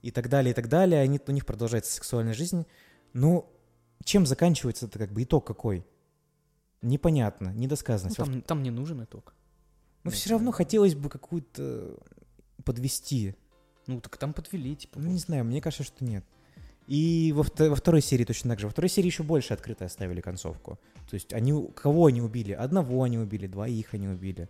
и 0.03 0.11
так 0.11 0.29
далее, 0.29 0.51
и 0.51 0.53
так 0.55 0.69
далее. 0.69 1.01
Они, 1.01 1.19
у 1.25 1.31
них 1.31 1.47
продолжается 1.47 1.91
сексуальная 1.93 2.35
жизнь. 2.35 2.67
Ну, 3.13 3.49
чем 4.03 4.25
заканчивается 4.25 4.85
это 4.85 4.99
как 4.99 5.11
бы 5.11 5.23
итог 5.23 5.45
какой? 5.45 5.85
Непонятно, 6.81 7.51
Ну, 7.53 7.59
недосказанность. 7.59 8.19
Во- 8.19 8.25
там, 8.25 8.41
там 8.41 8.63
не 8.63 8.71
нужен 8.71 9.03
итог. 9.03 9.33
Но 10.03 10.11
ну, 10.11 10.11
все 10.11 10.29
равно 10.29 10.51
хотелось 10.51 10.95
бы 10.95 11.09
какую-то 11.09 11.97
подвести. 12.63 13.35
Ну, 13.87 13.99
так 13.99 14.17
там 14.17 14.33
подвели, 14.33 14.75
типа. 14.75 14.99
Ну, 14.99 15.09
не 15.09 15.17
знаю, 15.17 15.43
мне 15.43 15.61
кажется, 15.61 15.83
что 15.83 16.05
нет. 16.05 16.23
И 16.87 17.33
во, 17.35 17.43
во 17.43 17.75
второй 17.75 18.01
серии 18.01 18.23
точно 18.23 18.51
так 18.51 18.59
же. 18.59 18.67
Во 18.67 18.71
второй 18.71 18.89
серии 18.89 19.07
еще 19.07 19.23
больше 19.23 19.53
открыто 19.53 19.85
оставили 19.85 20.21
концовку. 20.21 20.79
То 21.09 21.15
есть 21.15 21.33
они 21.33 21.67
кого 21.73 22.05
они 22.05 22.21
убили? 22.21 22.53
Одного 22.53 23.03
они 23.03 23.17
убили, 23.17 23.47
двоих 23.47 23.93
они 23.93 24.07
убили. 24.07 24.49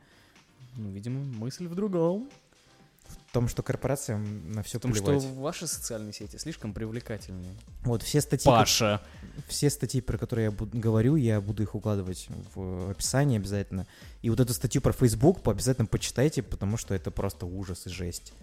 Ну, 0.75 0.91
видимо, 0.91 1.19
мысль 1.19 1.67
в 1.67 1.73
другом. 1.73 2.29
В 3.29 3.33
том, 3.33 3.47
что 3.47 3.61
корпорациям 3.61 4.51
на 4.51 4.63
все 4.63 4.79
В 4.79 4.81
том, 4.81 4.91
плевать. 4.93 5.21
что 5.21 5.33
ваши 5.33 5.67
социальные 5.67 6.13
сети 6.13 6.37
слишком 6.37 6.73
привлекательные. 6.73 7.53
Вот 7.83 8.01
все 8.01 8.21
статьи, 8.21 8.45
Паша. 8.45 9.01
все 9.47 9.69
статьи, 9.69 10.01
про 10.01 10.17
которые 10.17 10.45
я 10.45 10.51
буду- 10.51 10.77
говорю, 10.77 11.15
я 11.17 11.39
буду 11.41 11.61
их 11.63 11.75
укладывать 11.75 12.27
в 12.55 12.89
описании 12.89 13.37
обязательно. 13.37 13.85
И 14.21 14.29
вот 14.29 14.39
эту 14.39 14.53
статью 14.53 14.81
про 14.81 14.93
Facebook 14.93 15.45
обязательно 15.47 15.85
почитайте, 15.87 16.41
потому 16.41 16.77
что 16.77 16.93
это 16.95 17.11
просто 17.11 17.45
ужас 17.45 17.85
и 17.85 17.89
жесть. 17.89 18.33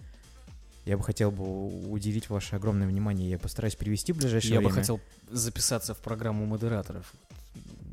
Я 0.85 0.97
бы 0.97 1.03
хотел 1.03 1.31
бы 1.31 1.89
уделить 1.89 2.29
ваше 2.29 2.55
огромное 2.55 2.87
внимание. 2.87 3.27
Я 3.31 3.39
постараюсь 3.39 3.75
перевести 3.75 4.13
в 4.13 4.17
ближайшее 4.17 4.53
Я 4.53 4.59
время. 4.59 4.69
бы 4.71 4.79
хотел 4.79 5.01
записаться 5.31 5.95
в 5.95 5.97
программу 5.97 6.45
модераторов. 6.45 7.11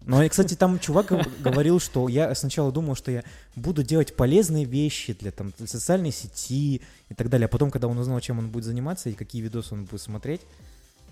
Ну, 0.06 0.22
и, 0.22 0.28
кстати, 0.28 0.54
там 0.54 0.78
чувак 0.78 1.10
гов- 1.12 1.40
говорил, 1.40 1.78
что 1.80 2.08
я 2.08 2.34
сначала 2.34 2.72
думал, 2.72 2.94
что 2.96 3.10
я 3.10 3.22
буду 3.56 3.82
делать 3.82 4.16
полезные 4.16 4.64
вещи 4.64 5.12
для, 5.12 5.30
там, 5.30 5.52
для 5.58 5.66
социальной 5.66 6.10
сети 6.12 6.82
и 7.08 7.14
так 7.14 7.28
далее. 7.28 7.46
А 7.46 7.48
потом, 7.48 7.70
когда 7.70 7.88
он 7.88 7.98
узнал, 7.98 8.20
чем 8.20 8.38
он 8.38 8.48
будет 8.48 8.64
заниматься 8.64 9.10
и 9.10 9.12
какие 9.12 9.42
видосы 9.42 9.74
он 9.74 9.84
будет 9.84 10.00
смотреть, 10.00 10.40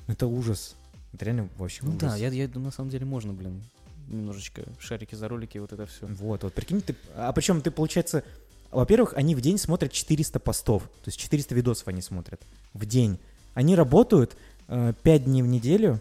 ну, 0.07 0.15
это 0.15 0.27
ужас. 0.27 0.75
Это 1.13 1.25
реально 1.25 1.49
вообще 1.57 1.81
Ну 1.83 1.91
ужас. 1.91 2.01
да, 2.01 2.17
я, 2.17 2.29
я 2.29 2.49
думаю, 2.49 2.67
на 2.67 2.73
самом 2.73 2.91
деле 2.91 3.05
можно, 3.07 3.33
блин, 3.33 3.63
немножечко 4.09 4.63
шарики 4.79 5.15
за 5.15 5.29
ролики, 5.29 5.59
вот 5.59 5.73
это 5.73 5.87
все. 5.87 6.07
Вот, 6.07 6.43
вот, 6.43 6.53
прикинь, 6.53 6.81
ты... 6.81 6.97
А 7.15 7.33
причем 7.33 7.61
ты, 7.63 7.71
получается... 7.71 8.25
Во-первых, 8.73 9.15
они 9.17 9.35
в 9.35 9.41
день 9.41 9.59
смотрят 9.59 9.91
400 9.91 10.39
постов. 10.39 10.85
То 10.85 11.09
есть 11.09 11.19
400 11.19 11.55
видосов 11.57 11.89
они 11.89 12.03
смотрят 12.03 12.41
в 12.73 12.87
день. 12.87 13.19
Они 13.55 13.75
работают 13.75 14.37
э, 14.69 14.93
5 15.03 15.25
дней 15.25 15.43
в 15.43 15.47
неделю 15.49 16.01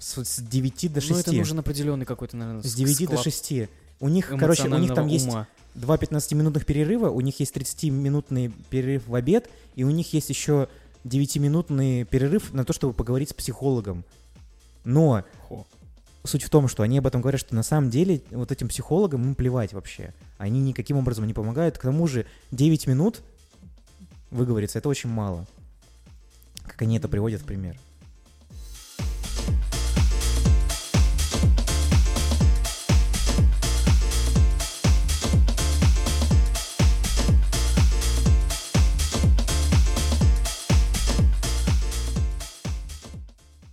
с, 0.00 0.24
с 0.24 0.40
9 0.40 0.92
до 0.92 1.00
6. 1.00 1.12
Ну, 1.12 1.18
это 1.18 1.32
нужен 1.32 1.58
определенный 1.58 2.06
какой-то, 2.06 2.36
наверное, 2.36 2.62
С 2.62 2.74
9 2.74 2.98
до 2.98 3.04
склад 3.04 3.22
6. 3.22 3.52
У 4.00 4.08
них, 4.08 4.32
короче, 4.38 4.66
у 4.66 4.78
них 4.78 4.94
там 4.94 5.06
эмоционального 5.06 5.08
есть 5.08 5.28
ума. 5.28 5.46
два 5.74 5.96
15-минутных 5.96 6.64
перерыва, 6.64 7.10
у 7.10 7.20
них 7.20 7.38
есть 7.38 7.54
30-минутный 7.54 8.50
перерыв 8.70 9.06
в 9.06 9.14
обед, 9.14 9.50
и 9.76 9.84
у 9.84 9.90
них 9.90 10.14
есть 10.14 10.30
еще 10.30 10.68
9-минутный 11.04 12.04
перерыв 12.04 12.54
на 12.54 12.64
то, 12.64 12.72
чтобы 12.72 12.94
поговорить 12.94 13.30
с 13.30 13.34
психологом. 13.34 14.04
Но 14.84 15.22
Хо. 15.48 15.66
суть 16.24 16.44
в 16.44 16.48
том, 16.48 16.66
что 16.66 16.82
они 16.82 16.96
об 16.96 17.06
этом 17.06 17.20
говорят, 17.20 17.42
что 17.42 17.54
на 17.54 17.62
самом 17.62 17.90
деле 17.90 18.22
вот 18.30 18.50
этим 18.50 18.68
психологам 18.68 19.22
им 19.24 19.34
плевать 19.34 19.74
вообще. 19.74 20.14
Они 20.38 20.60
никаким 20.60 20.96
образом 20.96 21.26
не 21.26 21.34
помогают. 21.34 21.76
К 21.76 21.82
тому 21.82 22.06
же 22.06 22.24
9 22.52 22.86
минут 22.86 23.20
выговориться, 24.30 24.78
это 24.78 24.88
очень 24.88 25.10
мало. 25.10 25.46
Как 26.62 26.80
они 26.80 26.96
это 26.96 27.08
приводят 27.08 27.42
в 27.42 27.44
пример. 27.44 27.76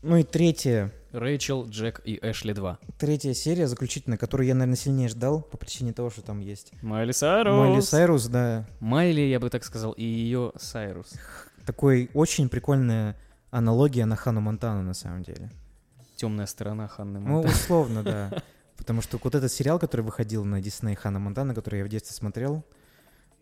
Ну 0.08 0.16
и 0.16 0.24
третья, 0.24 0.90
Рэйчел, 1.12 1.68
Джек 1.68 2.02
и 2.06 2.18
Эшли 2.22 2.54
2. 2.54 2.80
третья 2.98 3.34
серия, 3.34 3.68
заключительная, 3.68 4.18
которую 4.18 4.48
я, 4.48 4.56
наверное, 4.56 4.78
сильнее 4.78 5.10
ждал 5.10 5.42
по 5.42 5.58
причине 5.58 5.92
того, 5.92 6.10
что 6.10 6.22
там 6.22 6.40
есть 6.40 6.72
Майли 6.82 7.12
Сайрус. 7.12 7.54
Майли 7.58 7.82
Сайрус, 7.82 8.28
да, 8.28 8.66
Майли, 8.80 9.20
я 9.20 9.42
бы 9.42 9.50
так 9.50 9.66
сказал, 9.66 9.92
и 9.92 10.04
ее 10.06 10.54
Сайрус. 10.56 11.14
такой 11.66 12.10
очень 12.14 12.48
прикольная 12.48 13.18
аналогия 13.52 14.06
на 14.06 14.16
Хану 14.16 14.40
Монтану, 14.40 14.82
на 14.82 14.94
самом 14.94 15.24
деле. 15.24 15.52
Темная 16.16 16.46
сторона 16.46 16.88
Ханны 16.88 17.20
Ну, 17.20 17.28
Монтаны. 17.28 17.54
условно, 17.54 18.04
да. 18.04 18.44
Потому 18.78 19.02
что 19.02 19.20
вот 19.22 19.36
этот 19.36 19.52
сериал, 19.52 19.78
который 19.78 20.02
выходил 20.02 20.46
на 20.46 20.62
Дисней 20.62 20.96
Хана 20.96 21.20
Монтана, 21.20 21.54
который 21.54 21.80
я 21.80 21.86
в 21.86 21.90
детстве 21.90 22.16
смотрел, 22.16 22.64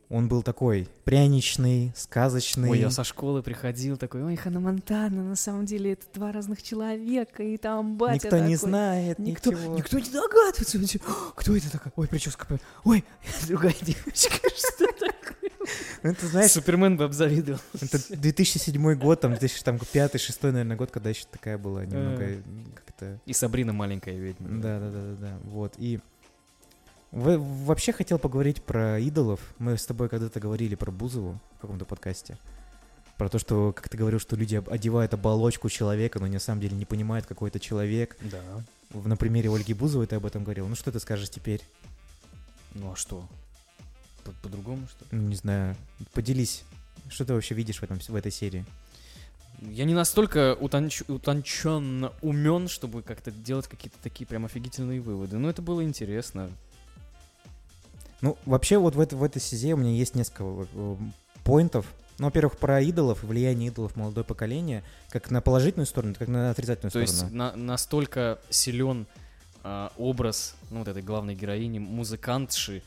он 0.10 0.28
был 0.28 0.44
такой 0.44 0.88
пряничный, 1.04 1.92
сказочный. 1.96 2.70
Ой, 2.70 2.80
я 2.80 2.92
со 2.92 3.04
школы 3.04 3.42
приходил 3.42 3.98
такой, 3.98 4.24
ой, 4.24 4.36
Ханна 4.36 4.60
Монтана, 4.60 5.24
на 5.24 5.36
самом 5.36 5.66
деле 5.66 5.94
это 5.94 6.06
два 6.14 6.32
разных 6.32 6.62
человека, 6.62 7.42
и 7.44 7.58
там 7.58 7.98
батя 7.98 8.26
Никто 8.28 8.38
не 8.38 8.56
такой». 8.56 8.70
знает, 8.70 9.20
Никто, 9.20 9.52
ничего. 9.52 9.76
никто 9.78 10.00
не 10.00 10.10
догадывается. 10.10 11.00
«О, 11.08 11.32
Кто 11.36 11.56
это 11.56 11.72
такая? 11.72 11.94
Ой, 11.96 12.08
прическа. 12.08 12.60
Ой, 12.84 13.04
другая 13.48 13.76
девочка. 13.82 14.36
Что 14.56 14.86
такое? 14.94 15.52
Ну, 16.04 16.12
это, 16.12 16.28
знаешь, 16.28 16.52
Супермен 16.52 16.96
бы 16.98 17.06
обзавидовал. 17.06 17.60
это 17.82 18.00
2007 18.16 18.94
год, 18.96 19.22
там, 19.22 19.34
2005-2006, 19.34 20.38
наверное, 20.52 20.78
год, 20.78 20.92
когда 20.92 21.10
еще 21.10 21.26
такая 21.32 21.58
была 21.58 21.84
немного 21.86 22.24
Э. 22.24 22.42
как-то... 22.76 23.20
И 23.26 23.34
Сабрина 23.34 23.74
маленькая 23.74 24.16
ведьма. 24.16 24.62
Да, 24.62 24.80
да, 24.80 24.90
да, 24.92 25.02
да, 25.02 25.16
да. 25.20 25.40
Вот. 25.44 25.74
И 25.80 26.00
в- 27.16 27.66
вообще 27.66 27.92
хотел 27.94 28.20
поговорить 28.20 28.62
про 28.62 29.00
идолов. 29.00 29.40
Мы 29.58 29.78
с 29.78 29.86
тобой 29.86 30.10
когда-то 30.10 30.40
говорили 30.40 30.76
про 30.76 30.92
Бузову 30.92 31.40
в 31.58 31.62
каком-то 31.62 31.86
подкасте. 31.86 32.38
Про 33.18 33.30
то, 33.30 33.40
что, 33.40 33.72
как 33.74 33.88
ты 33.88 33.98
говорил, 33.98 34.20
что 34.20 34.36
люди 34.36 34.62
одевают 34.70 35.14
оболочку 35.14 35.70
человека, 35.70 36.20
но 36.20 36.28
на 36.28 36.40
самом 36.40 36.60
деле 36.62 36.76
не 36.76 36.86
понимают, 36.86 37.26
какой 37.26 37.50
это 37.50 37.60
человек. 37.60 38.18
Да. 38.22 38.42
На 38.94 39.16
примере 39.16 39.50
Ольги 39.50 39.74
Бузовой 39.74 40.08
ты 40.08 40.16
об 40.18 40.26
этом 40.26 40.44
говорил. 40.44 40.68
Ну 40.68 40.76
что 40.76 40.92
ты 40.92 41.00
скажешь 41.00 41.30
теперь? 41.30 41.62
Ну 42.74 42.92
а 42.92 42.96
что? 42.96 43.26
По- 44.26 44.32
По-другому, 44.44 44.86
что 44.90 45.06
ли? 45.06 45.22
Ну, 45.22 45.30
не 45.30 45.36
знаю. 45.36 45.76
Поделись. 46.14 46.64
Что 47.10 47.24
ты 47.26 47.34
вообще 47.34 47.56
видишь 47.56 47.80
в, 47.80 47.84
этом, 47.84 48.00
в 48.00 48.16
этой 48.16 48.32
серии? 48.32 48.66
Я 49.62 49.86
не 49.86 49.94
настолько 49.94 50.54
утонч... 50.56 51.04
утонченно 51.08 52.12
умен, 52.22 52.68
чтобы 52.68 53.02
как-то 53.04 53.32
делать 53.32 53.68
какие-то 53.68 53.98
такие 54.04 54.26
прям 54.28 54.44
офигительные 54.46 55.00
выводы. 55.00 55.38
Но 55.38 55.50
это 55.50 55.62
было 55.62 55.82
интересно. 55.84 56.50
Ну, 58.26 58.38
вообще, 58.48 58.80
вот 58.80 58.96
в, 58.96 59.00
этой- 59.00 59.14
в 59.20 59.24
этой 59.24 59.40
сезе 59.40 59.74
у 59.76 59.78
меня 59.78 59.92
есть 59.92 60.16
несколько 60.16 60.44
э, 60.74 60.96
поинтов. 61.44 61.86
Ну, 62.18 62.26
во-первых, 62.26 62.58
про 62.58 62.82
идолов 62.82 63.24
и 63.24 63.28
влияние 63.28 63.68
идолов 63.70 63.96
молодое 63.96 64.24
поколение, 64.26 64.84
как 65.12 65.30
на 65.30 65.42
положительную 65.42 65.86
сторону, 65.86 66.16
так 66.18 66.28
и 66.28 66.32
на 66.32 66.50
отрицательную 66.50 66.92
То 66.92 67.06
сторону. 67.06 67.24
есть 67.26 67.36
на- 67.36 67.56
настолько 67.56 68.40
силен 68.50 69.06
а, 69.64 69.92
образ 69.98 70.56
ну, 70.72 70.80
вот 70.80 70.88
этой 70.88 71.04
главной 71.04 71.36
героини, 71.36 71.78
музыкантши, 71.78 72.82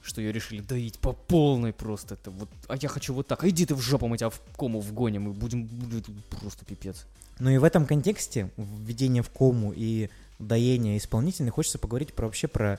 что 0.00 0.20
ее 0.20 0.30
решили 0.32 0.60
доить 0.60 0.98
по 1.00 1.12
полной 1.12 1.72
просто. 1.72 2.14
Это 2.14 2.30
вот, 2.30 2.48
а 2.68 2.76
я 2.76 2.88
хочу 2.88 3.14
вот 3.14 3.26
так. 3.26 3.42
А 3.42 3.48
иди 3.48 3.66
ты 3.66 3.74
в 3.74 3.80
жопу, 3.80 4.06
мы 4.06 4.16
тебя 4.16 4.30
в 4.30 4.40
кому 4.56 4.80
вгоним, 4.80 5.28
и 5.28 5.32
будем 5.32 5.64
будет 5.66 6.06
просто 6.40 6.64
пипец. 6.64 7.04
Ну 7.40 7.50
и 7.50 7.58
в 7.58 7.64
этом 7.64 7.84
контексте 7.84 8.50
введение 8.56 9.24
в 9.24 9.30
кому 9.30 9.72
и 9.74 10.08
доение 10.38 10.98
исполнительных 10.98 11.54
хочется 11.54 11.78
поговорить 11.78 12.14
про 12.14 12.26
вообще 12.26 12.46
про 12.46 12.78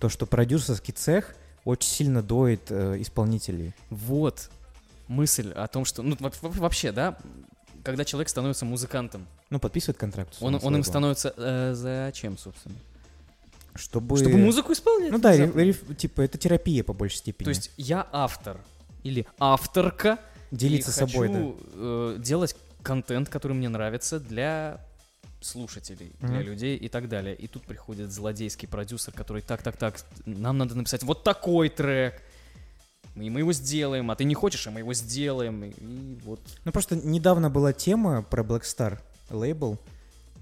то, 0.00 0.08
что 0.08 0.26
продюсерский 0.26 0.92
цех 0.92 1.34
очень 1.64 1.88
сильно 1.88 2.22
доит 2.22 2.62
э, 2.70 2.96
исполнителей. 3.00 3.74
Вот 3.90 4.50
мысль 5.08 5.52
о 5.52 5.66
том, 5.68 5.84
что, 5.84 6.02
ну, 6.02 6.16
во- 6.18 6.32
во- 6.42 6.48
вообще, 6.50 6.90
да, 6.90 7.18
когда 7.84 8.04
человек 8.04 8.28
становится 8.28 8.64
музыкантом, 8.64 9.26
Ну, 9.50 9.58
подписывает 9.60 9.98
контракт. 9.98 10.36
он, 10.40 10.58
он 10.62 10.76
им 10.76 10.84
становится 10.84 11.34
э, 11.36 11.74
зачем, 11.74 12.38
собственно? 12.38 12.74
Чтобы... 13.74 14.16
Чтобы 14.18 14.36
музыку 14.38 14.72
исполнять. 14.72 15.12
Ну 15.12 15.18
да, 15.18 15.32
внезапно. 15.32 15.60
реф- 15.60 15.94
типа, 15.96 16.22
это 16.22 16.38
терапия 16.38 16.82
по 16.82 16.92
большей 16.92 17.18
степени. 17.18 17.44
То 17.44 17.50
есть 17.50 17.70
я 17.76 18.06
автор 18.10 18.58
или 19.04 19.26
авторка, 19.38 20.18
Делиться 20.50 20.90
и 20.90 20.94
собой, 20.94 21.28
да. 21.28 21.34
хочу, 21.34 21.56
э, 21.74 22.16
делать 22.18 22.56
контент, 22.82 23.28
который 23.28 23.52
мне 23.52 23.68
нравится 23.68 24.18
для 24.18 24.80
слушателей, 25.40 26.12
для 26.20 26.28
Мгм. 26.28 26.42
людей 26.42 26.76
и 26.76 26.88
так 26.88 27.08
далее. 27.08 27.34
И 27.34 27.46
тут 27.46 27.64
приходит 27.64 28.10
злодейский 28.10 28.68
продюсер, 28.68 29.12
который 29.12 29.42
так, 29.42 29.62
так, 29.62 29.76
так, 29.76 30.04
нам 30.26 30.58
надо 30.58 30.74
написать 30.74 31.02
вот 31.02 31.24
такой 31.24 31.68
трек. 31.68 32.20
И 33.16 33.28
мы 33.28 33.40
его 33.40 33.52
сделаем, 33.52 34.10
а 34.10 34.16
ты 34.16 34.24
не 34.24 34.34
хочешь, 34.34 34.66
а 34.66 34.70
мы 34.70 34.80
его 34.80 34.94
сделаем. 34.94 35.64
И, 35.64 35.70
и 35.70 36.18
вот. 36.24 36.40
Ну, 36.64 36.72
просто 36.72 36.96
недавно 36.96 37.50
была 37.50 37.72
тема 37.72 38.22
про 38.22 38.42
Black 38.42 38.62
Star 38.62 38.98
лейбл, 39.30 39.78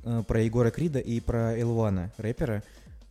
э, 0.04 0.22
про 0.26 0.42
Егора 0.42 0.70
Крида 0.70 0.98
и 0.98 1.20
про 1.20 1.58
Элвана, 1.58 2.12
рэпера, 2.18 2.62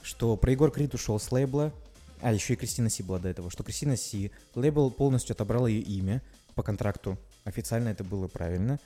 что 0.02 0.38
про 0.38 0.52
Егор 0.52 0.72
Крид 0.72 0.94
ушел 0.94 1.20
с 1.20 1.32
лейбла, 1.32 1.74
а 2.22 2.34
еще 2.34 2.54
и 2.54 2.56
Кристина 2.56 2.90
Си 2.90 3.04
была 3.04 3.20
до 3.20 3.30
этого, 3.30 3.50
что 3.50 3.64
Кристина 3.64 3.98
Си, 3.98 4.32
лейбл 4.56 4.92
полностью 4.92 5.34
отобрал 5.34 5.68
ее 5.68 5.82
имя 5.82 6.22
по 6.56 6.64
контракту, 6.64 7.18
официально 7.44 7.90
это 7.90 8.04
было 8.04 8.28
правильно, 8.28 8.80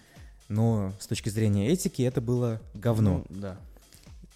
но 0.52 0.92
с 1.00 1.08
точки 1.08 1.30
зрения 1.30 1.70
этики 1.70 2.02
это 2.02 2.20
было 2.22 2.62
говно. 2.74 3.24
Ну, 3.30 3.42
да. 3.42 3.58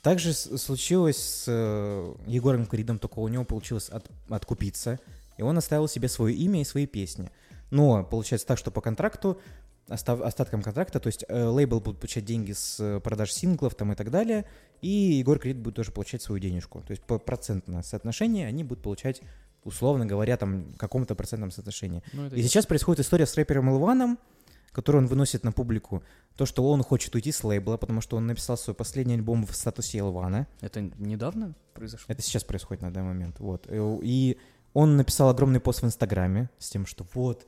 Также 0.01 0.33
случилось 0.33 1.17
с 1.17 1.45
э, 1.47 2.13
Егором 2.27 2.65
Кридом, 2.67 2.99
только 2.99 3.19
у 3.19 3.27
него 3.27 3.43
получилось 3.43 3.89
от- 3.89 4.09
откупиться, 4.29 4.99
и 5.37 5.41
он 5.41 5.57
оставил 5.57 5.87
себе 5.87 6.07
свое 6.07 6.35
имя 6.35 6.61
и 6.61 6.63
свои 6.63 6.85
песни. 6.85 7.29
Но 7.71 8.03
получается 8.03 8.47
так, 8.47 8.57
что 8.59 8.69
по 8.71 8.81
контракту, 8.81 9.41
остав- 9.89 10.21
остаткам 10.21 10.61
контракта, 10.61 10.99
то 10.99 11.07
есть 11.07 11.25
э, 11.27 11.43
лейбл 11.47 11.79
будет 11.81 11.99
получать 11.99 12.23
деньги 12.23 12.53
с 12.53 12.79
э, 12.79 12.99
продаж 13.01 13.33
синглов 13.33 13.75
там 13.75 13.91
и 13.91 13.95
так 13.95 14.11
далее, 14.11 14.45
и 14.81 14.87
Егор 14.89 15.39
Крид 15.39 15.57
будет 15.57 15.75
тоже 15.75 15.91
получать 15.91 16.21
свою 16.21 16.39
денежку. 16.39 16.81
То 16.81 16.91
есть 16.91 17.01
по 17.03 17.17
процентное 17.17 17.81
соотношение 17.81 18.47
они 18.47 18.63
будут 18.63 18.83
получать, 18.83 19.21
условно 19.63 20.05
говоря, 20.05 20.37
там 20.37 20.71
в 20.73 20.77
каком-то 20.77 21.15
процентном 21.15 21.49
соотношении. 21.51 22.03
Ну, 22.13 22.27
И 22.27 22.43
сейчас 22.43 22.67
происходит 22.67 22.99
история 23.03 23.25
с 23.25 23.35
рэпером 23.35 23.71
Илваном, 23.71 24.19
которую 24.75 25.03
он 25.03 25.07
выносит 25.07 25.45
на 25.45 25.53
публику. 25.53 26.03
То, 26.35 26.45
что 26.45 26.69
он 26.69 26.83
хочет 26.83 27.15
уйти 27.15 27.31
с 27.31 27.43
лейбла, 27.45 27.77
потому 27.77 28.01
что 28.01 28.17
он 28.17 28.27
написал 28.27 28.57
свой 28.57 28.75
последний 28.75 29.13
альбом 29.13 29.45
в 29.45 29.55
статусе 29.55 29.99
Илвана. 29.99 30.47
Это 30.59 30.81
недавно 30.99 31.55
произошло? 31.73 32.05
Это 32.09 32.21
сейчас 32.21 32.43
происходит 32.43 32.83
на 32.83 32.91
данный 32.91 33.07
момент. 33.07 33.39
Вот. 33.39 33.67
Э, 33.69 33.99
И 34.03 34.37
он 34.73 34.97
написал 34.97 35.29
огромный 35.29 35.61
пост 35.61 35.81
в 35.81 35.85
Инстаграме 35.85 36.49
с 36.59 36.69
тем, 36.69 36.85
что 36.85 37.05
вот, 37.13 37.47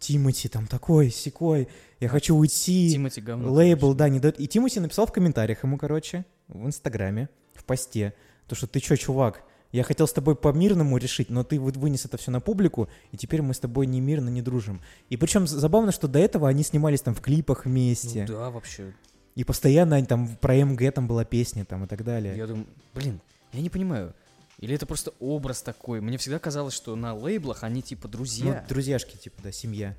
Тимати 0.00 0.48
там 0.48 0.66
такой, 0.66 1.10
секой, 1.10 1.68
я 2.00 2.08
хочу 2.08 2.34
уйти. 2.36 2.90
Тимати 2.90 3.20
говно. 3.20 3.52
Лейбл, 3.52 3.94
да, 3.94 4.08
не 4.08 4.18
дает. 4.18 4.40
И 4.40 4.48
Тимати 4.48 4.80
написал 4.80 5.06
в 5.06 5.12
комментариях 5.12 5.62
ему, 5.62 5.78
короче, 5.78 6.24
в 6.48 6.66
Инстаграме, 6.66 7.28
в 7.54 7.64
посте, 7.64 8.14
то, 8.48 8.56
что 8.56 8.66
ты 8.66 8.80
чё, 8.80 8.96
чувак, 8.96 9.44
я 9.76 9.82
хотел 9.82 10.06
с 10.06 10.12
тобой 10.12 10.36
по-мирному 10.36 10.96
решить, 10.98 11.30
но 11.30 11.42
ты 11.42 11.58
вынес 11.58 12.04
это 12.04 12.16
все 12.16 12.30
на 12.30 12.40
публику, 12.40 12.88
и 13.10 13.16
теперь 13.16 13.42
мы 13.42 13.54
с 13.54 13.58
тобой 13.58 13.86
не 13.86 14.00
мирно, 14.00 14.28
не 14.28 14.40
дружим. 14.40 14.80
И 15.10 15.16
причем 15.16 15.48
забавно, 15.48 15.90
что 15.90 16.06
до 16.06 16.20
этого 16.20 16.48
они 16.48 16.62
снимались 16.62 17.00
там 17.00 17.12
в 17.12 17.20
клипах 17.20 17.64
вместе. 17.64 18.24
Ну 18.28 18.34
да, 18.34 18.50
вообще. 18.50 18.94
И 19.34 19.42
постоянно 19.42 19.96
они 19.96 20.06
там 20.06 20.36
про 20.36 20.54
МГ 20.64 20.92
там 20.94 21.08
была 21.08 21.24
песня 21.24 21.64
там 21.64 21.82
и 21.82 21.86
так 21.88 22.04
далее. 22.04 22.36
Я 22.36 22.46
думаю, 22.46 22.68
блин, 22.94 23.20
я 23.52 23.62
не 23.62 23.68
понимаю. 23.68 24.14
Или 24.60 24.76
это 24.76 24.86
просто 24.86 25.12
образ 25.18 25.60
такой? 25.60 26.00
Мне 26.00 26.18
всегда 26.18 26.38
казалось, 26.38 26.74
что 26.74 26.94
на 26.94 27.12
лейблах 27.12 27.64
они 27.64 27.82
типа 27.82 28.06
Ну, 28.06 28.12
друзья. 28.12 28.64
друзьяшки, 28.68 29.16
типа, 29.16 29.42
да, 29.42 29.50
семья. 29.50 29.96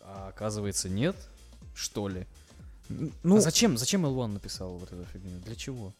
А 0.00 0.28
оказывается, 0.28 0.88
нет, 0.88 1.14
что 1.74 2.08
ли? 2.08 2.26
Ну, 2.88 3.36
а 3.36 3.40
зачем, 3.40 3.76
зачем 3.76 4.06
L1 4.06 4.28
написал 4.28 4.78
вот 4.78 4.90
эту 4.90 5.04
фигню? 5.04 5.40
Для 5.44 5.56
чего? 5.56 5.92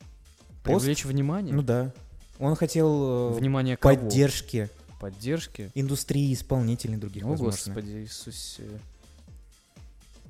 Пост? 0.63 0.81
Привлечь 0.81 1.05
внимание? 1.05 1.55
ну 1.55 1.61
да. 1.61 1.93
Он 2.39 2.55
хотел 2.57 3.31
э, 3.31 3.39
Внимание 3.39 3.77
кого? 3.77 3.95
поддержки 3.95 4.69
Поддержки? 5.01 5.71
индустрии 5.75 6.33
исполнительной 6.33 6.99
других, 6.99 7.25
О, 7.25 7.29
возможно. 7.29 7.75
Господи 7.75 7.93
Иисусе. 8.03 8.65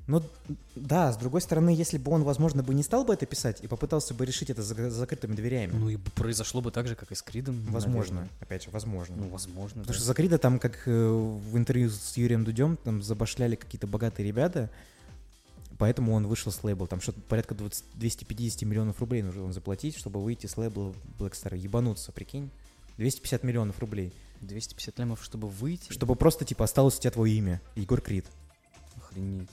Ну, 0.07 0.23
да, 0.75 1.11
с 1.11 1.17
другой 1.17 1.41
стороны, 1.41 1.69
если 1.69 1.97
бы 1.97 2.11
он, 2.13 2.23
возможно, 2.23 2.63
бы 2.63 2.73
не 2.73 2.81
стал 2.81 3.03
бы 3.03 3.13
это 3.13 3.25
писать 3.25 3.61
и 3.61 3.67
попытался 3.67 4.13
бы 4.13 4.25
решить 4.25 4.49
это 4.49 4.63
за 4.63 4.89
закрытыми 4.89 5.35
дверями. 5.35 5.73
Ну 5.73 5.89
и 5.89 5.97
произошло 5.97 6.61
бы 6.61 6.71
так 6.71 6.87
же, 6.87 6.95
как 6.95 7.11
и 7.11 7.15
с 7.15 7.21
Кридом. 7.21 7.59
Возможно, 7.69 8.15
наверное. 8.15 8.37
опять 8.39 8.63
же, 8.63 8.69
возможно. 8.71 9.17
Ну, 9.17 9.27
возможно. 9.27 9.81
Потому 9.81 9.87
да. 9.87 9.93
что 9.93 10.03
за 10.03 10.13
Крида 10.13 10.37
там, 10.37 10.59
как 10.59 10.83
э, 10.85 11.09
в 11.09 11.57
интервью 11.57 11.89
с 11.89 12.15
Юрием 12.15 12.45
Дудем, 12.45 12.77
там 12.77 13.03
забашляли 13.03 13.55
какие-то 13.55 13.85
богатые 13.85 14.25
ребята, 14.25 14.69
поэтому 15.77 16.13
он 16.13 16.27
вышел 16.27 16.51
с 16.51 16.63
лейбла. 16.63 16.87
Там 16.87 17.01
что-то 17.01 17.21
порядка 17.21 17.55
20 17.55 17.85
250 17.95 18.61
миллионов 18.63 18.99
рублей 18.99 19.21
нужно 19.21 19.43
было 19.43 19.53
заплатить, 19.53 19.97
чтобы 19.97 20.21
выйти 20.21 20.47
с 20.47 20.57
лейбла 20.57 20.93
Black 21.17 21.33
Star. 21.33 21.57
Ебануться, 21.57 22.11
прикинь. 22.11 22.49
250 22.97 23.43
миллионов 23.43 23.79
рублей. 23.79 24.13
250 24.41 24.99
лямов, 24.99 25.23
чтобы 25.23 25.47
выйти. 25.47 25.91
Чтобы 25.91 26.15
просто, 26.15 26.45
типа, 26.45 26.65
осталось 26.65 26.97
у 26.97 27.01
тебя 27.01 27.11
твое 27.11 27.33
имя. 27.35 27.61
Егор 27.75 28.01
Крид. 28.01 28.25
Охренеть. 28.95 29.49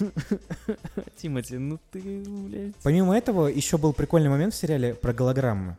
Тимати, 1.16 1.58
ну 1.58 1.78
ты, 1.90 2.00
блядь. 2.00 2.74
Помимо 2.82 3.16
этого, 3.16 3.46
еще 3.46 3.78
был 3.78 3.92
прикольный 3.92 4.30
момент 4.30 4.54
в 4.54 4.56
сериале 4.56 4.94
про 4.94 5.12
голограммы. 5.12 5.76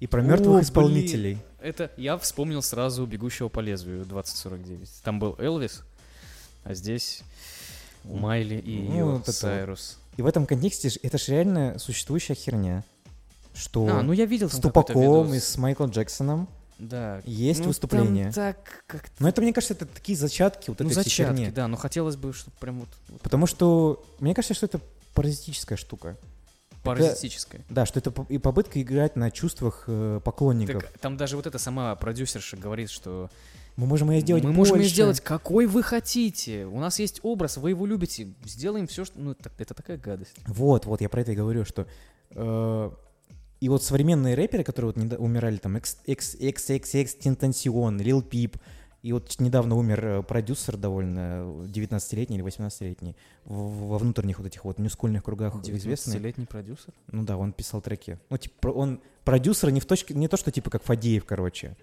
И 0.00 0.06
про 0.06 0.20
О, 0.20 0.24
мертвых 0.24 0.54
блин. 0.54 0.62
исполнителей. 0.62 1.38
Это 1.60 1.92
я 1.96 2.18
вспомнил 2.18 2.60
сразу 2.60 3.06
«Бегущего 3.06 3.48
по 3.48 3.60
лезвию» 3.60 4.04
2049. 4.04 5.02
Там 5.04 5.20
был 5.20 5.36
Элвис, 5.38 5.84
а 6.64 6.74
здесь 6.74 7.22
Майли 8.04 8.56
и 8.56 8.88
Ну, 8.88 9.12
вот 9.12 9.22
это 9.22 9.26
вот. 9.30 9.34
Сайрус. 9.36 9.98
И 10.16 10.22
в 10.22 10.26
этом 10.26 10.46
контексте 10.46 10.90
это 11.02 11.18
же 11.18 11.32
реально 11.32 11.78
существующая 11.78 12.34
херня. 12.34 12.84
Что 13.54 13.86
А, 13.88 14.02
ну 14.02 14.12
я 14.12 14.24
видел 14.26 14.48
с 14.50 14.58
Тупаком 14.58 15.34
и 15.34 15.38
с 15.38 15.56
Майклом 15.58 15.90
Джексоном 15.90 16.48
Да. 16.78 17.20
есть 17.24 17.60
Ну, 17.60 17.66
выступление. 17.68 18.32
Так 18.32 18.84
как 18.86 19.10
Но 19.18 19.28
это, 19.28 19.42
мне 19.42 19.52
кажется, 19.52 19.74
это 19.74 19.86
такие 19.86 20.16
зачатки 20.16 20.70
вот 20.70 20.80
Ну, 20.80 20.86
этой 20.86 20.94
зачатки, 20.94 21.14
херни. 21.40 21.50
да, 21.50 21.68
но 21.68 21.76
хотелось 21.76 22.16
бы, 22.16 22.32
чтобы 22.32 22.56
прям 22.58 22.80
вот, 22.80 22.88
вот 23.08 23.20
Потому 23.20 23.46
что 23.46 24.02
мне 24.20 24.34
кажется, 24.34 24.54
что 24.54 24.66
это 24.66 24.80
паразитическая 25.14 25.76
штука. 25.76 26.16
паразитическое. 26.82 27.60
Да, 27.68 27.86
что 27.86 28.00
это 28.00 28.12
и 28.28 28.38
попытка 28.38 28.80
играть 28.82 29.16
на 29.16 29.30
чувствах 29.30 29.84
э, 29.86 30.20
поклонников. 30.24 30.82
Так, 30.82 30.98
там 30.98 31.16
даже 31.16 31.36
вот 31.36 31.46
эта 31.46 31.58
сама 31.58 31.94
продюсерша 31.96 32.56
говорит, 32.56 32.90
что 32.90 33.30
Мы 33.76 33.86
можем 33.86 34.10
ее 34.10 34.20
сделать 34.20 34.44
мы 34.44 34.52
можем 34.52 34.74
ее 34.76 34.80
больше. 34.82 34.94
сделать 34.94 35.20
какой 35.20 35.66
вы 35.66 35.82
хотите. 35.82 36.66
У 36.66 36.78
нас 36.78 36.98
есть 36.98 37.20
образ, 37.22 37.56
вы 37.56 37.70
его 37.70 37.86
любите. 37.86 38.28
Сделаем 38.44 38.86
все, 38.86 39.04
что... 39.04 39.18
Ну, 39.18 39.34
так- 39.34 39.52
это 39.58 39.72
такая 39.74 39.96
гадость. 39.96 40.34
Вот, 40.46 40.86
вот, 40.86 41.00
я 41.00 41.08
про 41.08 41.22
это 41.22 41.32
и 41.32 41.34
говорю, 41.36 41.64
что... 41.64 41.86
э, 42.30 42.90
и 43.60 43.68
вот 43.68 43.82
современные 43.82 44.34
рэперы, 44.34 44.64
которые 44.64 44.92
вот 44.92 44.96
недо- 45.02 45.18
умирали, 45.18 45.56
там, 45.56 45.76
XXX 45.76 47.18
Tentacion, 47.20 47.96
Lil 47.98 48.28
Peep, 48.28 48.56
и 49.02 49.12
вот 49.12 49.34
недавно 49.40 49.74
умер 49.76 50.04
э, 50.04 50.22
продюсер 50.22 50.76
довольно, 50.76 51.42
19-летний 51.66 52.36
или 52.36 52.44
18-летний, 52.44 53.16
в- 53.44 53.88
во 53.88 53.98
внутренних 53.98 54.38
вот 54.38 54.46
этих 54.46 54.64
вот 54.64 54.78
ньюскульных 54.78 55.24
кругах 55.24 55.54
известный. 55.66 56.16
19-летний 56.18 56.46
продюсер. 56.46 56.92
Ну 57.10 57.24
да, 57.24 57.36
он 57.36 57.52
писал 57.52 57.80
треки. 57.80 58.18
Ну, 58.30 58.36
типа, 58.36 58.68
он 58.68 59.00
продюсер 59.24 59.70
не 59.70 59.80
в 59.80 59.86
точке, 59.86 60.14
не 60.14 60.28
то, 60.28 60.36
что 60.36 60.50
типа 60.52 60.70
как 60.70 60.82
Фадеев, 60.84 61.24
короче, 61.24 61.76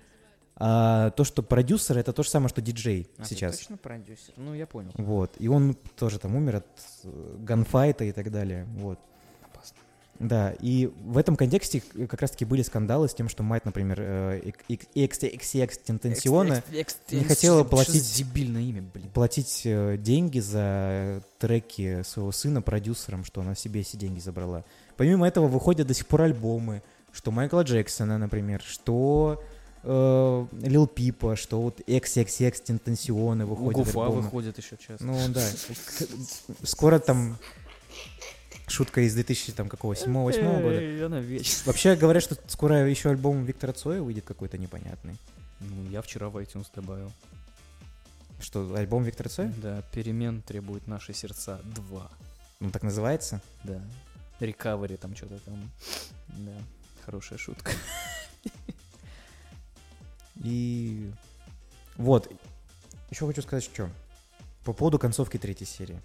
а 0.62 1.12
то, 1.12 1.24
что 1.24 1.41
продюсер, 1.41 1.97
это 1.97 2.12
то 2.12 2.22
же 2.24 2.30
самое, 2.30 2.49
что 2.49 2.62
диджей 2.62 3.07
А, 3.18 3.24
ты 3.24 3.30
сейчас. 3.30 3.57
точно 3.57 3.78
продюсер? 3.78 4.34
Ну, 4.36 4.53
я 4.53 4.68
понял. 4.68 4.91
Вот. 4.95 5.34
И 5.39 5.47
он 5.47 5.76
тоже 5.97 6.20
там 6.20 6.36
умер 6.36 6.57
от 6.57 6.66
э, 7.03 7.36
ганфайта 7.39 8.03
и 8.03 8.12
так 8.12 8.30
далее. 8.30 8.66
Вот. 8.76 8.99
Опасно. 9.41 9.78
Да, 10.20 10.51
и 10.60 10.88
в 11.05 11.18
этом 11.18 11.38
контексте 11.38 11.82
э, 11.95 12.07
как 12.07 12.20
раз-таки 12.22 12.43
были 12.43 12.62
скандалы 12.62 13.07
с 13.07 13.14
тем, 13.14 13.30
что 13.30 13.41
мать, 13.41 13.64
например, 13.64 13.99
э, 14.01 14.51
XXX 14.68 15.80
Tentacion 15.86 16.62
не 17.12 17.24
хотела 17.24 17.64
платить- 17.64 18.18
дебильное 18.18 18.62
имя, 18.64 18.82
блин. 18.82 19.07
платить 19.14 19.62
э, 19.64 19.95
деньги 19.97 20.39
за 20.39 21.22
треки 21.38 22.03
своего 22.03 22.34
сына 22.34 22.62
продюсерам, 22.62 23.24
что 23.24 23.39
она 23.41 23.55
себе 23.55 23.84
все 23.84 23.97
деньги 23.97 24.20
забрала. 24.20 24.66
Помимо 24.97 25.26
этого 25.26 25.47
выходят 25.47 25.88
до 25.88 25.93
сих 25.93 26.05
пор 26.07 26.24
альбомы, 26.24 26.84
что 27.14 27.32
Майкла 27.32 27.62
Джексона, 27.62 28.18
например, 28.18 28.62
что 28.62 29.41
э, 29.41 29.59
Лил 29.84 30.88
Пипа, 30.88 31.36
что 31.36 31.62
вот 31.62 31.80
XXX 31.82 33.12
У 33.12 33.46
выходят 33.46 33.86
Гуфа 33.86 34.04
альбомы. 34.04 34.22
выходит 34.22 34.58
еще 34.58 34.78
часто. 34.78 35.06
Ну 35.06 35.18
да. 35.30 35.46
Скоро 36.64 37.00
там 37.00 37.38
шутка 38.68 39.02
из 39.02 39.14
2000 39.14 39.54
там 39.54 39.70
какого 39.70 39.96
7 39.96 40.14
8 40.14 40.62
года. 40.62 41.24
Вообще 41.66 41.96
говорят, 41.96 42.24
что 42.24 42.38
скоро 42.48 42.88
еще 42.90 43.10
альбом 43.10 43.46
Виктора 43.46 43.74
Цоя 43.74 44.02
выйдет 44.02 44.26
какой-то 44.26 44.58
непонятный. 44.58 45.18
Ну, 45.60 45.90
я 45.90 46.02
вчера 46.02 46.30
в 46.30 46.38
iTunes 46.38 46.68
добавил. 46.76 47.12
Что, 48.42 48.74
альбом 48.76 49.04
Виктора 49.04 49.30
Цоя? 49.30 49.54
Да, 49.58 49.82
перемен 49.94 50.42
требуют 50.42 50.88
наши 50.88 51.14
сердца 51.14 51.60
2. 51.64 52.12
Он 52.62 52.72
так 52.72 52.84
называется? 52.84 53.42
Да. 53.64 53.82
Рекавери 54.40 54.96
там 54.96 55.16
что-то 55.16 55.40
там. 55.40 55.72
Да. 56.28 56.54
Хорошая 57.06 57.38
шутка. 57.40 57.72
И 60.44 61.12
вот. 61.98 62.32
Еще 63.10 63.26
хочу 63.26 63.42
сказать, 63.42 63.64
что 63.64 63.90
по 64.64 64.74
поводу 64.74 65.00
концовки 65.00 65.38
третьей 65.38 65.68
серии. 65.68 66.00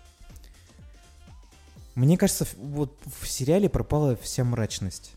Мне 1.94 2.18
кажется, 2.18 2.46
вот 2.56 2.98
в 3.20 3.28
сериале 3.28 3.68
пропала 3.68 4.16
вся 4.16 4.42
мрачность. 4.44 5.12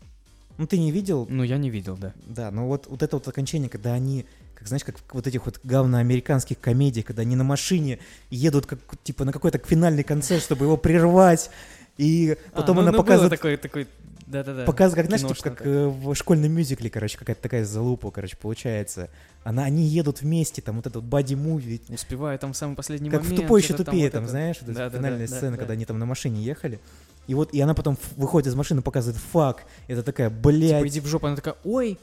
Ну, 0.58 0.66
ты 0.66 0.78
не 0.78 0.90
видел? 0.90 1.26
Ну, 1.28 1.42
я 1.42 1.56
не 1.56 1.70
видел, 1.70 1.96
да. 1.96 2.12
Да, 2.26 2.50
но 2.50 2.66
вот, 2.66 2.86
вот 2.88 3.02
это 3.02 3.16
вот 3.16 3.26
окончание, 3.26 3.68
когда 3.68 3.94
они, 3.94 4.26
как 4.54 4.68
знаешь, 4.68 4.84
как 4.84 4.96
вот 5.12 5.26
этих 5.26 5.46
вот 5.46 5.60
говноамериканских 5.62 6.60
комедиях, 6.60 7.06
когда 7.06 7.22
они 7.22 7.36
на 7.36 7.44
машине 7.44 8.00
едут 8.30 8.66
как, 8.66 8.80
типа 9.02 9.24
на 9.24 9.32
какой-то 9.32 9.58
финальный 9.58 10.04
концерт, 10.04 10.42
чтобы 10.42 10.66
его 10.66 10.76
прервать, 10.76 11.50
и 11.96 12.36
потом 12.52 12.78
А, 12.78 12.82
ну, 12.82 12.88
она 12.88 12.90
ну, 12.92 12.98
было 12.98 13.02
показывает, 13.04 13.30
такой, 13.32 13.56
такой, 13.56 13.88
да-да-да. 14.30 14.64
показывает, 14.64 15.08
как, 15.08 15.18
знаешь, 15.18 15.36
типа, 15.36 15.50
как 15.50 15.66
э, 15.66 15.86
в 15.86 16.14
школьном 16.14 16.52
мюзикле, 16.52 16.90
короче, 16.90 17.18
какая-то 17.18 17.42
такая 17.42 17.64
залупа, 17.64 18.10
короче, 18.10 18.36
получается. 18.36 19.10
Она, 19.44 19.64
они 19.64 19.84
едут 19.84 20.20
вместе, 20.20 20.60
там 20.62 20.76
вот 20.76 20.86
этот 20.86 21.04
боди-муви, 21.04 21.80
Успеваю 21.88 22.38
там 22.38 22.52
в 22.52 22.56
самый 22.56 22.76
последний 22.76 23.10
как 23.10 23.22
в 23.22 23.24
момент. 23.24 23.42
«Тупой 23.42 23.62
еще 23.62 23.74
тупее», 23.74 24.04
вот 24.04 24.12
там, 24.12 24.28
знаешь, 24.28 24.58
вот 24.60 24.74
финальная 24.74 25.28
да, 25.28 25.36
сцена, 25.36 25.52
да. 25.52 25.56
когда 25.58 25.72
они 25.72 25.84
там 25.84 25.98
на 25.98 26.06
машине 26.06 26.42
ехали. 26.42 26.80
И 27.26 27.34
вот, 27.34 27.52
и 27.52 27.60
она 27.60 27.74
потом 27.74 27.98
выходит 28.16 28.48
из 28.48 28.54
машины, 28.54 28.82
показывает 28.82 29.20
«фак», 29.32 29.64
это 29.86 30.02
такая, 30.02 30.30
блядь, 30.30 30.78
Типа, 30.82 30.88
иди 30.88 31.00
в 31.00 31.06
жопу, 31.06 31.26
она 31.26 31.36
такая, 31.36 31.56
ой, 31.64 31.98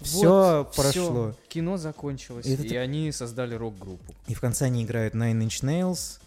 Всё 0.00 0.58
вот, 0.58 0.76
прошло. 0.76 0.92
всё, 0.92 1.34
кино 1.48 1.76
закончилось, 1.76 2.46
И 2.46 2.54
это 2.54 2.62
и 2.62 2.76
они 2.76 3.10
создали 3.10 3.54
рок-группу. 3.54 4.14
И 4.28 4.34
в 4.34 4.40
конце 4.40 4.66
они 4.66 4.84
играют 4.84 5.14
Nine 5.14 5.40
Inch 5.46 5.64
Nails, 5.64 6.20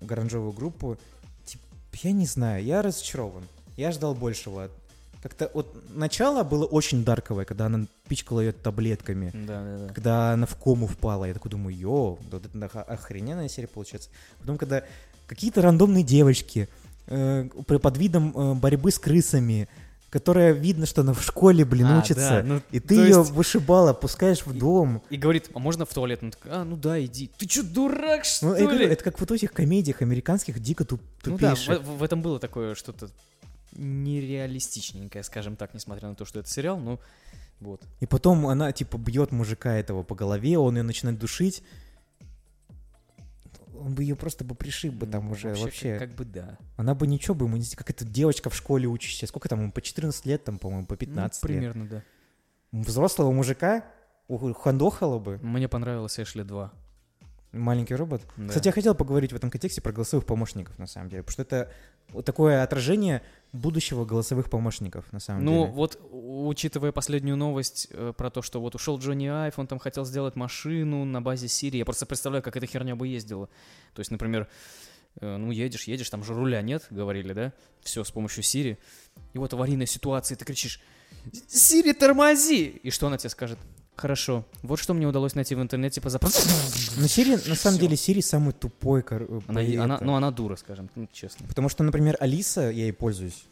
гаранжовую 0.00 0.52
группу. 0.52 0.98
Типа, 1.44 1.62
я 2.02 2.12
не 2.12 2.26
знаю, 2.26 2.64
я 2.64 2.82
разочарован. 2.82 3.44
Я 3.76 3.92
ждал 3.92 4.14
большего. 4.14 4.68
Как-то 5.22 5.50
вот 5.54 5.72
начало 5.94 6.42
было 6.42 6.64
очень 6.64 7.04
дарковое, 7.04 7.44
когда 7.44 7.66
она 7.66 7.86
пичкала 8.08 8.40
ее 8.40 8.52
таблетками, 8.52 9.30
Да-да-да. 9.32 9.92
когда 9.94 10.32
она 10.32 10.46
в 10.46 10.56
кому 10.56 10.88
впала. 10.88 11.26
Я 11.26 11.34
такой 11.34 11.50
думаю, 11.50 11.76
йоу, 11.76 12.18
да 12.30 12.38
вот 12.38 12.46
это 12.52 12.82
охрененная 12.82 13.48
серия 13.48 13.68
получается. 13.68 14.10
Потом, 14.40 14.58
когда 14.58 14.82
какие-то 15.28 15.62
рандомные 15.62 16.02
девочки 16.02 16.68
э, 17.06 17.48
под 17.66 17.96
видом 17.98 18.32
э, 18.36 18.54
борьбы 18.54 18.90
с 18.90 18.98
крысами, 18.98 19.68
которая 20.10 20.52
видно, 20.52 20.86
что 20.86 21.02
она 21.02 21.14
в 21.14 21.22
школе, 21.22 21.64
блин, 21.64 21.86
А, 21.86 22.00
учится, 22.00 22.28
да, 22.28 22.42
ну, 22.42 22.60
и 22.72 22.80
ты 22.80 22.96
ее 22.96 23.18
есть- 23.18 23.30
вышибала, 23.30 23.92
пускаешь 23.94 24.44
в 24.44 24.52
дом. 24.58 25.02
И 25.08 25.16
говорит, 25.16 25.48
а 25.54 25.58
можно 25.60 25.86
в 25.86 25.94
туалет? 25.94 26.18
Она 26.22 26.32
такая, 26.32 26.52
а, 26.60 26.64
ну 26.64 26.76
да, 26.76 27.02
иди. 27.02 27.30
Ты 27.38 27.46
чё, 27.46 27.62
дурак, 27.62 28.24
что 28.24 28.46
Ну, 28.48 28.56
ли? 28.56 28.62
говорю, 28.66 28.88
это 28.88 29.04
как 29.04 29.18
вот 29.20 29.30
в 29.30 29.32
этих 29.32 29.52
комедиях 29.52 30.02
американских 30.02 30.58
дико 30.60 30.84
туп- 30.84 31.00
Ну 31.24 31.38
да, 31.38 31.52
тупейших. 31.54 31.80
в- 31.82 31.98
в 31.98 32.02
этом 32.02 32.20
было 32.22 32.38
такое 32.40 32.74
что-то 32.74 33.08
нереалистичненькое, 33.72 35.24
скажем 35.24 35.56
так, 35.56 35.74
несмотря 35.74 36.08
на 36.08 36.14
то, 36.14 36.24
что 36.24 36.40
это 36.40 36.48
сериал, 36.48 36.78
но 36.78 37.00
вот. 37.60 37.82
И 38.00 38.06
потом 38.06 38.46
она, 38.46 38.72
типа, 38.72 38.98
бьет 38.98 39.30
мужика 39.32 39.74
этого 39.74 40.02
по 40.02 40.14
голове, 40.14 40.58
он 40.58 40.76
ее 40.76 40.82
начинает 40.82 41.18
душить. 41.18 41.62
Он 43.74 43.94
бы 43.94 44.02
ее 44.02 44.14
просто 44.14 44.44
бы 44.44 44.54
пришиб 44.54 44.94
бы 44.94 45.06
там 45.06 45.26
Ну, 45.26 45.32
уже 45.32 45.54
вообще. 45.54 45.98
Как, 45.98 46.10
как 46.10 46.16
бы 46.18 46.24
да. 46.24 46.58
Она 46.76 46.94
бы 46.94 47.06
ничего 47.06 47.34
бы 47.34 47.46
ему 47.46 47.56
не... 47.56 47.64
Как 47.74 47.90
эта 47.90 48.04
девочка 48.04 48.50
в 48.50 48.54
школе 48.54 48.86
учащаяся. 48.86 49.26
Сколько 49.26 49.48
там 49.48 49.60
ему? 49.60 49.72
По 49.72 49.80
14 49.80 50.26
лет, 50.26 50.44
там, 50.44 50.58
по-моему, 50.58 50.86
по 50.86 50.96
15 50.96 51.42
ну, 51.42 51.48
лет. 51.48 51.58
примерно, 51.60 51.88
да. 51.88 52.02
Взрослого 52.72 53.32
мужика 53.32 53.84
ухандохала 54.28 55.18
бы. 55.18 55.38
Мне 55.42 55.68
понравилось 55.68 56.18
Эшли 56.18 56.44
2. 56.44 56.72
Маленький 57.52 57.94
робот. 57.94 58.22
Да. 58.36 58.48
Кстати, 58.48 58.68
я 58.68 58.72
хотел 58.72 58.94
поговорить 58.94 59.32
в 59.32 59.36
этом 59.36 59.50
контексте 59.50 59.80
про 59.80 59.92
голосовых 59.92 60.26
помощников, 60.26 60.78
на 60.78 60.86
самом 60.86 61.10
деле. 61.10 61.22
Потому 61.22 61.32
что 61.32 61.42
это 61.42 61.72
такое 62.24 62.62
отражение 62.62 63.22
будущего 63.52 64.04
голосовых 64.04 64.48
помощников, 64.48 65.12
на 65.12 65.20
самом 65.20 65.44
Ну, 65.44 65.60
деле. 65.62 65.72
вот, 65.72 65.98
у- 66.10 66.48
учитывая 66.48 66.90
последнюю 66.92 67.36
новость 67.36 67.88
э, 67.90 68.12
про 68.16 68.30
то, 68.30 68.40
что 68.42 68.60
вот 68.60 68.74
ушел 68.74 68.98
Джонни 68.98 69.26
Айв, 69.26 69.58
он 69.58 69.66
там 69.66 69.78
хотел 69.78 70.04
сделать 70.04 70.36
машину 70.36 71.04
на 71.04 71.20
базе 71.20 71.48
Сирии. 71.48 71.78
Я 71.78 71.84
просто 71.84 72.06
представляю, 72.06 72.42
как 72.42 72.56
эта 72.56 72.66
херня 72.66 72.96
бы 72.96 73.06
ездила. 73.08 73.48
То 73.94 74.00
есть, 74.00 74.10
например, 74.10 74.48
э, 75.20 75.36
ну, 75.36 75.50
едешь, 75.50 75.84
едешь, 75.84 76.08
там 76.08 76.24
же 76.24 76.32
руля 76.34 76.62
нет, 76.62 76.86
говорили, 76.90 77.32
да? 77.34 77.52
Все 77.82 78.02
с 78.04 78.10
помощью 78.10 78.42
Сири. 78.42 78.78
И 79.34 79.38
вот 79.38 79.52
аварийная 79.52 79.86
ситуация, 79.86 80.36
ты 80.36 80.44
кричишь, 80.46 80.80
Сири, 81.46 81.92
тормози! 81.92 82.64
И 82.64 82.90
что 82.90 83.06
она 83.08 83.18
тебе 83.18 83.30
скажет? 83.30 83.58
Хорошо. 83.96 84.44
Вот 84.62 84.78
что 84.80 84.94
мне 84.94 85.06
удалось 85.06 85.34
найти 85.34 85.54
в 85.54 85.60
интернете 85.62 86.00
по 86.00 86.08
запросу. 86.10 86.48
Но 86.96 87.06
Сири, 87.06 87.36
на 87.48 87.54
самом 87.54 87.78
деле, 87.78 87.96
Сири 87.96 88.20
самый 88.20 88.52
тупой. 88.52 89.02
кор- 89.02 89.22
э, 89.28 89.40
Она, 89.48 89.98
ну, 90.00 90.14
она 90.14 90.30
дура, 90.30 90.56
скажем, 90.56 90.88
ну, 90.96 91.08
честно. 91.12 91.46
Потому 91.46 91.68
что, 91.68 91.84
например, 91.84 92.16
Алиса, 92.20 92.62
я 92.62 92.84
ей 92.84 92.92
пользуюсь. 92.92 93.44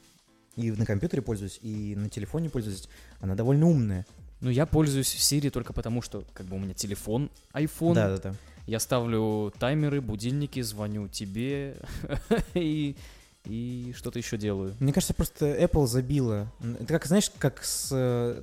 И 0.56 0.72
на 0.72 0.84
компьютере 0.86 1.22
пользуюсь, 1.22 1.58
и 1.62 1.94
на 1.96 2.08
телефоне 2.08 2.50
пользуюсь. 2.50 2.88
Она 3.20 3.34
довольно 3.34 3.66
умная. 3.68 4.06
Ну, 4.40 4.50
я 4.50 4.66
пользуюсь 4.66 5.14
Siri 5.14 5.50
только 5.50 5.72
потому, 5.72 6.02
что 6.02 6.24
как 6.32 6.46
бы 6.46 6.56
у 6.56 6.58
меня 6.58 6.74
телефон, 6.74 7.30
iPhone. 7.52 7.94
Да-да-да. 7.94 8.34
Я 8.66 8.80
ставлю 8.80 9.52
таймеры, 9.58 10.00
будильники, 10.00 10.60
звоню 10.62 11.08
тебе 11.08 11.76
и, 12.54 12.96
и 13.44 13.92
что-то 13.96 14.18
еще 14.18 14.36
делаю. 14.38 14.74
Мне 14.80 14.92
кажется, 14.92 15.14
просто 15.14 15.46
Apple 15.46 15.86
забила. 15.86 16.50
Это 16.80 16.86
как, 16.86 17.06
знаешь, 17.06 17.30
как 17.38 17.62
с 17.64 17.88
э, 17.92 18.42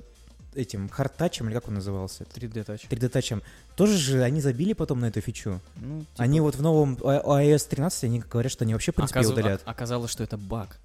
этим 0.54 0.88
хардтачем, 0.88 1.46
или 1.48 1.54
как 1.54 1.68
он 1.68 1.74
назывался? 1.74 2.24
3D 2.24 2.64
тач. 2.64 2.84
3D-тачем. 2.88 3.42
Тоже 3.76 3.96
же 3.96 4.22
они 4.22 4.40
забили 4.40 4.72
потом 4.72 5.00
на 5.00 5.06
эту 5.06 5.20
фичу. 5.20 5.60
Ну, 5.76 6.00
типа, 6.00 6.22
Они 6.22 6.40
вот 6.40 6.54
в 6.56 6.62
новом 6.62 6.94
iOS 6.94 7.68
13, 7.68 8.04
они 8.04 8.20
говорят, 8.20 8.50
что 8.52 8.64
они 8.64 8.72
вообще, 8.72 8.92
в 8.92 8.94
принципе, 8.96 9.20
оказыв- 9.20 9.32
удалят. 9.32 9.62
Оказалось, 9.64 10.10
что 10.10 10.24
это 10.24 10.36
баг. 10.36 10.78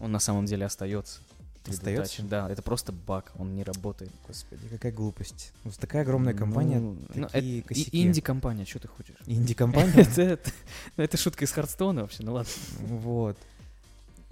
Он 0.00 0.10
на 0.12 0.18
самом 0.20 0.46
деле 0.46 0.66
остается. 0.66 1.20
3D 1.66 1.74
Остается? 1.74 2.22
Да, 2.22 2.50
это 2.50 2.62
просто 2.62 2.90
баг, 2.90 3.32
он 3.38 3.54
не 3.54 3.62
работает. 3.62 4.10
Господи, 4.26 4.62
какая 4.70 4.92
глупость. 4.92 5.52
Вот 5.64 5.74
такая 5.76 6.02
огромная 6.02 6.32
компания, 6.32 6.78
Ну, 6.80 6.96
ну, 7.14 7.28
такие 7.28 7.58
это 7.60 7.68
косяки. 7.68 8.02
инди-компания, 8.02 8.64
что 8.64 8.78
ты 8.78 8.88
хочешь? 8.88 9.14
инди-компания. 9.26 9.92
Это, 9.94 10.22
это, 10.22 10.50
ну, 10.96 11.04
это 11.04 11.16
шутка 11.18 11.44
из 11.44 11.52
Хардстоуна 11.52 12.00
вообще, 12.00 12.22
ну 12.22 12.32
ладно. 12.32 12.50
Вот. 12.80 13.36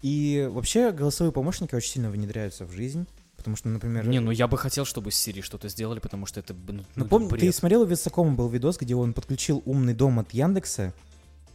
И 0.01 0.49
вообще 0.51 0.90
голосовые 0.90 1.32
помощники 1.32 1.74
очень 1.74 1.92
сильно 1.92 2.09
внедряются 2.11 2.64
в 2.64 2.72
жизнь. 2.72 3.07
Потому 3.39 3.55
что, 3.57 3.68
например... 3.68 4.07
Не, 4.07 4.18
ну 4.20 4.30
я 4.32 4.49
бы 4.49 4.59
хотел, 4.59 4.84
чтобы 4.84 5.11
с 5.12 5.26
Siri 5.26 5.43
что-то 5.43 5.68
сделали, 5.68 6.01
потому 6.01 6.26
что 6.26 6.41
это, 6.41 6.55
ну, 6.66 6.84
ну, 6.97 7.05
помни, 7.07 7.28
ты 7.39 7.53
смотрел 7.53 7.82
у 7.82 7.86
Висакома 7.86 8.32
был 8.34 8.49
видос, 8.49 8.76
где 8.78 8.95
он 8.97 9.14
подключил 9.14 9.62
умный 9.64 9.95
дом 9.95 10.18
от 10.18 10.32
Яндекса, 10.34 10.93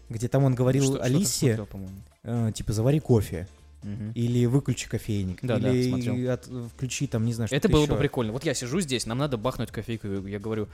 где 0.10 0.28
там 0.30 0.46
он 0.46 0.56
говорил 0.56 0.86
Что- 0.86 1.04
Алисе, 1.04 1.56
смотрел, 1.70 1.90
э, 2.24 2.52
типа, 2.56 2.72
завари 2.74 3.00
кофе, 3.02 3.48
Мгм. 3.84 4.12
или 4.14 4.46
выключи 4.46 4.88
кофейник, 4.88 5.40
Да, 5.42 5.60
да, 5.60 5.72
или 5.74 5.90
смотрел. 5.90 6.32
от- 6.32 6.50
включи 6.74 7.06
там, 7.06 7.26
не 7.26 7.34
знаю, 7.34 7.50
что 7.50 7.56
Это 7.56 7.68
было 7.68 7.86
бы 7.86 7.98
прикольно. 7.98 8.32
Вот 8.32 8.46
я 8.46 8.54
сижу 8.54 8.80
здесь, 8.80 9.06
нам 9.06 9.18
надо 9.18 9.38
бахнуть 9.38 9.70
кофейку. 9.72 10.08
Я 10.26 10.40
говорю, 10.40 10.70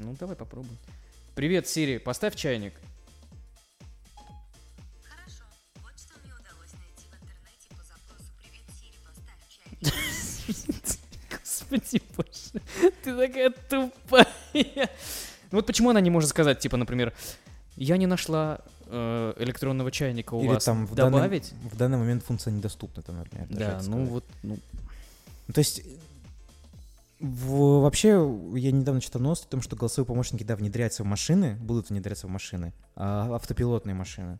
ну 0.00 0.16
давай 0.18 0.34
попробуем. 0.34 0.76
Привет, 1.36 1.68
Сири, 1.68 1.98
поставь 1.98 2.34
чайник. 2.34 2.74
Господи 11.30 12.02
боже, 12.16 12.64
ты 13.02 13.16
такая 13.16 13.50
тупая. 13.70 14.26
Ну 14.54 15.58
вот 15.58 15.66
почему 15.66 15.90
она 15.90 16.00
не 16.00 16.10
может 16.10 16.30
сказать, 16.30 16.58
типа, 16.60 16.76
например, 16.76 17.12
я 17.76 17.96
не 17.96 18.06
нашла 18.06 18.60
э, 18.86 19.34
электронного 19.38 19.90
чайника 19.90 20.34
у 20.34 20.40
Или 20.42 20.48
вас, 20.48 20.64
там 20.64 20.86
в 20.86 20.94
данный, 20.94 21.12
добавить? 21.18 21.52
в 21.70 21.76
данный 21.76 21.98
момент 21.98 22.22
функция 22.24 22.52
недоступна, 22.52 23.02
там, 23.02 23.16
например. 23.18 23.46
Да, 23.50 23.76
ну 23.76 23.82
сказать. 23.82 24.08
вот, 24.08 24.24
ну, 24.42 24.58
Ну, 25.48 25.54
То 25.54 25.58
есть, 25.58 25.82
в- 27.20 27.80
вообще, 27.82 28.08
я 28.54 28.72
недавно 28.72 29.00
читал 29.00 29.22
новость 29.22 29.44
о 29.46 29.48
том, 29.48 29.62
что 29.62 29.76
голосовые 29.76 30.06
помощники, 30.06 30.42
да, 30.42 30.56
внедряются 30.56 31.02
в 31.02 31.06
машины, 31.06 31.54
будут 31.60 31.90
внедряться 31.90 32.26
в 32.26 32.30
машины, 32.30 32.72
а 32.96 33.34
автопилотные 33.34 33.94
машины. 33.94 34.38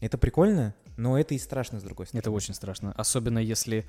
Это 0.00 0.16
прикольно, 0.18 0.74
но 0.96 1.18
это 1.18 1.34
и 1.34 1.38
страшно, 1.38 1.80
с 1.80 1.82
другой 1.82 2.06
стороны. 2.06 2.20
это 2.20 2.30
очень 2.30 2.54
страшно. 2.54 2.92
Особенно 2.92 3.38
если, 3.38 3.86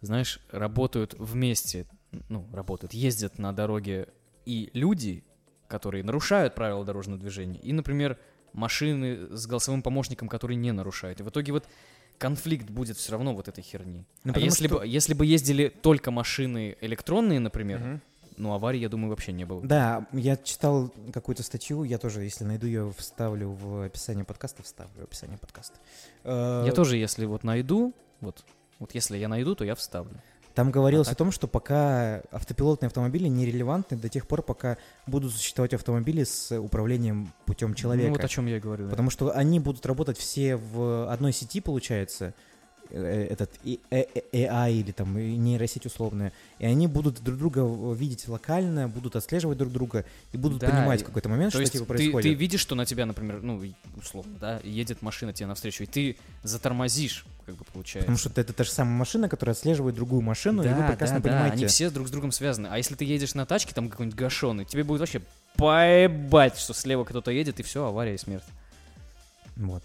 знаешь, 0.00 0.40
работают 0.50 1.14
вместе, 1.18 1.86
ну, 2.28 2.46
работают, 2.52 2.92
ездят 2.94 3.38
на 3.38 3.52
дороге 3.52 4.08
и 4.46 4.70
люди, 4.74 5.24
которые 5.68 6.02
нарушают 6.04 6.54
правила 6.54 6.84
дорожного 6.84 7.20
движения, 7.20 7.58
и, 7.60 7.72
например, 7.72 8.18
машины 8.52 9.28
с 9.36 9.46
голосовым 9.46 9.82
помощником, 9.82 10.28
которые 10.28 10.56
не 10.56 10.72
нарушают. 10.72 11.20
И 11.20 11.22
в 11.22 11.28
итоге 11.28 11.52
вот 11.52 11.68
конфликт 12.18 12.68
будет 12.68 12.96
все 12.96 13.12
равно 13.12 13.34
вот 13.34 13.48
этой 13.48 13.62
херни. 13.62 14.04
Ну, 14.24 14.32
а 14.34 14.38
если, 14.40 14.66
что- 14.66 14.78
бы, 14.80 14.86
если 14.86 15.14
бы 15.14 15.24
ездили 15.24 15.68
только 15.68 16.10
машины 16.10 16.76
электронные, 16.80 17.38
например, 17.38 17.78
Мгм. 17.78 18.00
ну, 18.36 18.52
аварий, 18.52 18.80
я 18.80 18.88
думаю, 18.88 19.10
вообще 19.10 19.32
не 19.32 19.44
было. 19.44 19.62
Да, 19.62 20.06
я 20.12 20.36
читал 20.36 20.92
какую-то 21.12 21.42
статью, 21.44 21.84
я 21.84 21.98
тоже, 21.98 22.22
если 22.24 22.44
найду 22.44 22.66
ее, 22.66 22.92
вставлю 22.98 23.50
в 23.50 23.86
описание 23.86 24.24
подкаста, 24.24 24.62
вставлю 24.64 25.00
в 25.00 25.04
описание 25.04 25.38
подкаста. 25.38 25.78
Э, 26.24 26.64
Я 26.66 26.72
тоже, 26.72 26.96
если 26.96 27.24
вот 27.26 27.44
найду, 27.44 27.94
вот, 28.20 28.44
вот 28.80 28.92
если 28.94 29.16
я 29.16 29.28
найду, 29.28 29.54
то 29.54 29.64
я 29.64 29.74
вставлю. 29.76 30.20
Там 30.54 30.72
говорилось 30.72 31.06
А 31.06 31.10
о 31.10 31.14
так? 31.14 31.18
том, 31.18 31.30
что 31.30 31.46
пока 31.46 32.22
автопилотные 32.32 32.88
автомобили 32.88 33.28
нерелевантны 33.28 33.96
до 33.96 34.08
тех 34.08 34.26
пор, 34.26 34.42
пока 34.42 34.78
будут 35.06 35.32
существовать 35.32 35.72
автомобили 35.74 36.24
с 36.24 36.58
управлением 36.58 37.32
путем 37.46 37.74
человека. 37.74 38.08
Ну, 38.08 38.16
вот 38.16 38.24
о 38.24 38.28
чем 38.28 38.46
я 38.46 38.56
и 38.56 38.60
говорю. 38.60 38.86
да. 38.86 38.90
Потому 38.90 39.10
что 39.10 39.30
они 39.30 39.60
будут 39.60 39.86
работать 39.86 40.18
все 40.18 40.56
в 40.56 41.08
одной 41.10 41.32
сети, 41.32 41.60
получается, 41.60 42.34
этот 42.92 43.50
и- 43.64 43.80
э- 43.90 44.04
э- 44.32 44.44
AI 44.46 44.72
или 44.72 44.92
там 44.92 45.16
нейросеть 45.16 45.86
условная, 45.86 46.32
и 46.58 46.66
они 46.66 46.86
будут 46.86 47.22
друг 47.22 47.38
друга 47.38 47.62
видеть 47.94 48.28
локально, 48.28 48.88
будут 48.88 49.16
отслеживать 49.16 49.58
друг 49.58 49.72
друга 49.72 50.04
и 50.32 50.36
будут 50.36 50.58
Да, 50.60 50.68
понимать 50.70 51.02
в 51.02 51.04
какой-то 51.04 51.28
момент, 51.28 51.52
То 51.52 51.58
что 51.58 51.60
есть 51.60 51.72
типа 51.72 51.84
ты, 51.84 51.88
происходит. 51.88 52.22
ты 52.30 52.34
видишь, 52.34 52.60
что 52.60 52.74
на 52.74 52.84
тебя, 52.86 53.06
например, 53.06 53.40
ну, 53.42 53.62
условно, 53.96 54.36
да, 54.40 54.60
едет 54.64 55.02
машина 55.02 55.32
тебе 55.32 55.46
навстречу, 55.46 55.82
и 55.84 55.86
ты 55.86 56.16
затормозишь, 56.42 57.24
как 57.46 57.56
бы 57.56 57.64
получается. 57.72 58.06
Потому 58.06 58.18
что 58.18 58.40
это 58.40 58.52
та 58.52 58.64
же 58.64 58.70
самая 58.70 58.94
машина, 58.96 59.28
которая 59.28 59.54
отслеживает 59.54 59.94
другую 59.94 60.22
машину, 60.22 60.62
и 60.62 60.68
вы 60.68 60.86
прекрасно 60.86 61.20
да, 61.20 61.22
да, 61.22 61.28
понимаете. 61.30 61.54
они 61.54 61.66
все 61.66 61.90
друг 61.90 62.08
с 62.08 62.10
другом 62.10 62.32
связаны. 62.32 62.68
А 62.70 62.76
если 62.76 62.94
ты 62.94 63.04
едешь 63.04 63.34
на 63.34 63.46
тачке, 63.46 63.74
там 63.74 63.88
какой-нибудь 63.88 64.18
гашеный, 64.18 64.64
тебе 64.64 64.84
будет 64.84 65.00
вообще 65.00 65.22
поебать, 65.56 66.58
что 66.58 66.72
слева 66.74 67.04
кто-то 67.04 67.30
едет, 67.30 67.60
и 67.60 67.62
все, 67.62 67.84
авария 67.86 68.14
и 68.14 68.18
смерть. 68.18 68.44
Вот. 69.56 69.82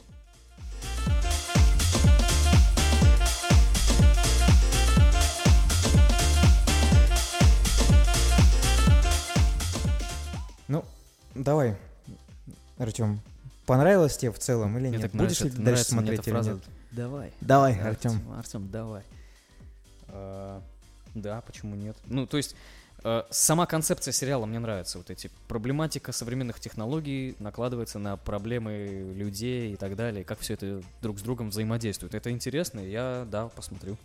Давай, 11.35 11.77
Артем. 12.77 13.19
Понравилось 13.65 14.17
тебе 14.17 14.31
в 14.31 14.39
целом 14.39 14.77
или 14.77 14.89
Мне 14.89 14.97
нет? 14.97 15.11
Будешь 15.13 15.41
ли 15.41 15.49
ты 15.49 15.61
дальше 15.61 15.83
смотреть 15.83 16.27
или 16.27 16.43
нет? 16.43 16.59
Давай. 16.91 17.31
Давай, 17.41 17.79
Артем. 17.79 18.21
Артем, 18.37 18.69
давай. 18.69 19.03
А, 20.07 20.61
Да, 21.13 21.41
почему 21.41 21.75
нет? 21.75 21.97
Ну, 22.05 22.27
то 22.27 22.37
есть, 22.37 22.55
э, 23.03 23.23
сама 23.29 23.65
концепция 23.65 24.11
сериала 24.11 24.45
мне 24.45 24.59
нравится. 24.59 24.97
Вот 24.97 25.09
эти 25.09 25.29
проблематика 25.47 26.11
современных 26.11 26.59
технологий 26.59 27.35
накладывается 27.39 27.99
на 27.99 28.17
проблемы 28.17 29.13
людей 29.15 29.73
и 29.73 29.75
так 29.77 29.95
далее. 29.95 30.23
Как 30.23 30.39
все 30.39 30.53
это 30.53 30.83
друг 31.01 31.19
с 31.19 31.21
другом 31.21 31.49
взаимодействует. 31.49 32.15
Это 32.15 32.31
интересно, 32.31 32.79
я, 32.79 33.25
да, 33.29 33.47
посмотрю. 33.47 33.97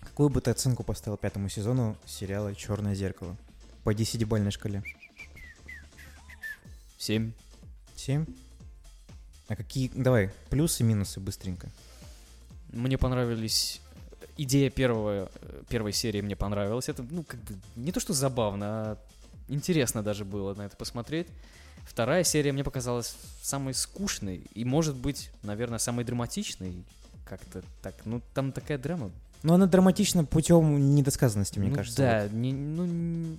Какую 0.00 0.30
бы 0.30 0.40
ты 0.40 0.50
оценку 0.50 0.82
поставил 0.82 1.18
пятому 1.18 1.48
сезону 1.48 1.96
сериала 2.06 2.54
«Черное 2.54 2.94
зеркало»? 2.94 3.36
По 3.84 3.92
10-бальной 3.94 4.50
шкале. 4.50 4.82
Семь. 6.98 7.32
7? 7.96 8.26
А 9.48 9.56
какие... 9.56 9.90
Давай, 9.94 10.30
плюсы 10.50 10.82
и 10.82 10.86
минусы 10.86 11.20
быстренько. 11.20 11.68
Мне 12.72 12.98
понравились... 12.98 13.80
Идея 14.38 14.68
первого, 14.68 15.30
э, 15.40 15.62
первой 15.70 15.92
серии 15.92 16.20
мне 16.20 16.36
понравилась. 16.36 16.90
Это, 16.90 17.02
ну, 17.02 17.22
как 17.22 17.40
бы, 17.40 17.54
не 17.74 17.90
то 17.90 18.00
что 18.00 18.12
забавно, 18.12 18.66
а 18.66 18.98
интересно 19.48 20.02
даже 20.02 20.26
было 20.26 20.54
на 20.54 20.66
это 20.66 20.76
посмотреть. 20.76 21.26
Вторая 21.86 22.22
серия 22.22 22.52
мне 22.52 22.62
показалась 22.62 23.16
самой 23.42 23.72
скучной 23.72 24.44
и, 24.52 24.64
может 24.64 24.94
быть, 24.96 25.30
наверное, 25.42 25.78
самой 25.78 26.04
драматичной. 26.04 26.84
Как-то 27.24 27.62
так. 27.82 27.94
Ну, 28.04 28.20
там 28.34 28.52
такая 28.52 28.76
драма. 28.76 29.10
Но 29.46 29.54
она 29.54 29.66
драматична 29.66 30.24
путем 30.24 30.96
недосказанности, 30.96 31.60
мне 31.60 31.68
ну, 31.68 31.76
кажется. 31.76 31.98
Да, 32.02 32.22
вот. 32.24 32.32
не- 32.32 32.52
ну, 32.52 33.36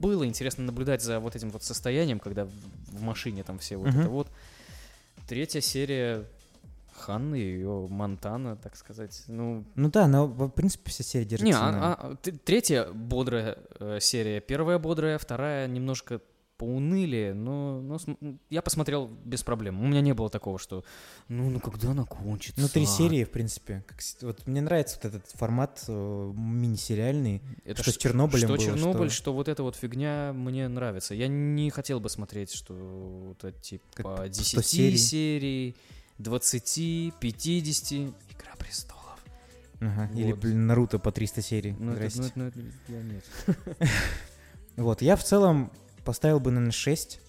было 0.00 0.26
интересно 0.26 0.64
наблюдать 0.64 1.02
за 1.02 1.20
вот 1.20 1.36
этим 1.36 1.50
вот 1.50 1.62
состоянием, 1.62 2.18
когда 2.18 2.46
в, 2.46 3.00
машине 3.00 3.44
там 3.44 3.60
все 3.60 3.76
вот 3.76 3.90
Мгм. 3.90 4.00
это 4.00 4.08
вот. 4.10 4.28
Третья 5.28 5.60
серия 5.60 6.24
Ханны, 6.98 7.36
ее 7.36 7.86
Монтана, 7.88 8.56
так 8.56 8.74
сказать. 8.74 9.22
Ну, 9.28 9.64
Ну 9.76 9.88
да, 9.88 10.08
но 10.08 10.26
в 10.26 10.48
принципе 10.48 10.90
вся 10.90 11.04
серия 11.04 11.24
держится 11.24 11.46
Не, 11.46 11.52
на- 11.52 11.94
а- 11.94 11.96
а, 12.12 12.16
третья 12.44 12.88
бодрая 12.92 13.56
э, 13.78 13.98
серия, 14.00 14.40
первая 14.40 14.80
бодрая, 14.80 15.16
вторая 15.18 15.68
немножко 15.68 16.20
поуныли, 16.60 17.32
но, 17.34 17.80
но 17.80 17.98
я 18.50 18.60
посмотрел 18.60 19.08
без 19.24 19.42
проблем. 19.42 19.82
У 19.82 19.86
меня 19.86 20.02
не 20.02 20.12
было 20.12 20.28
такого, 20.28 20.58
что 20.58 20.84
ну, 21.28 21.48
ну 21.48 21.58
когда 21.58 21.92
она 21.92 22.04
кончится? 22.04 22.60
Ну, 22.60 22.68
три 22.68 22.84
серии, 22.84 23.24
в 23.24 23.30
принципе. 23.30 23.82
Как 23.86 23.98
вот 24.20 24.46
мне 24.46 24.60
нравится 24.60 25.00
вот 25.02 25.14
этот 25.14 25.26
формат 25.30 25.82
э, 25.88 26.32
мини-сериальный. 26.36 27.40
Это 27.64 27.82
что 27.82 27.92
с 27.92 27.96
Чернобылем 27.96 28.46
Что 28.46 28.48
было, 28.48 28.58
Чернобыль, 28.58 29.08
что- 29.08 29.16
что... 29.22 29.32
вот 29.32 29.48
эта 29.48 29.62
вот 29.62 29.74
фигня 29.74 30.34
мне 30.34 30.68
нравится. 30.68 31.14
Я 31.14 31.28
не 31.28 31.70
хотел 31.70 31.98
бы 31.98 32.10
смотреть, 32.10 32.52
что 32.52 32.74
вот 32.74 33.42
это 33.42 33.58
типа 33.58 33.84
Как 33.94 34.16
по 34.18 34.28
10 34.28 34.46
100 34.46 34.60
серий. 34.60 34.98
серий, 34.98 35.76
20, 36.18 37.14
50, 37.18 37.92
Игра 37.92 38.54
престолов. 38.58 39.00
Ага, 39.80 40.10
Или, 40.14 40.32
Вот. 40.32 40.40
блин, 40.40 40.66
Наруто 40.66 40.98
по 40.98 41.10
300 41.10 41.40
серий. 41.40 41.74
Ну, 41.78 41.92
это, 41.92 42.20
ну, 42.20 42.28
ну, 42.34 42.44
это 42.48 42.60
я 42.88 43.02
нет. 43.02 43.24
Вот, 44.76 45.02
я 45.02 45.16
в 45.16 45.24
целом 45.24 45.72
поставил 46.04 46.40
бы, 46.40 46.50
наверное, 46.50 46.72
6. 46.72 47.20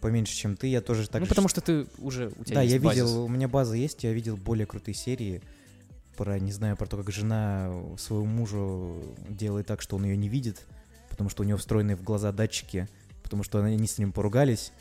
Поменьше, 0.00 0.34
чем 0.34 0.56
ты. 0.56 0.68
Я 0.68 0.80
тоже 0.80 1.08
так 1.08 1.20
ну, 1.20 1.26
же 1.26 1.30
потому 1.30 1.48
что 1.48 1.60
ты 1.60 1.86
уже, 1.98 2.30
у 2.38 2.44
тебя 2.44 2.56
Да, 2.56 2.62
я 2.62 2.78
базис. 2.80 3.02
видел, 3.02 3.24
у 3.24 3.28
меня 3.28 3.48
база 3.48 3.74
есть, 3.74 4.04
я 4.04 4.12
видел 4.12 4.36
более 4.36 4.66
крутые 4.66 4.94
серии 4.94 5.42
про, 6.16 6.38
не 6.38 6.52
знаю, 6.52 6.76
про 6.76 6.86
то, 6.86 6.96
как 6.96 7.10
жена 7.10 7.72
своему 7.98 8.26
мужу 8.26 9.02
делает 9.28 9.66
так, 9.66 9.82
что 9.82 9.96
он 9.96 10.04
ее 10.04 10.16
не 10.16 10.28
видит, 10.28 10.66
потому 11.10 11.30
что 11.30 11.42
у 11.42 11.46
него 11.46 11.58
встроены 11.58 11.96
в 11.96 12.02
глаза 12.02 12.32
датчики, 12.32 12.88
потому 13.22 13.42
что 13.42 13.62
они 13.62 13.86
с 13.86 13.98
ним 13.98 14.12
поругались. 14.12 14.72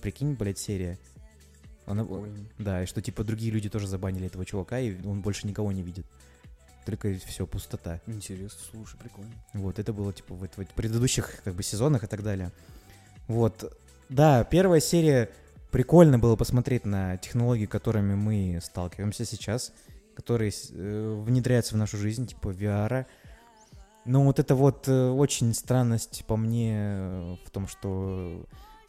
Прикинь, 0.00 0.34
блядь, 0.34 0.58
серия. 0.58 0.98
Она, 1.86 2.04
Прикольно. 2.04 2.36
да, 2.58 2.82
и 2.82 2.86
что 2.86 3.00
типа 3.00 3.24
другие 3.24 3.52
люди 3.52 3.68
тоже 3.68 3.86
забанили 3.86 4.26
этого 4.26 4.44
чувака, 4.44 4.80
и 4.80 4.96
он 5.06 5.22
больше 5.22 5.46
никого 5.46 5.70
не 5.72 5.82
видит. 5.82 6.06
Только 6.86 7.12
все, 7.26 7.46
пустота. 7.46 8.00
Интересно, 8.06 8.60
слушай, 8.70 8.96
прикольно. 8.96 9.32
Вот, 9.52 9.80
это 9.80 9.92
было, 9.92 10.12
типа, 10.12 10.34
в, 10.34 10.46
в 10.46 10.74
предыдущих, 10.74 11.42
как 11.42 11.54
бы, 11.54 11.64
сезонах 11.64 12.04
и 12.04 12.06
так 12.06 12.22
далее. 12.22 12.52
Вот, 13.26 13.76
да, 14.08 14.44
первая 14.44 14.78
серия, 14.80 15.28
прикольно 15.72 16.18
было 16.18 16.36
посмотреть 16.36 16.86
на 16.86 17.16
технологии, 17.16 17.66
которыми 17.66 18.14
мы 18.14 18.60
сталкиваемся 18.62 19.24
сейчас, 19.24 19.72
которые 20.14 20.52
э, 20.52 21.22
внедряются 21.26 21.74
в 21.74 21.78
нашу 21.78 21.96
жизнь, 21.96 22.28
типа 22.28 22.48
VR. 22.48 23.06
Но 24.04 24.22
вот 24.22 24.38
это 24.38 24.54
вот 24.54 24.86
э, 24.86 25.08
очень 25.08 25.52
странность 25.54 26.24
по 26.26 26.36
мне 26.36 26.76
э, 26.78 27.36
в 27.44 27.50
том, 27.50 27.66
что 27.66 28.46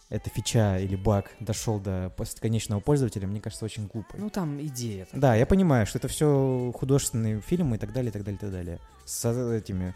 эта 0.10 0.30
фича 0.30 0.80
или 0.80 0.96
баг 0.96 1.32
дошел 1.40 1.80
до 1.80 2.14
конечного 2.40 2.80
пользователя, 2.80 3.28
мне 3.28 3.42
кажется, 3.42 3.66
очень 3.66 3.88
глупо. 3.88 4.16
Ну, 4.18 4.30
там 4.30 4.62
идея. 4.62 5.06
такая. 5.06 5.22
Да, 5.22 5.36
я 5.36 5.46
понимаю, 5.46 5.86
что 5.86 5.98
это 5.98 6.08
все 6.08 6.72
художественные 6.76 7.42
фильмы 7.42 7.76
и 7.76 7.80
так 7.80 7.92
далее, 7.92 8.10
и 8.10 8.14
так 8.14 8.24
далее, 8.24 8.38
и 8.38 8.40
так 8.40 8.52
далее. 8.52 8.80
С 9.06 9.26
этими 9.30 9.94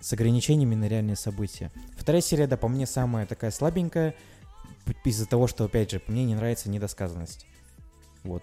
с 0.00 0.12
ограничениями 0.12 0.74
на 0.74 0.88
реальные 0.88 1.16
события. 1.16 1.70
Вторая 1.96 2.22
серия, 2.22 2.46
да, 2.46 2.56
по 2.56 2.68
мне 2.68 2.86
самая 2.86 3.26
такая 3.26 3.50
слабенькая, 3.50 4.14
из-за 5.04 5.26
того, 5.26 5.46
что, 5.46 5.64
опять 5.64 5.90
же, 5.90 6.00
мне 6.06 6.24
не 6.24 6.34
нравится 6.34 6.70
недосказанность. 6.70 7.46
Вот. 8.22 8.42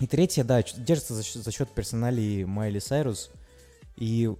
И 0.00 0.06
третья, 0.06 0.44
да, 0.44 0.62
держится 0.62 1.14
за, 1.14 1.22
счет- 1.22 1.42
за 1.42 1.52
счет 1.52 1.70
персоналии 1.70 2.44
Майли 2.44 2.78
Сайрус 2.78 3.30
и 3.96 4.30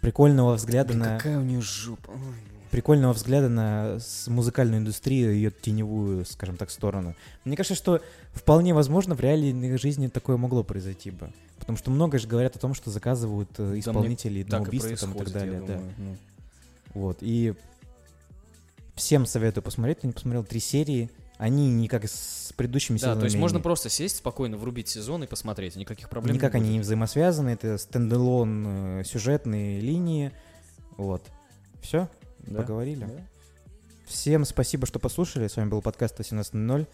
прикольного 0.00 0.54
взгляда 0.54 0.88
Блин, 0.88 0.98
на 1.00 1.16
какая 1.16 1.38
у 1.38 1.42
нее 1.42 1.60
жопа. 1.60 2.10
Ой. 2.10 2.59
Прикольного 2.70 3.12
взгляда 3.12 3.48
на 3.48 3.98
музыкальную 4.28 4.80
индустрию, 4.80 5.34
ее 5.34 5.50
теневую, 5.50 6.24
скажем 6.24 6.56
так, 6.56 6.70
сторону. 6.70 7.14
Мне 7.44 7.56
кажется, 7.56 7.74
что 7.74 8.00
вполне 8.32 8.74
возможно 8.74 9.14
в 9.14 9.20
реальной 9.20 9.76
жизни 9.76 10.08
такое 10.08 10.36
могло 10.36 10.62
произойти 10.62 11.10
бы. 11.10 11.32
Потому 11.58 11.76
что 11.76 11.90
много 11.90 12.18
же 12.18 12.26
говорят 12.26 12.56
о 12.56 12.58
том, 12.58 12.74
что 12.74 12.90
заказывают 12.90 13.50
э, 13.58 13.72
Да 13.72 13.78
исполнителей 13.78 14.44
на 14.44 14.50
Так 14.50 14.60
и 14.62 14.68
убийство 14.68 14.96
там, 14.96 15.12
и 15.12 15.18
так 15.18 15.30
далее. 15.32 15.62
Да. 15.66 15.80
ну. 15.98 16.16
Вот. 16.94 17.18
И 17.20 17.54
всем 18.94 19.26
советую 19.26 19.62
посмотреть, 19.62 19.98
кто 19.98 20.06
не 20.06 20.12
посмотрел 20.12 20.44
три 20.44 20.60
серии. 20.60 21.10
Они 21.38 21.70
никак 21.70 22.04
с 22.04 22.52
предыдущими 22.54 22.98
Да, 22.98 23.14
то 23.14 23.24
есть 23.24 23.32
сезонами 23.32 23.40
можно 23.40 23.60
просто 23.60 23.88
сесть 23.88 24.16
спокойно, 24.18 24.58
врубить 24.58 24.88
сезон 24.88 25.24
и 25.24 25.26
посмотреть, 25.26 25.74
никаких 25.74 26.10
проблем 26.10 26.34
никак 26.34 26.52
не 26.52 26.60
они 26.60 26.68
не 26.68 26.74
будет. 26.76 26.84
взаимосвязаны. 26.84 27.50
Это 27.50 27.78
стендалон 27.78 29.00
э, 29.00 29.04
сюжетные 29.04 29.80
линии. 29.80 30.32
Вот. 30.98 31.22
Все, 31.80 32.08
Да. 32.46 32.62
поговорили. 32.62 33.04
Да. 33.04 33.26
Всем 34.06 34.44
спасибо, 34.44 34.86
что 34.86 34.98
послушали. 34.98 35.48
С 35.48 35.56
вами 35.56 35.68
был 35.68 35.82
подкаст 35.82 36.18
18.00. 36.18 36.86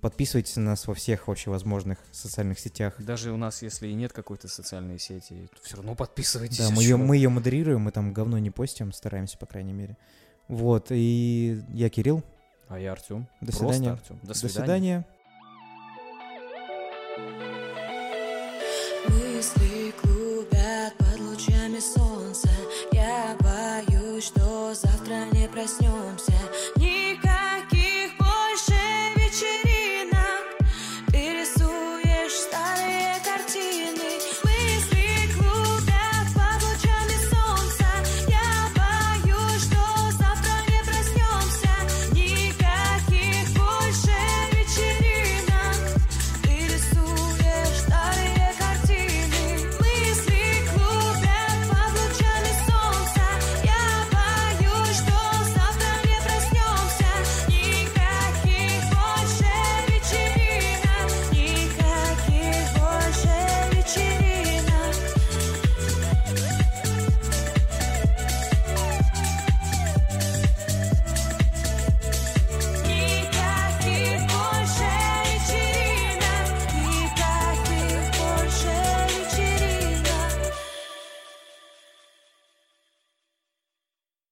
Подписывайтесь 0.00 0.54
на 0.56 0.62
нас 0.62 0.86
во 0.86 0.94
всех 0.94 1.26
вообще 1.26 1.50
возможных 1.50 1.98
социальных 2.12 2.60
сетях. 2.60 2.94
Даже 2.98 3.32
у 3.32 3.36
нас, 3.36 3.62
если 3.62 3.88
и 3.88 3.94
нет 3.94 4.12
какой-то 4.12 4.46
социальной 4.46 4.98
сети, 5.00 5.48
все 5.62 5.76
равно 5.76 5.96
подписывайтесь. 5.96 6.58
Да, 6.58 6.70
мы 6.70 6.82
ее, 6.82 6.96
мы 6.96 7.16
ее 7.16 7.28
модерируем, 7.28 7.80
мы 7.80 7.90
там 7.90 8.12
говно 8.12 8.38
не 8.38 8.50
постим, 8.50 8.92
стараемся, 8.92 9.36
по 9.38 9.46
крайней 9.46 9.72
мере. 9.72 9.96
Вот, 10.46 10.86
и 10.90 11.60
я 11.70 11.90
Кирилл. 11.90 12.22
А 12.68 12.78
я 12.78 12.92
Артем. 12.92 13.26
До 13.40 13.46
Просто 13.46 13.64
свидания. 13.72 13.90
Артем. 13.92 14.18
До 14.22 14.28
До 14.28 14.34
свидания. 14.34 15.04
свидания. 17.16 17.57